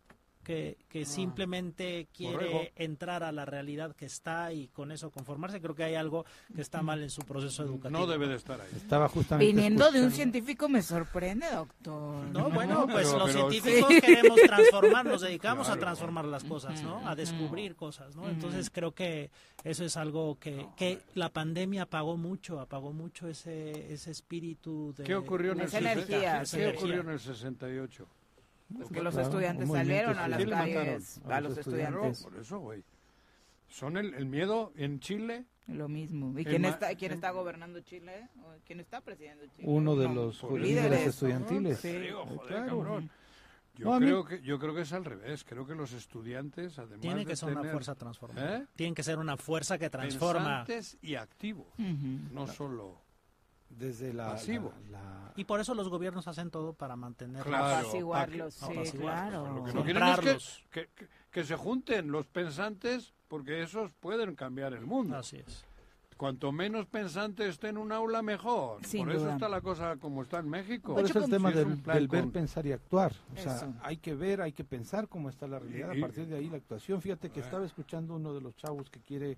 [0.43, 2.61] que, que simplemente quiere Borrego.
[2.75, 6.25] entrar a la realidad que está y con eso conformarse, creo que hay algo
[6.55, 7.99] que está mal en su proceso educativo.
[7.99, 8.69] No debe de estar ahí.
[8.75, 12.25] Estaba justamente Viniendo de un científico me sorprende, doctor.
[12.27, 14.01] No, bueno, pues pero- los pero- científicos Sí.
[14.01, 17.07] queremos transformar, nos dedicamos a transformar las cosas, ¿no?
[17.07, 18.27] A descubrir cosas, ¿no?
[18.29, 19.31] Entonces creo que
[19.63, 25.03] eso es algo que, que la pandemia apagó mucho, apagó mucho ese, ese espíritu de...
[25.05, 28.07] ¿Qué ocurrió en el energía, ¿Qué ocurrió en el 68?
[28.81, 30.73] Es que los Claro, estudiantes salieron a las estudiantil.
[30.73, 31.37] ¿Quién calles, mataron?
[31.37, 32.23] a los Claro, estudiantes.
[32.23, 32.83] por eso, güey.
[33.67, 35.45] Son el, el miedo en Chile.
[35.67, 36.37] Lo mismo.
[36.37, 38.27] ¿Y quién está, quién en- está gobernando Chile?
[38.43, 39.63] ¿O ¿Quién está presidiendo Chile?
[39.67, 41.79] Uno de No, los líderes estudiantiles.
[41.79, 41.91] Sí.
[41.97, 42.67] Digo, joder, claro.
[42.67, 43.09] cabrón.
[43.75, 45.43] Yo, No, a mí- creo que, yo creo que es al revés.
[45.43, 48.57] Creo que los estudiantes, además Tiene de que ser una tener fuerza transformadora.
[48.57, 48.65] ¿Eh?
[48.75, 50.63] Tienen que ser una fuerza que transforma.
[50.65, 52.33] pensantes y activos, Ujú.
[52.33, 53.01] no solo...
[53.77, 54.71] Desde la, Pasivo.
[54.89, 58.73] la- la- Y por eso los gobiernos hacen todo para mantener Claro, Apaciguarlos, pa' sí,
[58.73, 59.55] apaciguarlos, claro.
[59.57, 60.03] Lo que no quieren
[60.35, 60.61] es
[61.31, 65.17] que, se junten los pensantes porque esos pueden cambiar el mundo.
[65.17, 65.65] Así es.
[66.15, 68.85] Cuanto menos pensantes esté en un aula, mejor.
[68.85, 70.93] Sin Por eso está la cosa como está en México.
[70.93, 73.11] Por eso el tema es del, ver, con- pensar y actuar.
[73.35, 73.73] O sea, Eso.
[73.81, 75.91] hay que ver, hay que pensar cómo está la realidad.
[75.93, 77.01] Y- A partir de ahí la actuación.
[77.01, 79.37] Fíjate que estaba escuchando uno de los chavos que quiere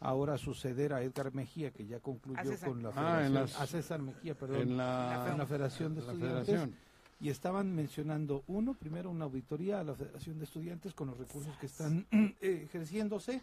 [0.00, 3.26] ahora suceder a Edgar Mejía, que ya concluyó con la Ah, federación.
[3.26, 4.60] en las- a César Mejía, perdón.
[4.62, 6.46] en la, en la Federación de la Estudiantes.
[6.46, 6.76] federación.
[7.20, 11.56] Y estaban mencionando, uno, primero una auditoría a la Federación de Estudiantes con los recursos
[11.58, 13.40] que están eh, ejerciéndose,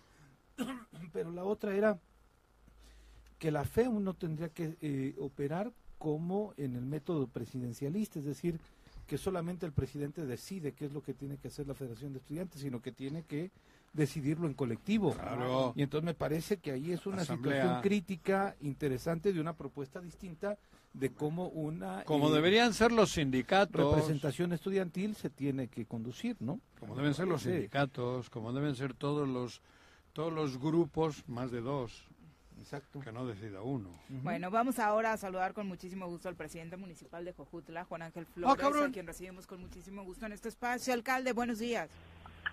[1.14, 1.98] pero la otra era
[3.40, 8.60] que la fe uno tendría que eh, operar como en el método presidencialista, es decir,
[9.08, 12.20] que solamente el presidente decide qué es lo que tiene que hacer la Federación de
[12.20, 13.52] Estudiantes, sino que tiene que
[13.94, 15.14] decidirlo en colectivo.
[15.14, 15.74] Claro.
[15.76, 17.56] Y entonces me parece que ahí es una Asamblea.
[17.62, 20.58] situación crítica interesante de una propuesta distinta
[20.94, 23.94] de cómo una Como eh, deberían ser los sindicatos.
[23.94, 26.60] representación estudiantil se tiene que conducir, ¿no?
[26.80, 29.62] Como deben ser los sindicatos, como deben ser todos los
[30.14, 32.06] todos los grupos, más de dos,
[32.60, 33.00] Exacto.
[33.00, 33.90] que no decida uno.
[34.10, 38.26] Bueno, vamos ahora a saludar con muchísimo gusto al presidente municipal de Jojutla, Juan Ángel
[38.26, 38.90] Flores, cabrón.
[38.90, 40.94] a quien recibimos con muchísimo gusto en este espacio.
[40.94, 41.90] Alcalde, buenos días.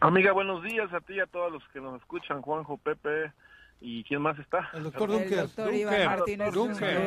[0.01, 3.33] Amiga, buenos días a ti y a todos los que nos escuchan, Juanjo, Pepe
[3.81, 4.71] y quién más está.
[4.73, 5.39] El doctor El Dunker.
[5.39, 6.55] doctor Iván Martínez.
[6.55, 6.99] Dunker.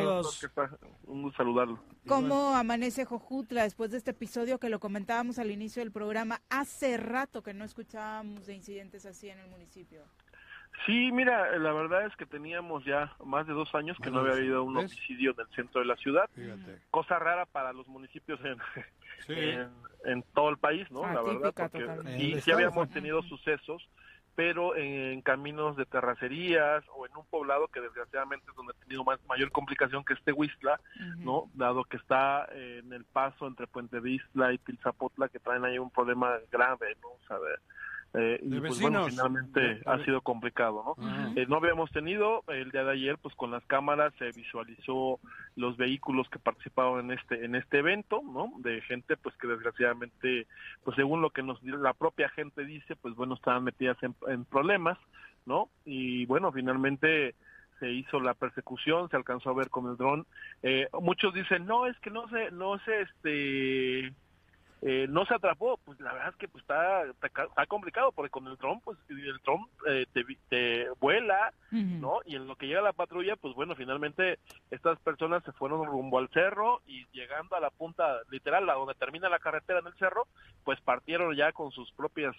[1.06, 1.80] Un gusto saludarlo.
[2.06, 6.42] ¿Cómo amanece Jojutla después de este episodio que lo comentábamos al inicio del programa?
[6.50, 10.02] Hace rato que no escuchábamos de incidentes así en el municipio.
[10.86, 14.32] Sí, mira, la verdad es que teníamos ya más de dos años que no de
[14.32, 16.28] había habido un homicidio en el centro de la ciudad.
[16.34, 16.80] Fíjate.
[16.90, 18.58] Cosa rara para los municipios en,
[19.28, 19.34] Sí.
[19.38, 19.70] en,
[20.06, 21.02] en todo el país, ¿no?
[21.14, 21.84] la verdad, porque.
[21.84, 23.88] En sí, habíamos tenido sucesos,
[24.34, 29.04] pero en, caminos de terracerías o en un poblado que desgraciadamente es donde ha tenido
[29.04, 30.80] más, mayor complicación que este Huistla,
[31.18, 31.52] ¿no?
[31.54, 35.92] Dado que está en el paso entre Puente Vistla y Pilzapotla, que traen ahí un
[35.92, 37.10] problema grave, ¿no?
[37.10, 37.60] O sea, de-
[38.14, 41.36] eh, y pues bueno, finalmente ha sido complicado, ¿no?
[41.36, 45.20] Eh, no habíamos tenido el día de ayer, pues con las cámaras se visualizó
[45.56, 48.52] los vehículos que participaron en este en este evento, ¿no?
[48.58, 50.48] De gente, pues que desgraciadamente,
[50.84, 54.44] pues según lo que nos la propia gente dice, pues bueno estaban metidas en, en
[54.44, 54.98] problemas,
[55.46, 55.70] ¿no?
[55.86, 57.34] Y bueno, finalmente
[57.80, 60.28] se hizo la persecución, se alcanzó a ver con el dron.
[60.64, 64.14] Eh, muchos dicen, no, es que no se, no se, este,
[64.84, 68.48] eh, no se atrapó, pues la verdad es que pues está, está, complicado porque con
[68.48, 72.20] el dron, pues el dron eh, te, te, vuela, ¿no?
[72.26, 74.40] Y en lo que llega la patrulla, pues bueno, finalmente
[74.72, 78.96] estas personas se fueron rumbo al cerro y llegando a la punta literal, a donde
[78.96, 80.28] termina la carretera en el cerro,
[80.64, 82.36] pues partieron ya con sus propias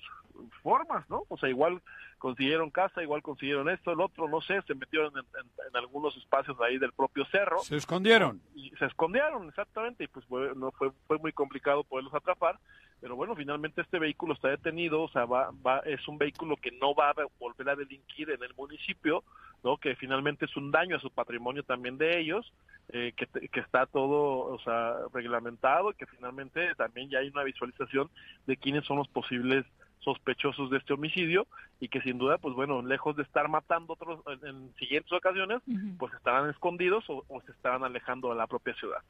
[0.62, 1.22] formas, ¿no?
[1.28, 1.80] O sea, igual
[2.22, 6.78] consiguieron casa, igual consiguieron esto, el otro, no sé, se metieron en, algunos espacios ahí
[6.78, 7.58] del propio cerro.
[7.58, 8.40] Se escondieron.
[8.54, 12.60] Y se escondieron, exactamente, y pues fue, no fue, fue muy complicado poderlos atrapar,
[13.00, 16.70] pero bueno, finalmente este vehículo está detenido, o sea, va, va, es un vehículo que
[16.70, 19.24] no va a volver a delinquir en el municipio,
[19.64, 19.76] ¿no?
[19.78, 22.52] Que finalmente es un daño a su patrimonio también de ellos,
[22.90, 27.42] eh, que, que está todo, o sea, reglamentado y que finalmente también ya hay una
[27.42, 28.08] visualización
[28.46, 29.66] de quiénes son los posibles
[30.04, 31.46] sospechosos de este homicidio
[31.80, 35.60] y que sin duda, pues bueno, lejos de estar matando otros en, siguientes ocasiones,
[35.98, 39.02] pues estarán escondidos o, se estarán alejando de la propia ciudad.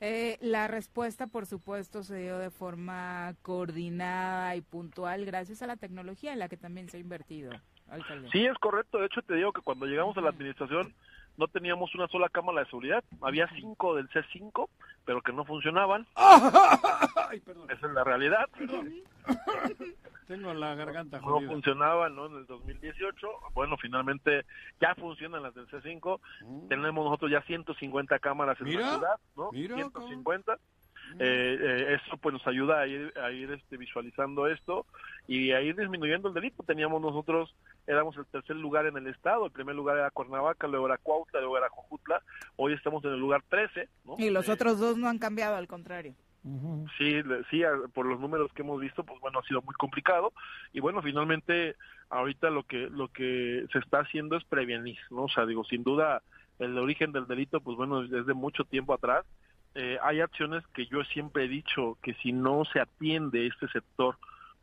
[0.00, 5.76] Eh, la respuesta, por supuesto, se dio de forma coordinada y puntual gracias a la
[5.76, 7.52] tecnología en la que también se ha invertido.
[7.88, 8.28] Alcalde.
[8.32, 8.98] Sí, es correcto.
[8.98, 10.92] De hecho, te digo que cuando llegamos a la administración
[11.36, 13.02] no teníamos una sola cámara de seguridad.
[13.20, 14.68] Había cinco del C5,
[15.04, 16.06] pero que no funcionaban.
[17.68, 18.48] Esa es la realidad.
[20.26, 22.26] Tengo la garganta No funcionaban ¿no?
[22.26, 23.28] en el 2018.
[23.52, 24.44] Bueno, finalmente
[24.80, 26.20] ya funcionan las del C5.
[26.42, 26.68] Mm.
[26.68, 29.50] Tenemos nosotros ya 150 cámaras en la ciudad, ¿no?
[29.50, 30.58] 150.
[31.18, 34.86] Eh, eh, eso pues nos ayuda a ir, a ir este, visualizando esto
[35.28, 36.62] y a ir disminuyendo el delito.
[36.62, 37.54] Teníamos nosotros,
[37.86, 41.40] éramos el tercer lugar en el estado, el primer lugar era Cuernavaca, luego era Cuautla,
[41.40, 42.22] luego era Jojutla,
[42.56, 43.88] hoy estamos en el lugar 13.
[44.18, 46.14] Y los eh, otros dos no han cambiado, al contrario.
[46.98, 47.62] Sí, sí,
[47.94, 50.32] por los números que hemos visto, pues bueno, ha sido muy complicado
[50.74, 51.74] y bueno, finalmente
[52.10, 55.22] ahorita lo que lo que se está haciendo es prevenir, ¿no?
[55.22, 56.22] O sea, digo, sin duda
[56.58, 59.24] el origen del delito, pues bueno, desde mucho tiempo atrás
[59.74, 64.18] eh, hay acciones que yo siempre he dicho que si no se atiende este sector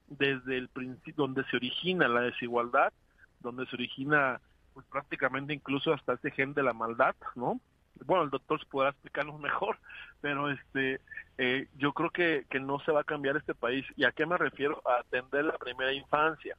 [0.07, 2.93] desde el principio donde se origina la desigualdad,
[3.39, 4.39] donde se origina
[4.75, 7.59] pues prácticamente incluso hasta ese gen de la maldad, ¿no?
[8.05, 9.77] Bueno, el doctor podrá explicarnos mejor,
[10.21, 11.01] pero este,
[11.37, 13.85] eh, yo creo que, que no se va a cambiar este país.
[13.95, 14.81] ¿Y a qué me refiero?
[14.85, 16.55] A atender la primera infancia.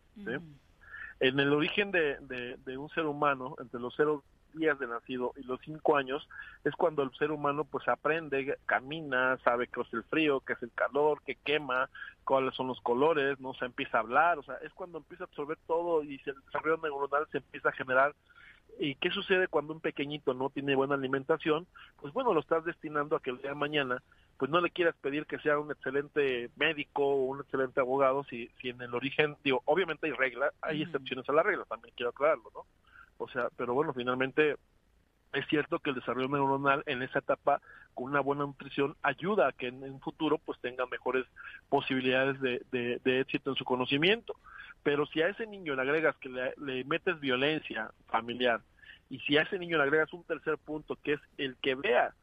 [1.20, 4.24] En el origen de, de, de, un ser humano, entre los cero
[4.54, 6.28] días de nacido y los cinco años
[6.64, 10.62] es cuando el ser humano pues aprende, camina, sabe qué es el frío, qué es
[10.62, 11.88] el calor, qué quema,
[12.24, 15.26] cuáles son los colores, no se empieza a hablar, o sea, es cuando empieza a
[15.26, 18.14] absorber todo y el desarrollo neuronal se empieza a generar
[18.78, 21.66] ¿Y qué sucede cuando un pequeñito no tiene buena alimentación?
[22.00, 24.02] Pues bueno, lo estás destinando a que el día de mañana,
[24.38, 28.48] pues no le quieras pedir que sea un excelente médico o un excelente abogado si,
[28.60, 32.10] si en el origen, digo, obviamente hay reglas, hay excepciones a la regla, también quiero
[32.10, 32.66] aclararlo, ¿no?
[33.18, 34.56] O sea, pero bueno, finalmente
[35.32, 37.60] es cierto que el desarrollo neuronal en esa etapa
[37.94, 41.24] con una buena nutrición ayuda a que en un futuro pues tenga mejores
[41.68, 44.34] posibilidades de, de, éxito en su conocimiento.
[44.82, 48.60] Pero si a ese niño le agregas que le, le, metes violencia familiar
[49.08, 52.14] y si a ese niño le agregas un tercer punto que es el que vea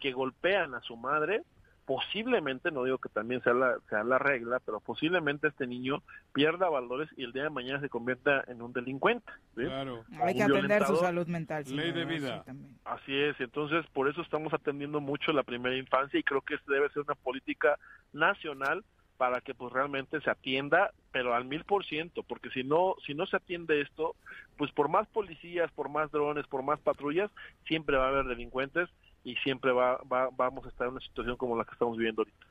[0.00, 1.42] que golpean a su madre,
[1.88, 6.02] posiblemente, no digo que también sea la, sea la regla, pero posiblemente este niño
[6.34, 9.32] pierda valores y el día de mañana se convierta en un delincuente.
[9.54, 10.04] Claro.
[10.20, 11.64] Hay que atender su salud mental.
[11.66, 12.44] Ley de vida.
[12.84, 16.90] Así es, entonces por eso estamos atendiendo mucho la primera infancia y creo que debe
[16.90, 17.78] ser una política
[18.12, 18.84] nacional
[19.18, 23.14] para que pues realmente se atienda, pero al mil por ciento, porque si no, si
[23.14, 24.14] no se atiende esto,
[24.56, 27.30] pues por más policías, por más drones, por más patrullas,
[27.66, 28.88] siempre va a haber delincuentes
[29.24, 32.46] y siempre va, vamos a estar en una situación como la que estamos viviendo ahorita.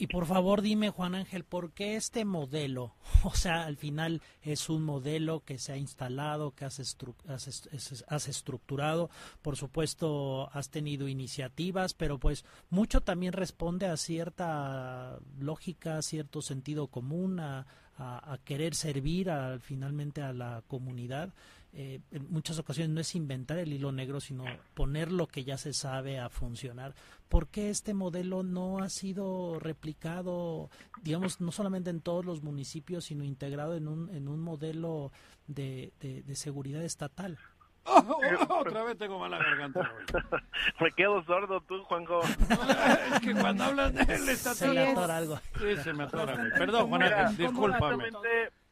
[0.00, 2.94] Y por favor dime, Juan Ángel, ¿por qué este modelo?
[3.24, 9.10] O sea, al final es un modelo que se ha instalado, que has, has, estructurado.
[9.42, 16.86] Por supuesto, has tenido iniciativas, pero pues mucho también responde a cierta lógica, cierto sentido
[16.86, 17.66] común, a,
[17.98, 21.34] a, querer servir al finalmente a la comunidad.
[21.74, 25.58] Eh, en muchas ocasiones no es inventar el hilo negro, sino poner lo que ya
[25.58, 26.94] se sabe a funcionar.
[27.28, 30.70] ¿Por qué este modelo no ha sido replicado,
[31.02, 35.12] digamos, no solamente en todos los municipios, sino integrado en un, en un modelo
[35.46, 37.38] de, de, seguridad estatal?
[38.48, 39.92] otra vez tengo mala garganta.
[40.80, 42.20] Me quedo sordo tú, Juanjo.
[43.14, 45.38] es que cuando hablas de él Se le atora algo.
[45.58, 46.34] Sí, se me atora.
[46.56, 48.10] Perdón, Juan, discúlpame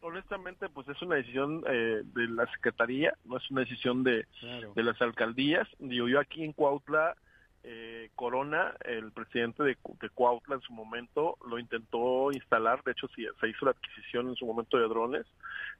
[0.07, 4.27] honestamente, pues es una decisión eh, de la Secretaría, no es una decisión de,
[4.75, 5.69] de las alcaldías.
[5.79, 7.17] Digo, yo aquí en Cuautla,
[7.65, 13.09] eh, Corona, el presidente de, de Cuautla en su momento, lo intentó instalar, de hecho
[13.15, 15.27] sí, se hizo la adquisición en su momento de drones.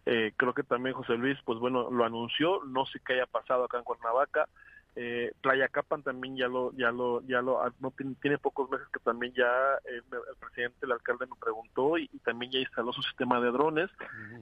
[0.05, 3.65] Eh, creo que también José Luis, pues bueno, lo anunció, no sé qué haya pasado
[3.65, 4.49] acá en Cuernavaca.
[4.99, 8.71] Eh, Playa Capan también ya lo, ya lo, ya lo, ah, no tiene, tiene pocos
[8.71, 9.47] meses que también ya
[9.85, 13.51] el, el presidente, el alcalde me preguntó y, y también ya instaló su sistema de
[13.51, 13.91] drones.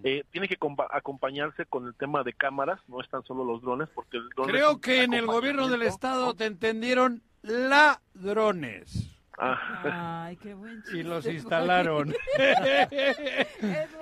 [0.05, 3.89] Eh, tiene que compa- acompañarse con el tema de cámaras, no están solo los drones,
[3.95, 9.11] porque el drone es Creo que en el gobierno del estado te entendieron ladrones.
[9.37, 10.23] Ah.
[10.27, 12.15] Ay, qué buen Y los chiste, instalaron.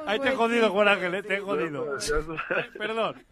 [0.07, 1.43] Ahí te he jodido, Juan chiste, Ángel, eh, te he sí.
[1.43, 1.97] jodido.
[2.79, 3.25] Perdón.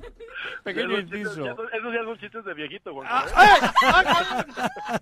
[0.65, 1.47] Pequeño inciso.
[1.73, 3.07] Esos ya son chistes de viejito, Juan.
[3.11, 3.27] ¡Ah,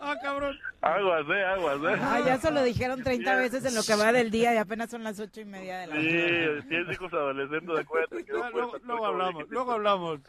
[0.00, 0.58] ¡Ah, cabrón!
[0.80, 2.00] Aguas, eh, aguas, eh.
[2.02, 4.90] Ah, ya se lo dijeron 30 veces en lo que va del día y apenas
[4.90, 6.68] son las ocho y media de la Sí, mañana.
[6.68, 10.20] tienes hijos adolescentes, acuérdate que no Luego, luego hablamos, luego hablamos.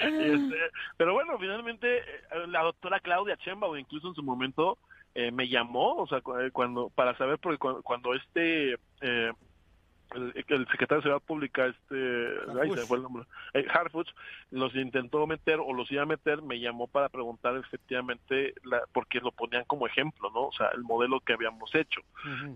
[0.00, 0.56] Este,
[0.96, 4.78] pero bueno, finalmente eh, la doctora Claudia Chemba, incluso en su momento,
[5.14, 9.32] eh, me llamó, o sea, eh, cuando para saber, porque cu- cuando, este, eh,
[10.14, 11.94] el, el secretario de Seguridad Pública, este,
[12.60, 13.24] ay, se fue el nombre,
[13.54, 14.08] eh, Harfuch,
[14.50, 19.20] los intentó meter o los iba a meter, me llamó para preguntar efectivamente, la, porque
[19.20, 20.42] lo ponían como ejemplo, ¿no?
[20.48, 22.00] O sea, el modelo que habíamos hecho.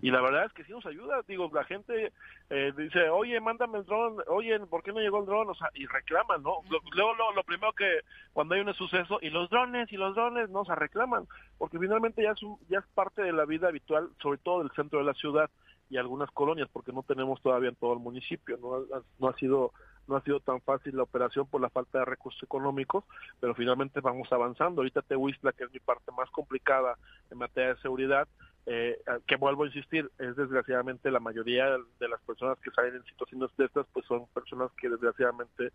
[0.02, 1.22] Y la verdad es que sí nos ayuda.
[1.26, 2.12] Digo, la gente
[2.50, 5.48] eh, dice, oye, mándame el dron, oye, ¿por qué no llegó el dron?
[5.50, 6.56] O sea, y reclaman, ¿no?
[6.70, 8.00] Lo- Luego, lo, lo primero que,
[8.32, 11.26] cuando hay un suceso, y los drones, y los drones, no, se reclaman,
[11.58, 14.70] porque finalmente ya es, un- ya es parte de la vida habitual, sobre todo del
[14.72, 15.50] centro de la ciudad
[15.88, 19.34] y algunas colonias, porque no tenemos todavía en todo el municipio, no ha, no ha
[19.36, 19.72] sido
[20.08, 23.04] no ha sido tan fácil la operación por la falta de recursos económicos,
[23.40, 24.80] pero finalmente vamos avanzando.
[24.80, 26.96] Ahorita Tehuistla, que es mi parte más complicada
[27.30, 28.28] en materia de seguridad,
[28.66, 33.04] eh, que vuelvo a insistir, es desgraciadamente la mayoría de las personas que salen en
[33.04, 35.72] situaciones de estas, pues son personas que desgraciadamente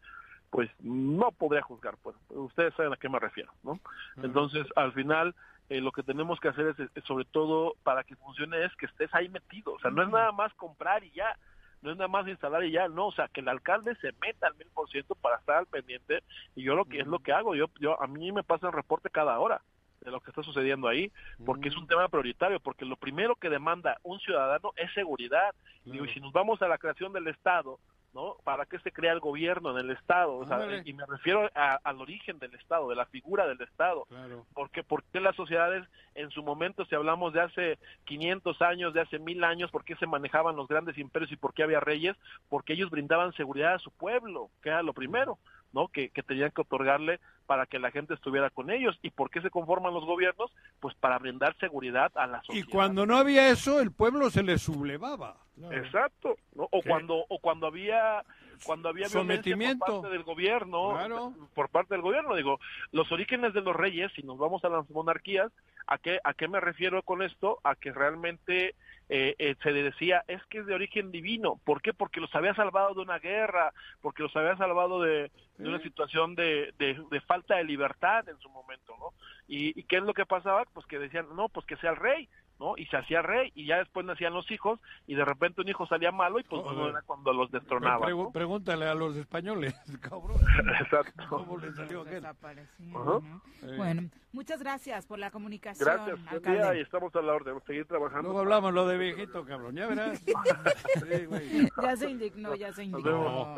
[0.49, 3.79] pues no podría juzgar, pues ustedes saben a qué me refiero, ¿no?
[4.21, 5.33] Entonces, al final,
[5.71, 8.87] eh, lo que tenemos que hacer es, es, sobre todo, para que funcione, es que
[8.87, 11.37] estés ahí metido, o sea, no es nada más comprar y ya,
[11.81, 14.47] no es nada más instalar y ya, no, o sea, que el alcalde se meta
[14.47, 16.23] al mil por ciento para estar al pendiente,
[16.57, 18.73] y yo lo que es lo que hago, yo, yo a mí me pasa el
[18.73, 19.61] reporte cada hora
[20.01, 21.09] de lo que está sucediendo ahí,
[21.45, 25.53] porque es un tema prioritario, porque lo primero que demanda un ciudadano es seguridad.
[25.85, 27.79] Y si nos vamos a la creación del Estado,
[28.13, 28.35] ¿no?
[28.43, 30.35] ¿Para qué se crea el gobierno en el Estado?
[30.35, 34.05] O sea, y me refiero a- al origen del Estado, de la figura del Estado.
[34.05, 34.45] Claro.
[34.53, 39.01] Porque, ¿Por qué las sociedades en su momento, si hablamos de hace 500 años, de
[39.01, 42.17] hace mil años, por qué se manejaban los grandes imperios y por qué había reyes?
[42.49, 45.37] Porque ellos brindaban seguridad a su pueblo, que era lo primero,
[45.73, 45.87] ¿no?
[45.87, 48.97] Que, que tenían que otorgarle para que la gente estuviera con ellos.
[49.01, 50.51] ¿Y por qué se conforman los gobiernos?
[50.79, 52.67] Pues para brindar seguridad a la Y sociedad.
[52.71, 55.37] cuando no había eso, el pueblo se le sublevaba.
[55.71, 56.67] Exacto, ¿no?
[56.71, 56.89] O ¿Qué?
[56.89, 58.23] cuando o cuando había
[58.65, 59.85] cuando había Sometimiento.
[59.85, 61.33] por parte del gobierno, Claro.
[61.53, 62.59] por parte del gobierno, digo,
[62.91, 65.51] los orígenes de los reyes, si nos vamos a las monarquías,
[65.87, 67.59] ¿a qué a qué me refiero con esto?
[67.63, 68.75] A que realmente
[69.09, 71.93] eh, eh, se le decía es que es de origen divino, ¿por qué?
[71.93, 76.35] Porque los había salvado de una guerra, porque los había salvado de, de una situación
[76.35, 79.13] de, de, de falta de libertad en su momento, ¿no?
[79.47, 80.63] ¿Y, ¿Y qué es lo que pasaba?
[80.73, 82.29] Pues que decían, no, pues que sea el rey,
[82.61, 82.77] ¿no?
[82.77, 85.87] Y se hacía rey, y ya después nacían los hijos, y de repente un hijo
[85.87, 88.07] salía malo, y pues bueno, era cuando los destronaban.
[88.07, 88.31] Pregu- ¿no?
[88.31, 90.37] Pregúntale a los españoles, cabrón.
[90.79, 91.23] Exacto.
[91.27, 92.23] ¿Cómo le salió aquel?
[92.25, 93.19] Ajá.
[93.63, 97.59] Eh, Bueno, muchas gracias por la comunicación, Gracias, buen día, y estamos a la orden,
[97.65, 98.21] seguir trabajando.
[98.29, 100.23] Luego hablamos lo de viejito, cabrón, ya verás.
[101.01, 101.67] Sí, güey.
[101.81, 103.55] Ya se indignó, ya se indignó.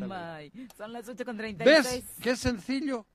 [0.00, 0.52] Bye.
[0.76, 1.64] Son las 8 con 36.
[2.04, 2.16] ¿Ves?
[2.20, 3.06] Qué sencillo.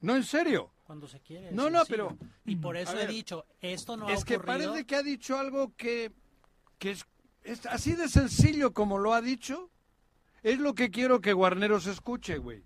[0.00, 0.70] No, en serio.
[0.86, 1.50] Cuando se quiere.
[1.50, 4.84] No, no, pero- Y por eso he ver, dicho, esto no es ha que parece
[4.86, 6.12] que ha dicho algo que,
[6.78, 7.04] que es,
[7.42, 9.68] es así de sencillo como lo ha dicho.
[10.44, 12.62] Es lo que quiero que Guarneros escuche, güey.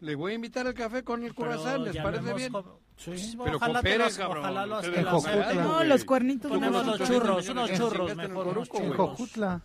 [0.00, 2.52] Le voy a invitar al café con el corazón, ¿les parece bien?
[2.52, 3.10] co- Sí,
[3.42, 4.38] Pero ojalá te cooperen, las- cabrón.
[4.38, 8.10] ojalá lo- Ustedes te las- cooperen, No, los cuernitos Ponemos los los churros, unos churros,
[8.12, 8.96] en mejor, Coruco, En churros.
[9.10, 9.62] Jojutla.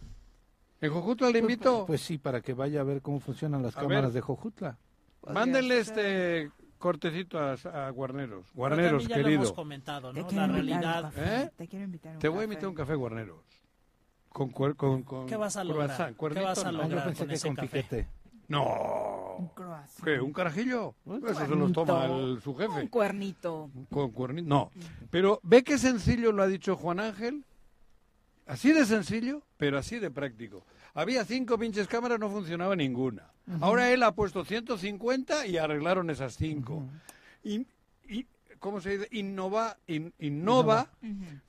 [0.81, 1.85] ¿En Jojutla le invito?
[1.85, 4.13] Pues sí, para que vaya a ver cómo funcionan las A cámaras ver.
[4.13, 4.79] de Jojutla.
[5.31, 8.51] Mándenle este cortecito a, a Guarneros.
[8.53, 9.41] Guarneros, ya lo querido.
[9.43, 10.27] hemos comentado, Te ¿no?
[10.27, 11.01] quiero La invitar un realidad.
[11.03, 11.51] café, ¿Eh?
[11.55, 13.43] Te quiero invitar un Te voy a invitar un café Guarneros.
[14.29, 16.07] Con, cuer- con, con ¿Qué vas a lograr?
[16.09, 16.45] ¿Qué ¿Cuernito?
[16.45, 16.79] vas a No.
[16.79, 17.67] Ah, lograr yo pensé con que ese con café?
[17.83, 18.07] piquete.
[18.47, 19.35] No.
[19.39, 20.03] Un croissant.
[20.03, 20.19] ¿Qué?
[20.19, 20.95] ¿Un carajillo?
[21.05, 22.89] Eso se los toma el- su Un jefe.
[22.89, 23.69] cuernito.
[23.91, 24.47] Con cuernito.
[24.47, 24.71] No.
[25.11, 27.45] Pero ve qué sencillo lo ha dicho Juan Ángel.
[28.47, 30.65] Así de sencillo, pero así de práctico.
[30.95, 33.31] Había cinco pinches cámaras, no funcionaba ninguna.
[33.61, 36.83] Ahora él ha puesto 150 y arreglaron esas cinco.
[37.43, 37.65] y,
[38.07, 38.27] y-
[38.59, 39.07] ¿Cómo se dice?
[39.11, 40.91] Innova, in- innova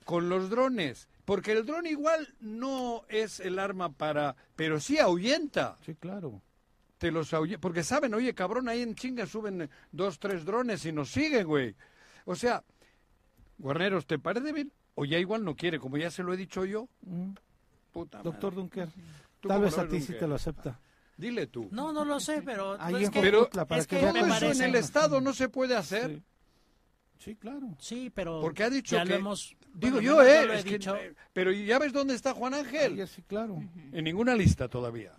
[0.05, 1.09] con los drones.
[1.25, 4.35] Porque el dron igual no es el arma para...
[4.55, 5.75] Pero sí ahuyenta.
[5.85, 6.41] Sí, claro.
[6.97, 10.91] te los ahuye- porque saben, oye, cabrón, ahí en chinga suben dos, tres drones y
[10.93, 11.75] nos siguen, güey.
[12.25, 12.63] O sea,
[13.57, 14.71] Guarneros, ¿te parece bien?
[14.95, 16.87] O ya igual no quiere, como ya se lo he dicho yo.
[17.01, 17.31] Mm.
[17.91, 18.55] Puta Doctor madre.
[18.55, 18.89] Dunker,
[19.39, 20.79] ¿Tú tal vez a ti sí te lo acepta.
[21.17, 21.67] Dile tú.
[21.71, 24.63] No, no lo sé, pero Ahí es en que, Pero es que que me parece
[24.63, 26.09] en el Estado no se puede hacer.
[26.09, 26.23] Sí.
[27.19, 27.75] Sí, claro.
[27.77, 29.09] Sí, pero Porque ha dicho ya que...
[29.09, 30.45] lo hemos Digo bueno, yo, ¿eh?
[30.47, 30.95] lo he es que- dicho.
[31.33, 33.07] pero ¿ya ves dónde está Juan Ángel?
[33.07, 33.61] Sí, claro.
[33.91, 35.13] En ninguna lista todavía.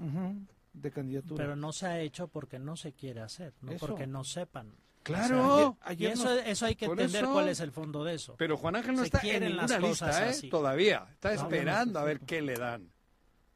[0.72, 1.42] De candidatura.
[1.44, 3.86] pero no se ha hecho porque no se quiere hacer, no Eso.
[3.86, 4.74] porque no sepan.
[5.04, 5.76] Claro.
[5.78, 8.34] O sea, y eso, eso hay que entender eso- cuál es el fondo de eso.
[8.36, 10.28] Pero Juan Ángel no Se está en ninguna cosas lista, ¿eh?
[10.30, 10.48] así.
[10.50, 11.06] Todavía.
[11.12, 12.90] Está No, esperando no, a ver qué le dan.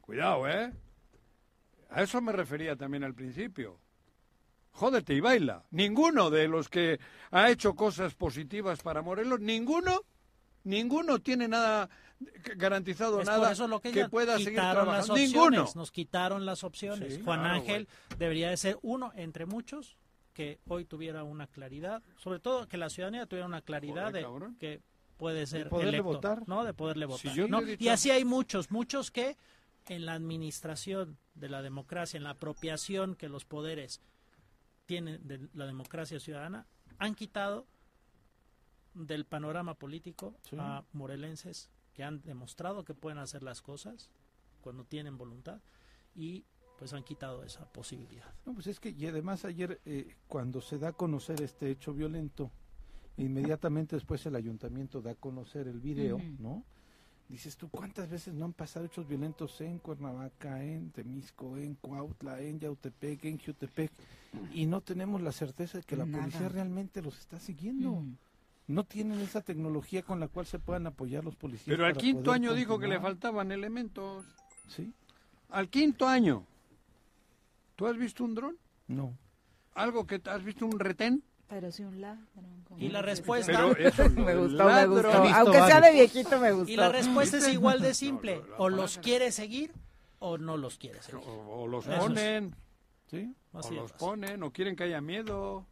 [0.01, 0.73] Cuidado, ¿eh?
[1.97, 3.79] A eso me refería también al principio.
[4.73, 5.65] Jódete y baila.
[5.71, 7.01] Ninguno de los que
[7.31, 10.03] ha hecho cosas positivas para Morelos, ninguno,
[10.65, 11.89] ninguno tiene nada
[12.57, 15.13] garantizado Es nada por eso lo que, ya pueda seguir quitaron las trabajando.
[15.15, 15.67] opciones, Ninguno.
[15.75, 17.15] Nos quitaron las opciones.
[17.15, 19.97] Sí, Juan claro, Ángel debería de ser uno entre muchos
[20.35, 24.23] que hoy tuviera una claridad, sobre todo que la ciudadanía tuviera una claridad Joder, de
[24.23, 24.57] cabrón.
[24.61, 24.83] que
[25.17, 26.43] puede ser poderle electo, votar.
[26.47, 26.63] ¿no?
[26.65, 27.33] De poderle votar.
[27.35, 27.61] yo ¿no?
[27.63, 29.39] le he dicho- Y así hay muchos, muchos que
[29.95, 34.01] en la administración de la democracia, en la apropiación que los poderes
[34.87, 36.67] tienen de la democracia ciudadana,
[36.99, 37.67] han quitado
[38.95, 40.57] del panorama político Sí.
[40.59, 44.11] a morelenses que han demostrado que pueden hacer las cosas
[44.61, 45.61] cuando tienen voluntad
[46.15, 46.45] y
[46.79, 48.33] pues han quitado esa posibilidad.
[48.45, 51.95] No, pues es que, y además ayer, eh, cuando se da a conocer este hecho
[51.95, 52.51] violento,
[53.17, 56.37] inmediatamente después el ayuntamiento da a conocer el video, Ujú.
[56.39, 56.65] ¿no?
[57.29, 62.41] Dices tú, ¿cuántas veces no han pasado hechos violentos en Cuernavaca, en Temisco, en Cuautla,
[62.41, 63.91] en Yautepec, en Jutepec?
[64.55, 66.23] Y no tenemos la certeza de que la Nada.
[66.23, 67.91] policía realmente los está siguiendo.
[67.91, 68.07] Ujú.
[68.69, 71.67] No tienen esa tecnología con la cual se puedan apoyar los policías.
[71.77, 74.25] Pero al quinto año dijo que le faltaban elementos.
[74.69, 74.93] Sí,
[75.51, 76.45] Al quinto año.
[77.77, 78.57] ¿Tú has visto un dron?
[78.89, 79.17] no.
[79.75, 81.23] ¿Algo que has visto un retén?
[81.49, 82.27] Pero sí un ladrón.
[82.77, 85.13] Y la respuesta- Pero eso me gustó, me gustó.
[85.13, 86.73] Aunque sea de viejito, me gustó.
[86.73, 89.73] Y la respuesta es igual de simple, No, no, o no, los quiere seguir
[90.19, 91.21] o no los quiere seguir.
[91.25, 91.95] O, o los es.
[91.99, 92.55] ponen,
[93.11, 93.33] ¿Sí?
[93.53, 95.65] o los ponen, o quieren que haya miedo.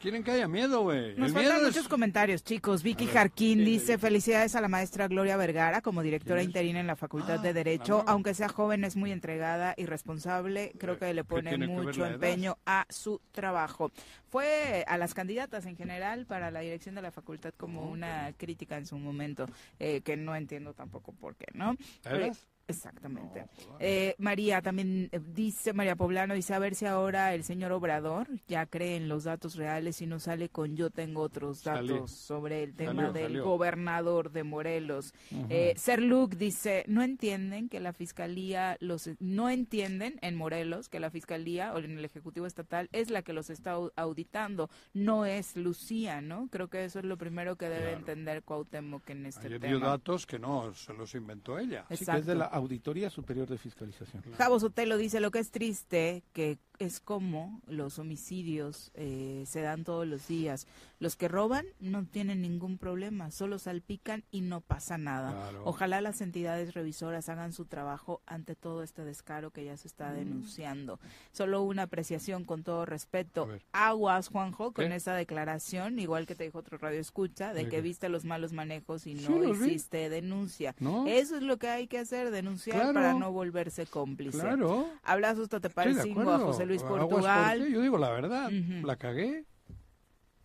[0.00, 1.16] Quieren que haya miedo, güey.
[1.16, 1.88] Nos faltan muchos es...
[1.88, 2.82] comentarios, chicos.
[2.84, 3.98] Vicky ver, Jarquín ¿quién te dice, dice?
[3.98, 7.54] felicidades a la maestra Gloria Vergara como directora interina en la Facultad Ah, de la
[7.54, 8.04] Derecho.
[8.06, 10.72] Aunque sea joven, es muy entregada y responsable.
[10.78, 13.90] Creo que le ¿Qué pone mucho empeño a su trabajo.
[14.30, 18.76] Fue a las candidatas en general para la dirección de la facultad como una crítica
[18.76, 19.46] en su momento,
[19.80, 21.76] eh, que no entiendo tampoco por qué, ¿no?
[22.04, 22.46] ¿Eras?
[22.68, 23.40] Exactamente.
[23.40, 23.76] No, joder.
[23.80, 28.28] Eh, María también eh, dice, María Poblano dice, a ver si ahora el señor Obrador
[28.46, 32.06] ya cree en los datos reales y no sale con yo tengo otros datos Salió.
[32.06, 33.44] sobre el tema Salió, del salió.
[33.44, 35.14] gobernador de Morelos.
[35.48, 41.00] Eh, Ser Luke dice, no entienden que la fiscalía, los no entienden en Morelos que
[41.00, 45.24] la fiscalía o en el Ejecutivo Estatal es la que los está au- auditando, no
[45.24, 46.48] es Lucía, ¿no?
[46.50, 47.98] Creo que eso es lo primero que debe Claro.
[47.98, 49.86] entender Cuauhtémoc en este Ayer dio tema.
[49.92, 51.86] datos que no se los inventó ella.
[51.88, 52.34] Sí, que es de Exacto.
[52.34, 54.22] la Auditoría Superior de Fiscalización.
[54.36, 59.84] Javo Sotelo dice lo que es triste que es como los homicidios eh, se dan
[59.84, 60.66] todos los días.
[61.00, 65.30] Los que roban no tienen ningún problema, solo salpican y no pasa nada.
[65.32, 65.62] Claro.
[65.64, 69.90] Ojalá las entidades revisoras hagan su trabajo ante todo este descaro que ya se Mm.
[69.90, 70.98] está denunciando.
[71.32, 73.48] Solo una apreciación con todo respeto.
[73.72, 74.94] Aguas, Juanjo, con ¿Qué?
[74.96, 78.52] esa declaración, igual que te dijo otro radio escucha, de ¿De que viste los malos
[78.52, 79.50] manejos y Sí, no vi.
[79.70, 80.74] hiciste denuncia.
[80.80, 81.06] ¿No?
[81.06, 82.94] Eso es lo que hay que hacer, denunciar Claro.
[82.94, 84.38] para no volverse cómplice.
[84.40, 84.86] Claro.
[85.04, 86.38] Estoy de Tateparecingo a.
[86.38, 87.58] José Luis Portugal.
[87.58, 89.44] porque Yo digo la verdad, la cagué,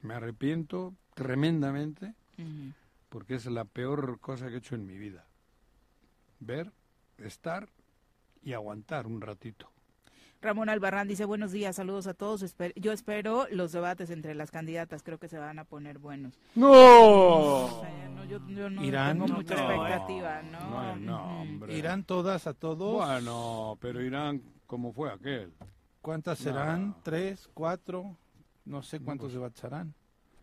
[0.02, 2.14] me arrepiento tremendamente,
[3.10, 5.26] porque es la peor cosa que he hecho en mi vida.
[6.40, 6.72] Ver,
[7.18, 7.70] estar
[8.41, 9.70] y aguantar un ratito.
[10.41, 12.44] Ramón Albarrán dice buenos días, saludos a todos.
[12.44, 16.38] Esper- yo espero los debates entre las candidatas, creo que se van a poner buenos.
[16.56, 16.70] ¡No!
[16.70, 20.60] O sea, no, yo, yo no Irán, tengo mucha expectativa, ¿no?
[20.70, 21.78] No, no, hombre.
[21.78, 22.94] ¿Irán todas a todos?
[23.06, 25.54] Bueno, pero Irán, ¿cómo fue aquel?
[26.04, 26.44] ¿Cuántas No.
[26.44, 26.96] serán?
[27.02, 27.50] ¿Tres?
[27.54, 28.18] ¿Cuatro?
[28.66, 29.94] No sé cuántos pues, debates harán.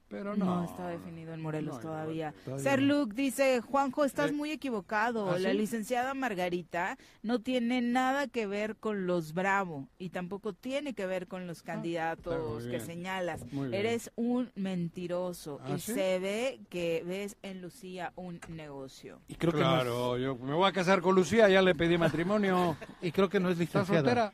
[0.08, 0.64] Pero No, no.
[0.64, 2.34] está definido en Morelos No todavía.
[2.44, 2.86] Todavía Ser no.
[3.02, 5.30] Luke dice, Juanjo, estás Eh, muy equivocado.
[5.30, 5.56] ¿ah, La sí?
[5.58, 11.28] licenciada Margarita no tiene nada que ver con los Bravo y tampoco tiene que ver
[11.28, 13.44] con los candidatos Ah, muy que señalas.
[13.70, 15.92] Eres un mentiroso ¿Ah, y sí?
[15.92, 19.20] se ve que ves en Lucía un negocio.
[19.28, 22.56] Y creo claro, yo me voy a casar con Lucía, ya le pedí matrimonio.
[22.56, 24.00] no y creo que no es ¿Está licenciada.
[24.00, 24.32] soltera?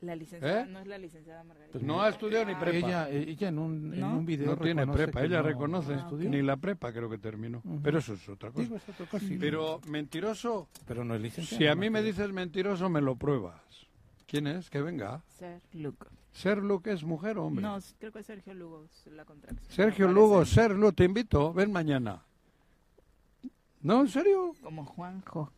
[0.00, 0.66] La licenciada ¿Eh?
[0.66, 1.72] no es la licenciada Margarita.
[1.72, 2.86] Pues No ha estudiado ni prepa.
[2.86, 5.96] Ella, ella en un, en un video no tiene prepa, ella no- reconoce.
[5.96, 6.10] no.
[6.12, 7.62] Ni la prepa creo que terminó.
[7.82, 8.62] Pero eso es otra cosa.
[8.62, 9.36] Digo, es otra cosa, sí.
[9.40, 11.58] Pero mentiroso, Pero no es licenciada.
[11.58, 13.60] si a mí me dices mentiroso, me lo pruebas.
[14.28, 14.70] ¿Quién es?
[14.70, 15.22] Que venga.
[15.26, 16.06] Ser Lugo.
[16.30, 17.62] Ser Lugo es mujer o hombre.
[17.62, 19.68] No, creo que es Sergio Lugo la contracción.
[19.68, 20.44] Sergio Lugo.
[20.44, 22.22] Ser Lugo, te invito, ven mañana.
[23.80, 24.52] ¿No, en serio?
[24.62, 25.50] Como Juanjo.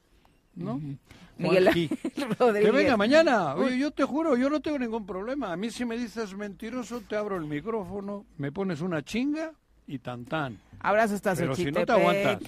[0.61, 0.81] ¿No?
[1.39, 1.65] Miguel.
[2.39, 2.65] Rodríguez.
[2.65, 3.55] Que venga mañana.
[3.55, 5.53] Oye, yo te juro, yo no tengo ningún problema.
[5.53, 9.53] A mí si me dices mentiroso, te abro el micrófono, me pones una chinga
[9.87, 10.59] y tan tan.
[10.81, 12.39] Abrazo hasta Pero si no te aguantas.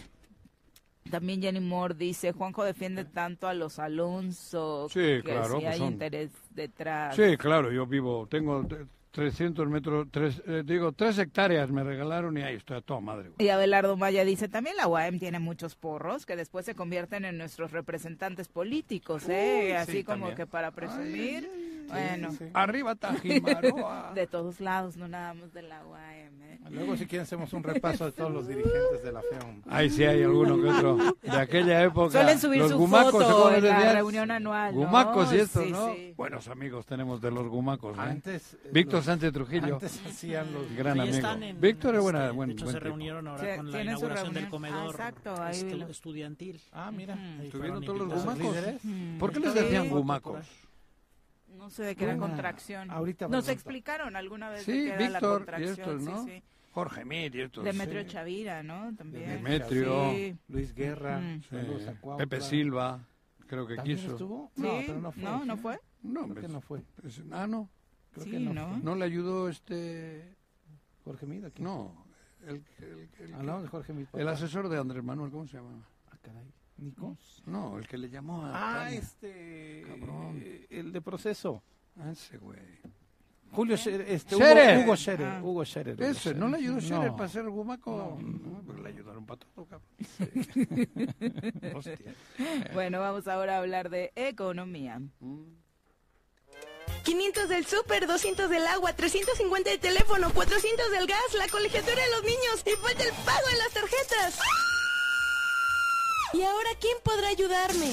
[1.11, 5.67] También Jenny Moore dice, Juanjo defiende tanto a los Alonso Sí, que claro, sí pues
[5.67, 7.17] hay son- interés detrás.
[7.17, 8.65] Sí, claro, yo vivo, tengo
[9.13, 13.29] 300 metros, tres, eh, digo, tres hectáreas me regalaron y ahí estoy a toda madre.
[13.29, 13.47] güey.
[13.47, 17.37] Y Abelardo Maya dice, también la UAM tiene muchos porros que después se convierten en
[17.39, 19.67] nuestros representantes políticos, ¿eh?
[19.67, 20.37] Uy, Así sí, como también.
[20.37, 21.49] que para presumir.
[21.89, 22.45] bueno, sí, sí.
[22.55, 24.13] Arriba Tajimaroa.
[24.15, 26.32] de todos lados, no nada más de la UAM.
[26.73, 29.63] Luego, si quieren, hacemos un repaso de todos los dirigentes de la FEOM.
[29.69, 32.11] Ahí sí hay alguno que otro de aquella época.
[32.13, 33.95] Suelen subir los su gumacos, foto ¿cómo en les la decían?
[33.97, 34.81] reunión anual, ¿no?
[34.81, 35.95] Gumacos y estos, Sí, ¿no?
[35.95, 36.15] sí.
[36.17, 38.01] Buenos amigos tenemos de los gumacos, ¿eh?
[38.01, 39.75] Antes, Víctor los- Sánchez Trujillo.
[39.75, 41.17] antes hacían los- Gran amigo.
[41.43, 42.89] en- Víctor es este, buena, de buen, hecho, buen se tipo.
[42.89, 44.51] reunieron ahora Sí, con la inauguración del reunión.
[44.51, 46.61] comedor Ah, exacto, ahí estu- lo- estudiantil.
[46.73, 47.19] Ah, mira.
[47.43, 48.39] ¿Estuvieron todos los gumacos?
[48.43, 48.85] líderes?
[48.85, 49.19] Mm.
[49.19, 50.47] ¿Por qué les decían gumacos?
[51.59, 52.91] No sé de qué era contracción.
[52.91, 55.71] Ahorita Nos explicaron alguna vez de Sí, qué era la Víctor y contracción.
[55.79, 56.25] estos, ¿no?
[56.25, 56.43] Sí, sí.
[56.73, 57.05] Jorge
[57.45, 57.65] estos.
[57.65, 58.09] Demetrio sí.
[58.09, 58.95] Chavira, ¿no?
[58.97, 59.29] También.
[59.29, 60.11] Demetrio.
[60.13, 60.37] Sí.
[60.49, 62.17] Luis Guerra, Mm.
[62.19, 63.07] Pepe Silva,
[63.47, 64.13] creo que ¿También quiso.
[64.13, 64.51] estuvo?
[64.57, 65.23] Sí, No, pero no fue.
[65.23, 65.79] no, ¿no fue?
[66.03, 66.83] No, Creo que no fue.
[67.31, 67.69] ah, no.
[68.13, 68.77] Creo Sí, que no, ¿no?
[68.79, 70.35] No le ayudó este.
[71.05, 71.27] Jorge.
[71.27, 71.65] ¿quién?
[71.65, 72.07] No.
[72.47, 74.09] El, el- el- Ah, no, de Jorge Mida.
[74.15, 75.87] el asesor de Andrés Manuel, ¿cómo se llama?
[76.11, 76.53] Ah, caray.
[76.79, 77.17] ¿Nico?
[77.47, 78.51] No, el que le llamó a.
[78.51, 78.99] Ah, Tania.
[78.99, 79.85] este.
[79.87, 80.41] Cabrón.
[80.43, 81.63] eh, El de proceso.
[81.99, 82.59] Ah, ese güey.
[83.53, 84.35] Julio este.
[84.37, 84.45] Hugo,
[84.85, 85.27] Hugo Scherer.
[85.27, 85.41] Ah.
[85.43, 85.95] Hugo Scherer.
[85.95, 86.81] Hugo Ese, ¿no le ayudó.
[86.81, 87.17] Scherer No.
[87.17, 88.19] para ser gumaco?
[88.21, 88.63] No.
[88.75, 89.89] No, le ayudaron para todo, cabrón.
[91.77, 92.15] Hostia.
[92.73, 95.01] Bueno, vamos ahora a hablar de economía.
[97.05, 102.11] 500 del súper, 200 del agua, 350 del teléfono, 400 del gas, la colegiatura de
[102.11, 104.39] los niños y falta el pago de las tarjetas.
[106.35, 107.93] ¿Y ahora quién podrá ayudarme?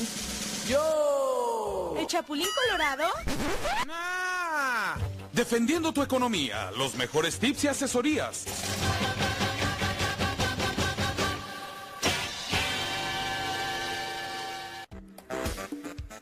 [0.70, 1.96] ¡Yo!
[1.98, 3.06] ¿El Chapulín Colorado?
[5.40, 8.46] Defendiendo tu economía, los mejores tips y asesorías.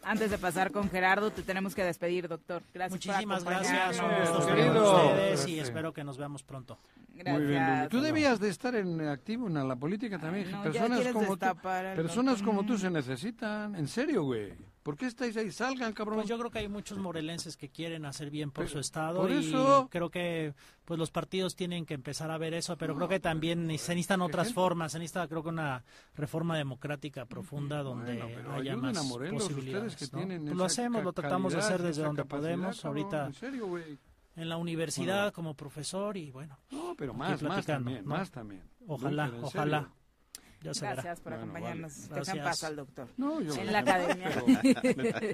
[0.04, 2.62] Antes de pasar con Gerardo, te tenemos que despedir, doctor.
[2.72, 6.78] Gracias Muchísimas por gracias, un gusto estar con ustedes y espero que nos veamos pronto.
[7.16, 7.40] Gracias.
[7.40, 7.88] Muy bien.
[7.90, 10.52] Tú debías de estar en activo en la política también.
[10.52, 11.48] no, ya personas como tú,
[11.96, 13.74] personas como tú se necesitan.
[13.74, 14.54] En serio, güey.
[14.88, 15.52] ¿Por qué estáis ahí?
[15.52, 16.16] Salgan, cabrón.
[16.20, 19.20] Pues yo creo que hay muchos morelenses que quieren hacer bien por Pero, su estado
[19.20, 20.54] por y eso- creo que
[20.86, 24.22] pues los partidos tienen que empezar a ver eso, pero creo que también se necesitan
[24.22, 25.84] otras formas, se necesita creo que una
[26.16, 29.98] reforma democrática profunda donde Bueno, pero haya a más Morelos, posibilidades.
[29.98, 30.20] que ¿no?
[30.20, 33.68] tienen Pues lo hacemos, lo tratamos de hacer desde donde podemos cabrón, ahorita En serio,
[33.68, 34.00] güey.
[34.38, 35.34] en la universidad Bueno.
[35.34, 36.58] como profesor y bueno.
[36.72, 38.12] No, pero más, también, ¿no?
[38.12, 38.64] más también.
[38.88, 39.92] Ojalá, ojalá.
[40.74, 40.74] Serio.
[40.74, 40.94] Ya se verá.
[40.96, 42.10] Gracias por Bueno, acompañarnos.
[42.10, 42.22] vale.
[42.22, 43.08] Dejan paz al doctor.
[43.18, 44.30] No, yo- en la academia.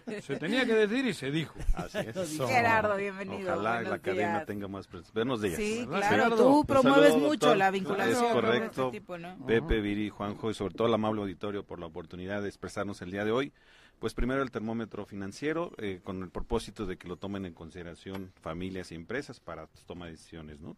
[0.05, 1.55] Pero se tenía que decir y se dijo.
[1.73, 2.15] Así es.
[2.15, 2.47] Eso.
[2.47, 4.45] Gerardo, bienvenido, Ojalá buenos la academia días.
[4.45, 5.55] tenga más Buenos días.
[5.55, 6.15] Sí, ¿Verdad, claro.
[6.15, 6.38] Gerardo?
[6.38, 7.57] Tú promueves saludo, mucho doctor.
[7.57, 8.91] la vinculación Es de este correcto.
[8.91, 9.45] tipo, ¿no?
[9.45, 13.11] Pepe, Viri, Juanjo y sobre todo el amable auditorio por la oportunidad de expresarnos el
[13.11, 13.53] día de hoy.
[13.99, 18.31] Pues primero el termómetro financiero eh, con el propósito de que lo tomen en consideración
[18.41, 20.76] familias y empresas para su toma de decisiones, ¿no?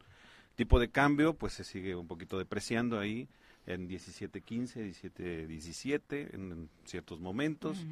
[0.56, 3.28] Tipo de cambio, pues se sigue un poquito depreciando ahí
[3.66, 7.86] en 17.15, 17.17 en, en ciertos momentos.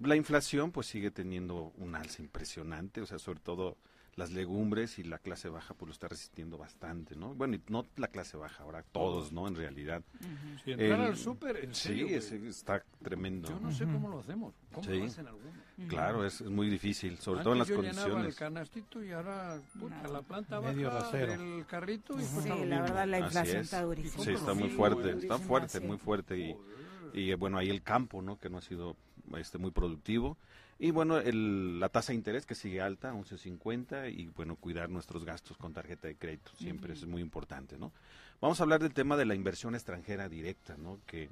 [0.00, 3.76] La inflación pues sigue teniendo un alza impresionante, o sea, sobre todo
[4.16, 7.34] las legumbres y la clase baja pues lo está resistiendo bastante, ¿no?
[7.34, 9.48] Bueno, y no la clase baja, ahora todos, ¿no?
[9.48, 10.02] En realidad.
[10.64, 13.48] Si entrar El- al súper, en serio, Sí, es- está tremendo.
[13.48, 14.54] Yo no sé cómo lo hacemos.
[14.72, 14.98] ¿Cómo Sí.
[14.98, 15.54] lo hacen algunos?
[15.88, 18.28] Claro, es, es muy difícil, sobre Antes todo en las yo llenaba condiciones.
[18.28, 21.32] el canastito y ahora puta, la planta Medio baja rasero.
[21.32, 23.64] del carrito y Sí, la verdad la Así inflación es.
[23.64, 24.24] está durísima.
[24.24, 26.56] Sí, está muy fuerte, está fuerte, muy fuerte y,
[27.14, 28.38] y bueno, ahí el campo, ¿no?
[28.38, 28.96] Que no ha sido
[29.38, 30.36] este muy productivo.
[30.78, 35.24] Y bueno, el, la tasa de interés que sigue alta, 11.50 y bueno, cuidar nuestros
[35.24, 37.92] gastos con tarjeta de crédito siempre es muy importante, ¿no?
[38.40, 40.98] Vamos a hablar del tema de la inversión extranjera directa, ¿no?
[41.06, 41.30] Que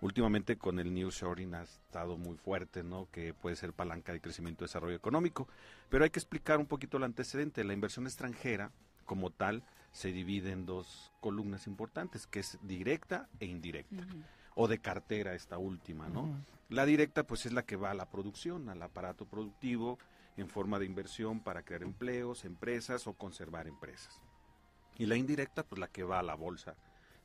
[0.00, 3.08] últimamente con el nearshoring ha estado muy fuerte, ¿no?
[3.12, 5.46] Que puede ser palanca de crecimiento y desarrollo económico,
[5.88, 7.62] pero hay que explicar un poquito el antecedente.
[7.62, 8.72] La inversión extranjera,
[9.06, 9.62] como tal,
[9.92, 14.04] se divide en dos columnas importantes, que es directa e indirecta,
[14.62, 16.44] o de cartera esta última, ¿no?
[16.68, 19.98] La directa, pues es la que va a la producción, al aparato productivo,
[20.36, 24.20] en forma de inversión para crear empleos, empresas o conservar empresas.
[24.98, 26.76] Y la indirecta, pues la que va a la bolsa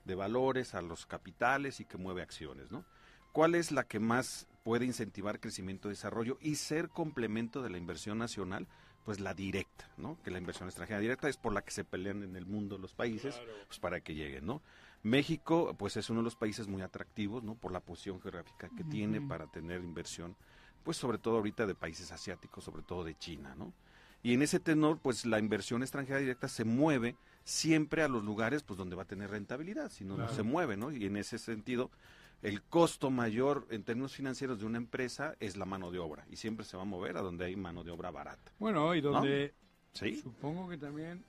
[0.06, 2.86] de valores, a los capitales y que mueve acciones, ¿no?
[3.34, 7.78] ¿Cuál es la que más puede incentivar crecimiento y desarrollo y ser complemento de la
[7.78, 8.66] inversión nacional,
[9.04, 10.18] pues la directa, ¿no?
[10.24, 12.94] Que la inversión extranjera directa es por la que se pelean en el mundo los
[12.94, 13.36] países,
[13.68, 14.62] pues para que lleguen, ¿no?
[15.06, 17.54] México, pues es uno de los países muy atractivos, ¿no?
[17.54, 20.36] Por la posición geográfica que tiene para tener inversión,
[20.84, 23.72] pues sobre todo ahorita de países asiáticos, sobre todo de China, ¿no?
[24.24, 28.64] Y en ese tenor, pues la inversión extranjera directa se mueve siempre a los lugares,
[28.64, 30.92] pues donde va a tener rentabilidad, si no, no se mueve, ¿no?
[30.92, 31.92] Y en ese sentido,
[32.42, 36.38] el costo mayor en términos financieros de una empresa es la mano de obra, y
[36.38, 38.52] siempre se va a mover a donde hay mano de obra barata.
[38.58, 39.12] Bueno, y ¿no?
[39.12, 39.54] donde
[39.94, 40.16] Sí.
[40.16, 41.24] supongo que también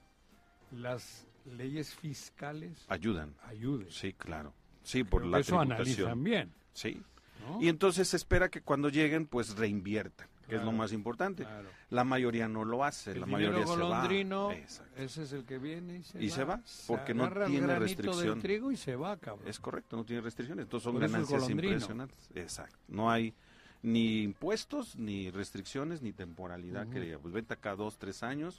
[0.71, 3.33] las leyes fiscales ayudan.
[3.45, 3.89] Ayuden.
[3.91, 4.53] Sí, claro.
[4.83, 6.07] Sí, por Creo la que eso tributación.
[6.07, 6.53] analizan bien.
[6.73, 7.01] Sí.
[7.47, 7.61] ¿no?
[7.61, 11.43] Y entonces se espera que cuando lleguen, pues reinviertan, que es lo más importante.
[11.43, 11.69] claro.
[11.89, 14.53] La mayoría no lo hace, El la mayoría se va.
[14.97, 16.35] ese es el que viene y se Y va.
[16.35, 18.27] se va, porque no agarra el tiene granito restricción.
[18.35, 19.47] del trigo y se va, cabrón.
[19.47, 20.63] Es correcto, no tiene restricciones.
[20.63, 22.29] Entonces son Por ganancias impresionantes.
[22.35, 22.77] Exacto.
[22.89, 23.33] No hay
[23.83, 26.91] ni impuestos, ni restricciones, ni temporalidad Ujú.
[26.93, 28.57] que diga, pues vente acá dos, tres años.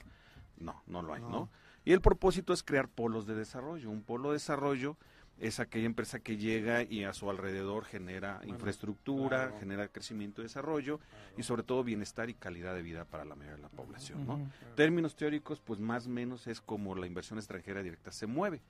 [0.57, 1.29] No, no lo hay, ¿no?
[1.29, 1.49] No.
[1.85, 3.89] Y el propósito es crear polos de desarrollo.
[3.89, 4.97] Un polo de desarrollo
[5.39, 9.59] es aquella empresa que llega y a su alrededor genera infraestructura, claro.
[9.59, 10.99] genera crecimiento y desarrollo
[11.37, 14.51] y sobre todo bienestar y calidad de vida para la mayoría de la población, ¿no?
[14.75, 18.61] Términos teóricos, pues más o menos es como la inversión extranjera directa se mueve.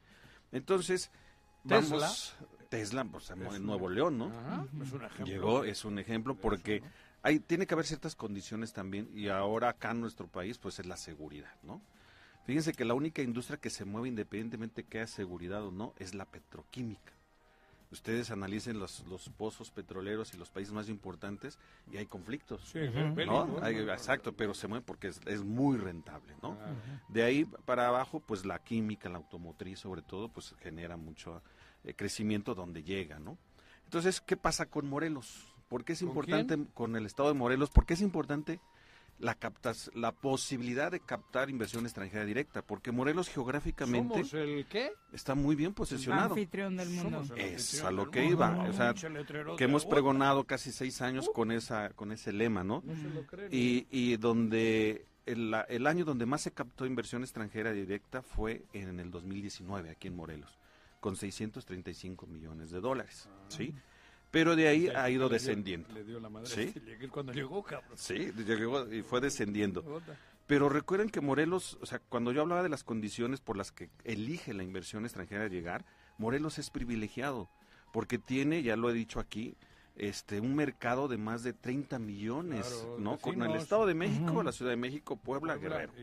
[0.51, 1.11] Entonces,
[1.67, 1.97] Tesla.
[1.97, 2.35] vamos,
[2.69, 4.25] Tesla, pues en Nuevo León, ¿no?
[4.25, 5.25] Ajá, es un ejemplo.
[5.25, 6.83] Llegó, es un ejemplo porque
[7.23, 10.85] hay, tiene que haber ciertas condiciones también y ahora acá en nuestro país pues es
[10.85, 11.81] la seguridad, ¿no?
[12.49, 16.15] Fíjense que la única industria que se mueve independientemente que haya seguridad o no es
[16.15, 17.13] la petroquímica.
[17.91, 21.59] Ustedes analicen los, los pozos petroleros y los países más importantes
[21.91, 22.61] y hay conflictos.
[22.63, 22.79] Sí,
[23.27, 23.63] ¿no?
[23.93, 26.57] exacto, pero se mueve porque es, es muy rentable, ¿no?
[27.07, 31.43] De ahí para abajo, pues la química, la automotriz sobre todo, pues genera mucho
[31.83, 33.37] eh, crecimiento donde llega, ¿no?
[33.83, 35.53] Entonces, ¿qué pasa con Morelos?
[35.67, 36.65] ¿Por qué es ¿Con importante quién?
[36.73, 37.69] con el estado de Morelos?
[37.69, 38.59] ¿Por qué es importante
[39.19, 42.61] la captas, la posibilidad de captar inversión extranjera directa?
[42.61, 44.91] Porque Morelos geográficamente ¿Somos el qué?
[45.11, 46.29] está muy bien posicionado.
[46.33, 47.23] Anfitrión del mundo.
[47.25, 49.93] Somos el Es a lo que iba, No, o sea, que hemos agua.
[49.93, 52.81] pregonado casi seis años con esa, con ese lema, ¿no?
[52.85, 53.49] No se lo creen.
[53.51, 58.63] Y, y donde el, la- el año donde más se captó inversión extranjera directa fue
[58.73, 60.57] en el 2019 aquí en Morelos,
[61.01, 63.73] con 635 millones de dólares, ¿sí?
[64.31, 65.93] Pero de ahí O sea, ha ido le dio- descendiendo.
[65.93, 66.47] Le dio la madre.
[66.47, 66.73] ¿Sí?
[67.11, 67.97] cuando llegó, cabrón.
[67.97, 70.01] Sí, llegó y fue descendiendo.
[70.45, 73.89] Pero recuerden que Morelos, o sea, cuando yo hablaba de las condiciones por las que
[74.03, 75.85] elige la inversión extranjera llegar,
[76.17, 77.49] Morelos es privilegiado,
[77.93, 79.55] porque tiene, ya lo he dicho aquí,
[79.95, 83.17] este un mercado de más de 30 millones, Claro, ¿no?
[83.17, 83.55] Con el.
[83.55, 85.93] Estado de México, la Ciudad de México, Puebla, Puebla Guerrero,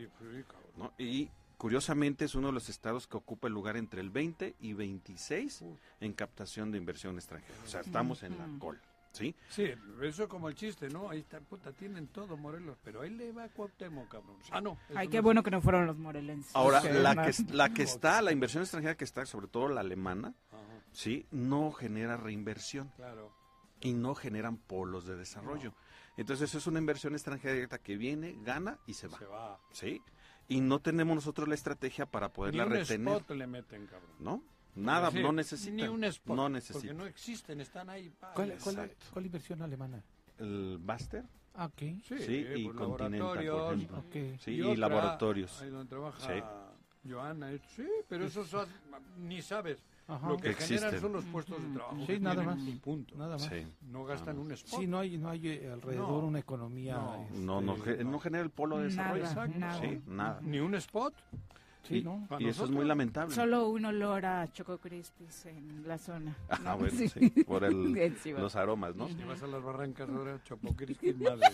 [0.98, 1.04] y-.
[1.04, 4.72] Y curiosamente es uno de los estados que ocupa el lugar entre el 20 y
[4.72, 5.64] 26
[6.00, 7.58] en captación de inversión extranjera.
[7.64, 8.80] O sea, estamos en la cola,
[9.12, 9.34] ¿sí?
[9.48, 9.70] Sí,
[10.02, 11.08] eso como el chiste, ¿no?
[11.08, 14.36] Ahí está, puta, tienen todo Morelos, pero ahí le va a Cuauhtémoc, cabrón.
[14.50, 14.78] Ah, no.
[14.94, 16.54] Ay, no qué es- bueno que no fueron los morelenses.
[16.54, 20.34] Ahora, la que, la que está, la inversión extranjera que está, sobre todo la alemana,
[20.52, 20.60] Ajá,
[20.92, 21.26] ¿sí?
[21.30, 23.32] No genera reinversión claro.
[23.80, 25.72] y no generan polos de desarrollo.
[26.18, 29.18] Entonces es una inversión extranjera directa que viene, gana y se va.
[29.18, 29.60] Se va.
[29.72, 30.00] ¿Sí?
[30.48, 33.16] Y no tenemos nosotros la estrategia para Ni poderla un retener.
[33.16, 34.10] spot le meten, cabrón.
[34.20, 34.42] ¿No?
[34.76, 35.76] Nada, Sí, no necesitan.
[35.76, 36.36] Ni un spot.
[36.36, 36.96] No Porque necesitan.
[36.98, 38.12] no existen, están ahí.
[38.34, 40.02] ¿Cuál, cuál, cuál inversión alemana?
[40.38, 41.24] El Baster,
[41.58, 41.78] Ah, ok.
[41.78, 43.98] Sí, Sí, y Continental, por laboratorios, ejemplo.
[44.00, 44.40] Ok.
[44.40, 45.62] sí, y, otra, laboratorios.
[45.62, 47.10] Ahí donde trabaja Sí.
[47.10, 47.52] Joana.
[47.52, 48.44] eh, Sí, pero eso
[49.18, 49.78] ni sabes.
[50.08, 50.28] Ajá.
[50.28, 50.78] Lo que Existen.
[50.78, 51.96] generan son los puestos de trabajo.
[52.00, 52.58] Sí, que nada más.
[52.60, 53.16] y punto.
[53.16, 53.42] Nada más.
[53.46, 53.66] Sí.
[53.90, 54.80] No gastan Nada un spot.
[54.80, 56.18] Sí, no hay, no hay eh, alrededor No.
[56.28, 56.94] una economía.
[56.96, 57.22] No.
[57.24, 59.24] este, No, no, no genera el polo de Nada, desarrollo.
[59.24, 59.58] Exacto.
[59.58, 59.80] nada.
[59.80, 60.40] Sí, nada.
[60.42, 61.14] Ni un spot.
[61.82, 62.26] Sí, y, ¿no?
[62.40, 63.32] Y eso es muy lamentable.
[63.34, 66.36] Solo un olor a Choco Crispis en la zona.
[66.48, 66.78] Ah, ¿no?
[66.78, 67.08] bueno, Sí.
[67.08, 67.92] sí, por el-
[68.38, 69.06] los aromas, ¿no?
[69.08, 71.46] Si vas a las barrancas ahora, Chopocriskis, madre.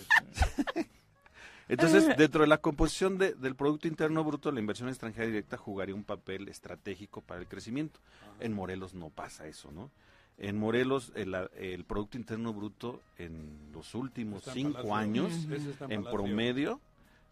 [1.69, 5.95] Entonces, dentro de la composición de- del Producto Interno Bruto, la inversión extranjera directa jugaría
[5.95, 7.99] un papel estratégico para el crecimiento.
[8.39, 9.89] En Morelos no pasa eso, ¿no?
[10.37, 14.95] En Morelos, el, el Producto Interno Bruto en los últimos cinco Palacio.
[14.95, 15.33] años,
[15.89, 16.81] en promedio,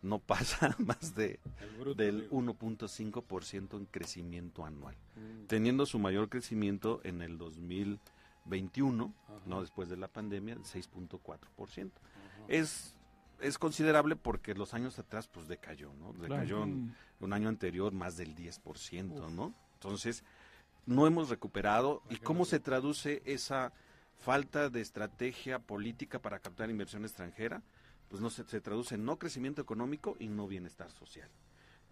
[0.03, 1.39] no pasa más de
[1.79, 2.41] bruto, del digo.
[2.41, 5.45] 1.5% en crecimiento anual, Mm.
[5.47, 9.39] teniendo su mayor crecimiento en el 2021, Ajá.
[9.45, 11.91] no después de la pandemia, el 6.4%.
[12.47, 12.95] Es
[13.41, 16.13] es considerable porque los años atrás pues decayó, ¿no?
[16.13, 19.53] Decayó en un año anterior más del 10%, ¿no?
[19.73, 20.23] Entonces,
[20.85, 23.73] no hemos recuperado y cómo se traduce esa
[24.18, 27.63] falta de estrategia política para captar inversión extranjera,
[28.07, 31.30] pues no se, se traduce en no crecimiento económico y no bienestar social.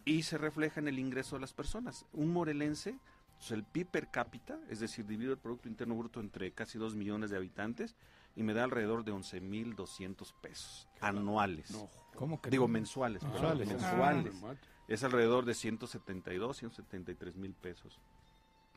[0.06, 2.06] Y se refleja en el ingreso de las personas.
[2.14, 3.00] Un morelense,
[3.38, 6.96] pues el PIB per cápita, es decir, dividido el Producto Interno Bruto entre casi 2
[6.96, 7.96] millones de habitantes,
[8.36, 11.72] y me da alrededor de 11.200 pesos anuales.
[12.16, 12.74] ¿Cómo que Digo, no?
[12.74, 13.22] mensuales.
[13.24, 13.68] perdón, Mensuales.
[13.68, 14.34] mensuales.
[14.44, 14.56] Ah.
[14.88, 18.00] Es alrededor de 172, 173 mil pesos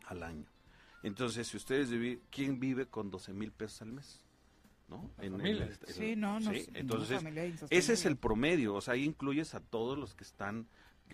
[0.07, 0.45] al año.
[1.03, 4.21] Entonces, si ustedes viven, ¿quién vive con 12 mil pesos al mes?
[4.89, 5.11] ¿No?
[5.19, 5.71] En- en familias.
[5.71, 7.23] este- Sí, no, no, sí, no, entonces,
[7.71, 10.67] ese es el promedio, o sea, ahí incluyes a todos los que están,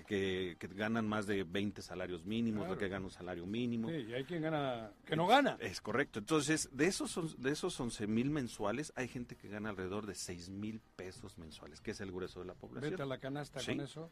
[0.06, 2.78] que, que ganan más de 20 salarios mínimos, Claro.
[2.78, 3.88] que ganan un salario mínimo.
[3.88, 5.56] Sí, y hay quien gana, que no gana.
[5.60, 6.18] Es correcto.
[6.18, 10.48] Entonces, de esos, de esos 11 mil mensuales, hay gente que gana alrededor de 6
[10.50, 12.90] mil pesos mensuales, que es el grueso de la población.
[12.92, 13.72] Vete a la canasta Sí.
[13.72, 14.10] con eso.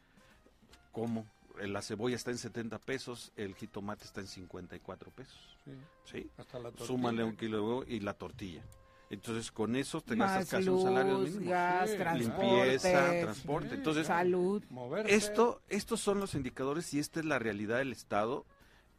[0.91, 1.25] ¿Cómo?
[1.59, 5.57] Eh, La cebolla está en 70 pesos, el jitomate está en 54 pesos.
[5.65, 5.71] Sí.
[6.05, 6.29] ¿Sí?
[6.37, 6.85] Hasta la tortilla.
[6.87, 8.61] Súmale un kilo de huevo y la tortilla.
[9.09, 11.49] Entonces, con eso te Más gastas casi un salario mínimo.
[11.49, 11.97] gas, Sí.
[11.97, 13.69] transporte, Limpieza, transporte.
[13.69, 14.63] sí, Entonces, salud.
[15.07, 18.45] Esto, estos son los indicadores y esta es la realidad del Estado.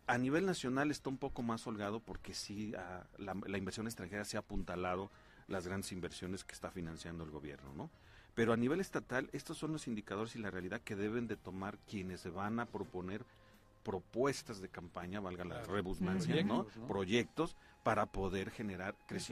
[0.06, 2.72] A nivel nacional está un poco más holgado porque sí,
[3.18, 5.10] la, la inversión extranjera se ha apuntalado
[5.48, 7.90] las grandes inversiones que está financiando el gobierno, ¿no?
[8.34, 11.76] Pero a nivel estatal, estos son los indicadores y la realidad que deben de tomar
[11.90, 13.24] quienes se van a proponer
[13.92, 15.72] propuestas de campaña, valga la Claro.
[15.72, 16.64] redundancia, ¿no?
[16.64, 16.86] Proyectos, ¿no?
[16.86, 19.30] Proyectos para poder generar les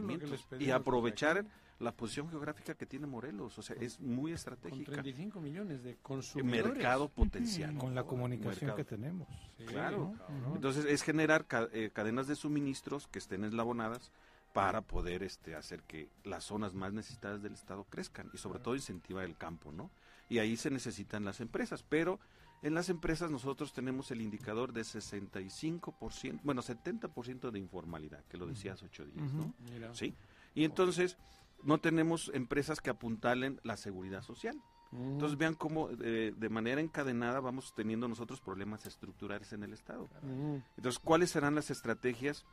[0.58, 1.44] y aprovechar
[1.78, 4.92] la posición geográfica que tiene Morelos, o sea, es muy Con estratégica.
[4.92, 6.72] 35 millones de consumidores.
[6.72, 7.76] Mercado potencial.
[7.76, 8.76] Con la comunicación Mercado.
[8.76, 9.28] que tenemos.
[9.66, 10.14] Claro.
[10.54, 14.10] Entonces es generar ca- eh, cadenas de suministros que estén eslabonadas
[14.54, 18.74] para poder este, hacer que las zonas más necesitadas del Estado crezcan y sobre todo
[18.74, 19.90] incentivar el campo, ¿no?
[20.30, 22.18] Y ahí se necesitan las empresas, pero
[22.62, 28.46] en las empresas nosotros tenemos el indicador de 65%, bueno, 70% de informalidad, que lo
[28.46, 29.54] decía hace ocho días, ¿no?
[29.72, 29.94] Mira.
[29.94, 30.14] ¿Sí?
[30.54, 31.16] Y entonces
[31.62, 34.56] no tenemos empresas que apuntalen la seguridad social.
[34.92, 35.12] Mm.
[35.12, 40.08] Entonces vean cómo eh, de manera encadenada vamos teniendo nosotros problemas estructurales en el Estado.
[40.22, 40.56] Mm.
[40.76, 42.44] Entonces, ¿cuáles serán las estrategias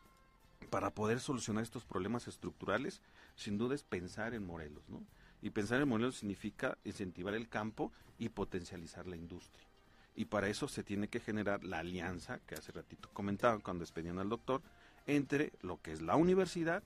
[0.69, 3.01] para poder solucionar estos problemas estructurales?
[3.35, 5.03] Sin duda es pensar en Morelos, ¿no?
[5.41, 9.67] Y pensar en Morelos significa incentivar el campo y potencializar la industria.
[10.15, 14.19] Y para eso se tiene que generar la alianza, que hace ratito comentaba cuando despedían
[14.19, 14.61] al doctor,
[15.07, 16.84] entre lo que es la universidad,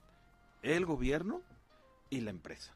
[0.62, 1.42] el gobierno
[2.10, 2.74] y la empresa.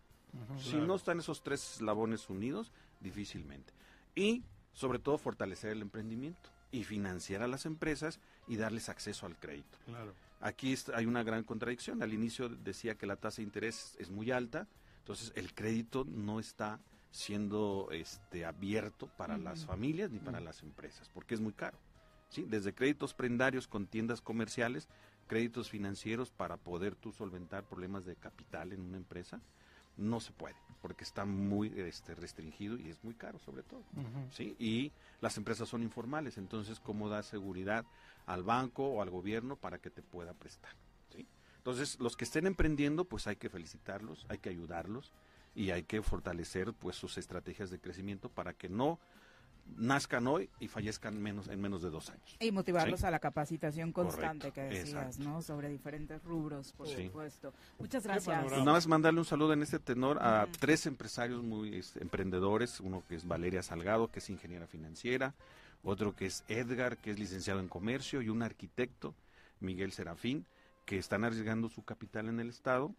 [0.58, 0.86] Si Claro.
[0.86, 3.72] no están esos tres eslabones unidos, difícilmente.
[4.14, 4.42] Y
[4.72, 9.78] sobre todo fortalecer el emprendimiento y financiar a las empresas y darles acceso al crédito.
[9.86, 10.14] Claro.
[10.40, 12.02] Aquí hay una gran contradicción.
[12.02, 14.66] Al inicio decía que la tasa de interés es muy alta,
[14.98, 16.80] entonces el crédito no está
[17.12, 21.78] siendo este abierto para las familias ni para las empresas, porque es muy caro.
[22.30, 22.44] ¿sí?
[22.48, 24.88] Desde créditos prendarios con tiendas comerciales,
[25.28, 29.40] créditos financieros para poder tú solventar problemas de capital en una empresa,
[29.98, 33.82] no se puede, porque está muy este, restringido y es muy caro sobre todo.
[34.30, 34.56] ¿sí?
[34.58, 34.90] Y
[35.20, 37.84] las empresas son informales, entonces cómo da seguridad
[38.24, 40.72] al banco o al gobierno para que te pueda prestar.
[41.14, 41.26] ¿sí?
[41.58, 45.12] Entonces, los que estén emprendiendo, pues hay que felicitarlos, hay que ayudarlos
[45.54, 48.98] y hay que fortalecer pues sus estrategias de crecimiento para que no
[49.76, 52.36] nazcan hoy y fallezcan menos en menos de dos años.
[52.40, 53.06] Y motivarlos ¿Sí?
[53.06, 55.30] a la capacitación constante Correcto, que decías, exacto.
[55.30, 55.42] ¿no?
[55.42, 57.06] Sobre diferentes rubros, por Sí.
[57.06, 57.52] supuesto.
[57.78, 58.42] Muchas gracias.
[58.42, 62.80] Pues nada más mandarle un saludo en este tenor a tres empresarios muy este, emprendedores,
[62.80, 65.34] uno que es Valeria Salgado, que es ingeniera financiera,
[65.84, 69.14] otro que es Edgar, que es licenciado en comercio, y un arquitecto,
[69.60, 70.44] Miguel Serafín,
[70.84, 72.92] que están arriesgando su capital en el Estado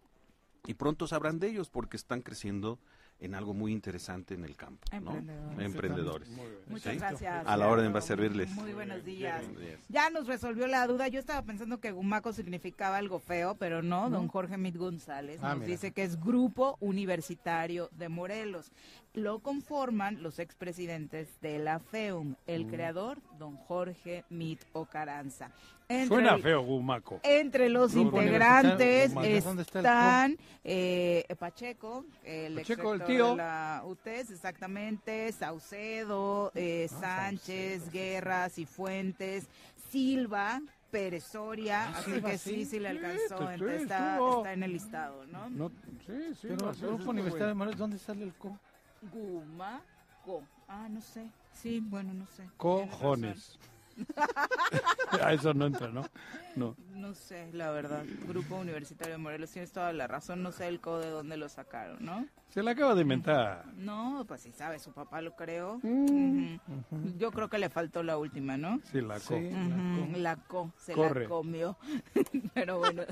[0.66, 2.78] y pronto sabrán de ellos porque están creciendo
[3.20, 4.82] en algo muy interesante en el campo.
[5.00, 5.12] ¿no?
[5.16, 5.64] Emprendedores.
[5.64, 6.28] Emprendedores.
[6.66, 6.98] Muchas ¿sí?
[6.98, 7.46] gracias.
[7.46, 8.50] A la orden va a servirles.
[8.50, 9.40] Muy buenos días.
[9.46, 9.80] Buenos días.
[9.88, 11.06] Ya nos resolvió la duda.
[11.08, 14.08] Yo estaba pensando que Gumaco significaba algo feo, pero no.
[14.10, 14.18] ¿No?
[14.18, 15.68] Don Jorge Mit González Ah, nos mira.
[15.70, 18.72] dice que es Grupo Universitario de Morelos.
[19.14, 22.34] Lo conforman los expresidentes de la FEUM.
[22.46, 22.70] El Mm.
[22.70, 25.52] creador, don Jorge Mit Ocaranza.
[25.88, 27.20] Entre Suena feo, Gumaco.
[27.22, 29.44] Entre los integrantes Universitario Gumaco.
[29.48, 33.30] ¿Dónde está el están eh, Pacheco, el Pacheco, el tío.
[33.30, 39.46] de la UTES, exactamente, Saucedo, eh, Ah, Sánchez, Guerras y Fuentes,
[39.90, 42.50] Silva, Pérez Soria, Ah, así Silva, que sí.
[42.54, 45.50] sí, sí le Sí, alcanzó, sí, entonces sí, está, en el listado, ¿no?
[45.50, 45.68] No,
[46.06, 46.46] sí, sí.
[46.48, 47.54] Pero no, el sí, Grupo sí, Universitario de.
[47.54, 48.58] Morelos, ¿dónde sale el co?
[49.12, 52.36] Gumaco, ah, no sé, sí, bueno, no sé.
[52.36, 53.58] Tienes Cojones.
[55.22, 56.04] A eso no entra, ¿no?
[56.56, 56.76] No.
[56.90, 58.04] No sé, la verdad.
[58.26, 61.48] Grupo Universitario de Morelos, tienes toda la razón, no sé el código de dónde lo
[61.48, 62.26] sacaron, ¿no?
[62.48, 63.64] Se la acaba de inventar.
[63.74, 65.80] No, pues sí sabe, su papá lo creó.
[65.82, 66.56] Mm.
[67.18, 68.80] Yo creo que le faltó la última, ¿no?
[68.92, 69.34] Sí, la co.
[69.36, 69.50] Sí.
[70.16, 71.24] La co, se Corre.
[71.24, 71.76] la comió.
[72.54, 73.02] Pero bueno.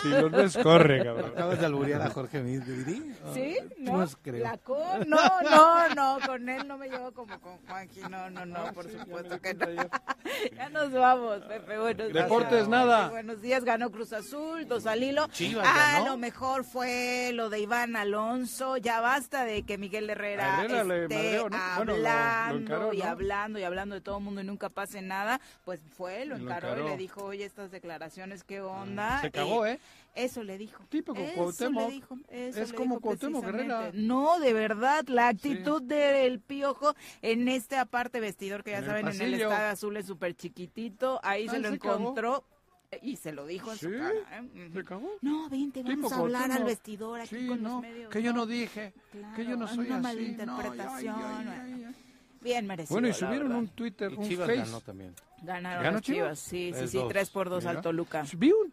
[0.00, 1.30] Si los ves, corre, cabrón.
[1.32, 3.14] Acabas de alburear a Jorge Midri.
[3.34, 3.58] ¿Sí?
[3.78, 3.92] ¿No?
[3.92, 4.42] Pues creo.
[4.42, 8.46] La co, no, no, no, con él no me llevo como con Juanji, no, no,
[8.46, 9.66] no, por supuesto que no.
[10.56, 12.12] ya nos vamos, Pepe, buenos.
[12.14, 12.85] Deportes, nada.
[12.86, 13.64] Buenos buenos días.
[13.64, 15.28] Ganó Cruz Azul, dos al hilo.
[15.28, 16.06] Chivas a ganó.
[16.12, 18.76] lo mejor fue lo de Iván Alonso.
[18.76, 21.56] Ya basta de que Miguel Herrera esté madreó, ¿no?
[21.76, 23.04] Bueno, lo- lo hablando encaró, y ¿no?
[23.04, 25.40] hablando y hablando de todo el mundo y nunca pase nada.
[25.64, 29.20] Pues fue, lo Lo encaró, y le dijo, oye, estas declaraciones, ¿qué onda?
[29.20, 29.80] Se cagó, Y ¿eh?
[30.14, 30.82] Eso le dijo.
[30.88, 31.88] Típico Eso Cuauhtémoc.
[31.88, 33.44] le dijo, eso Es le como dijo Cuauhtémoc.
[33.44, 33.90] Herrera.
[33.92, 39.08] No, de verdad, la actitud del piojo en este aparte vestidor que ya En saben,
[39.08, 41.94] en el estadio azul es súper chiquitito, ahí se Ah, lo se cagó.
[42.00, 42.55] encontró eh,
[43.02, 44.12] y se lo dijo en su Sí, cara.
[44.54, 44.70] ¿eh?
[44.72, 45.10] se cagó.
[45.22, 48.10] No, vente, vamos a hablar al vestidor aquí Sí, con no, los medios.
[48.12, 48.92] que yo no dije,
[49.34, 50.02] que yo no soy una así.
[50.02, 51.18] malinterpretación.
[51.20, 51.94] no, ay, ay, ay, ay.
[52.42, 52.94] Bien merecido.
[52.94, 54.60] Bueno, y subieron un Twitter, Y un Chivas Face.
[54.60, 55.14] ganó también.
[55.42, 56.38] Ganaron ¿Ganó las Chivas, Chivas?
[56.38, 57.08] sí, sí, Tres, sí, dos.
[57.08, 57.80] 3 por 2 al.
[57.80, 58.24] Toluca.
[58.36, 58.72] Vi un,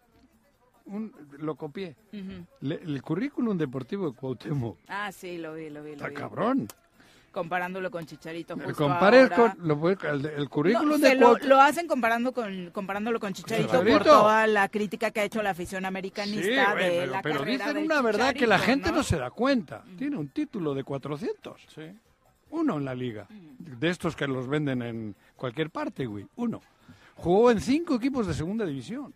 [0.86, 1.96] un- lo copié.
[2.62, 4.78] Le- el currículum deportivo de Cuauhtémoc.
[4.88, 6.14] Ah, sí, lo vi, lo vi, lo Está vi.
[6.16, 6.68] cabrón.
[7.34, 8.56] Comparándolo con Chicharito.
[8.56, 9.56] justo Compares ahora.
[9.56, 13.34] con lo, el, el currículum No, de se lo, lo hacen comparando con comparándolo con
[13.34, 14.04] Chicharito, por Chicharito.
[14.06, 17.66] toda la crítica que ha hecho la afición Sí, americanista de pero, la pero carrera
[17.68, 19.04] dicen una verdad que la gente no, ¿no?
[19.04, 19.84] se da cuenta.
[19.98, 21.68] Tiene un título de 400.
[22.52, 23.26] Uno en la liga.
[23.30, 26.28] De estos que los venden en cualquier parte, güey.
[26.36, 26.62] Uno.
[27.16, 29.12] Jugó en cinco equipos de segunda división.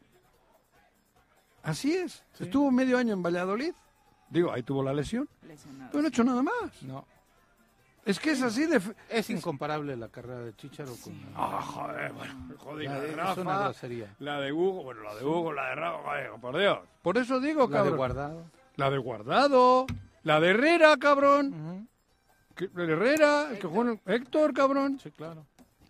[1.62, 2.24] Así es.
[2.40, 3.74] Estuvo medio año en Valladolid.
[4.30, 5.30] Digo, ahí tuvo la lesión.
[5.48, 5.90] Lesionado.
[5.92, 6.82] Pero no ha hecho nada más.
[6.84, 7.06] No.
[8.08, 8.80] Es que es así de...
[8.80, 11.14] fe- Es incomparable la carrera de Chicharo con...
[11.36, 14.16] Ah, joder, bueno, joder, La la de de- es Rafa, una grosería.
[14.20, 16.80] la de Hugo, bueno, la de Hugo, la de Rafa, joder, por Dios.
[17.02, 17.98] Por eso digo, La de cabrón.
[17.98, 18.46] Guardado.
[18.78, 19.86] La de Guardado,
[20.24, 21.88] la de Herrera, cabrón.
[22.56, 25.00] Que- de Herrera, el que el- Héctor, cabrón.
[25.04, 25.46] Sí, claro.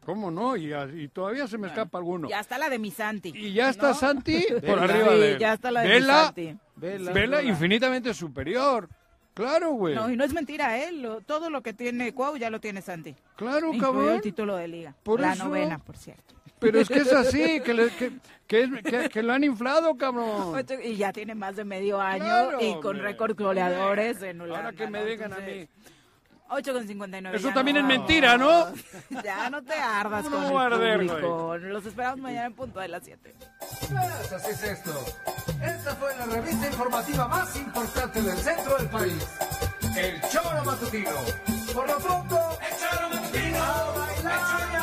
[0.05, 0.55] ¿Cómo no?
[0.55, 2.29] Y, y todavía se me escapa alguno.
[2.29, 3.33] Ya está la de mi Santi.
[3.35, 3.93] Y ya está ¿no?
[3.93, 4.83] Santi por Vela.
[4.83, 5.37] arriba Sí, de él.
[5.39, 6.57] ya está la de Vela, Santi.
[6.77, 7.11] Vela.
[7.11, 8.87] Vela infinitamente superior.
[9.37, 9.93] Claro, güey.
[9.93, 10.91] No, y no es mentira, ¿eh?
[10.91, 13.13] Lo- todo lo que tiene Cuau ya lo tiene Santi.
[13.35, 14.15] Claro, Incluido cabrón.
[14.15, 14.95] el título de liga.
[15.03, 16.33] Por la eso- novena, por cierto.
[16.59, 18.13] Pero es que es así, que, le- que,
[18.47, 20.55] que, es- que- que lo han inflado, cabrón.
[20.83, 24.65] Y ya tiene más de medio año Claro, y con récord goleadores en Holanda.
[24.65, 25.67] Ahora que me digan a mí.
[26.49, 27.35] 8,59.
[27.35, 27.81] Eso también no.
[27.81, 28.67] es mentira, ¿no?
[29.23, 31.47] ya no te ardas no con el arder, público.
[31.49, 31.61] Wey.
[31.61, 33.35] Los esperamos mañana en punto de las 7.
[33.89, 35.05] Pues así es esto.
[35.61, 39.27] Esta fue la revista informativa más importante del centro del país.
[39.97, 41.11] El Choro Matutino.
[41.73, 43.63] Por lo pronto, el Choro Matutino.
[43.63, 44.76] A bailar.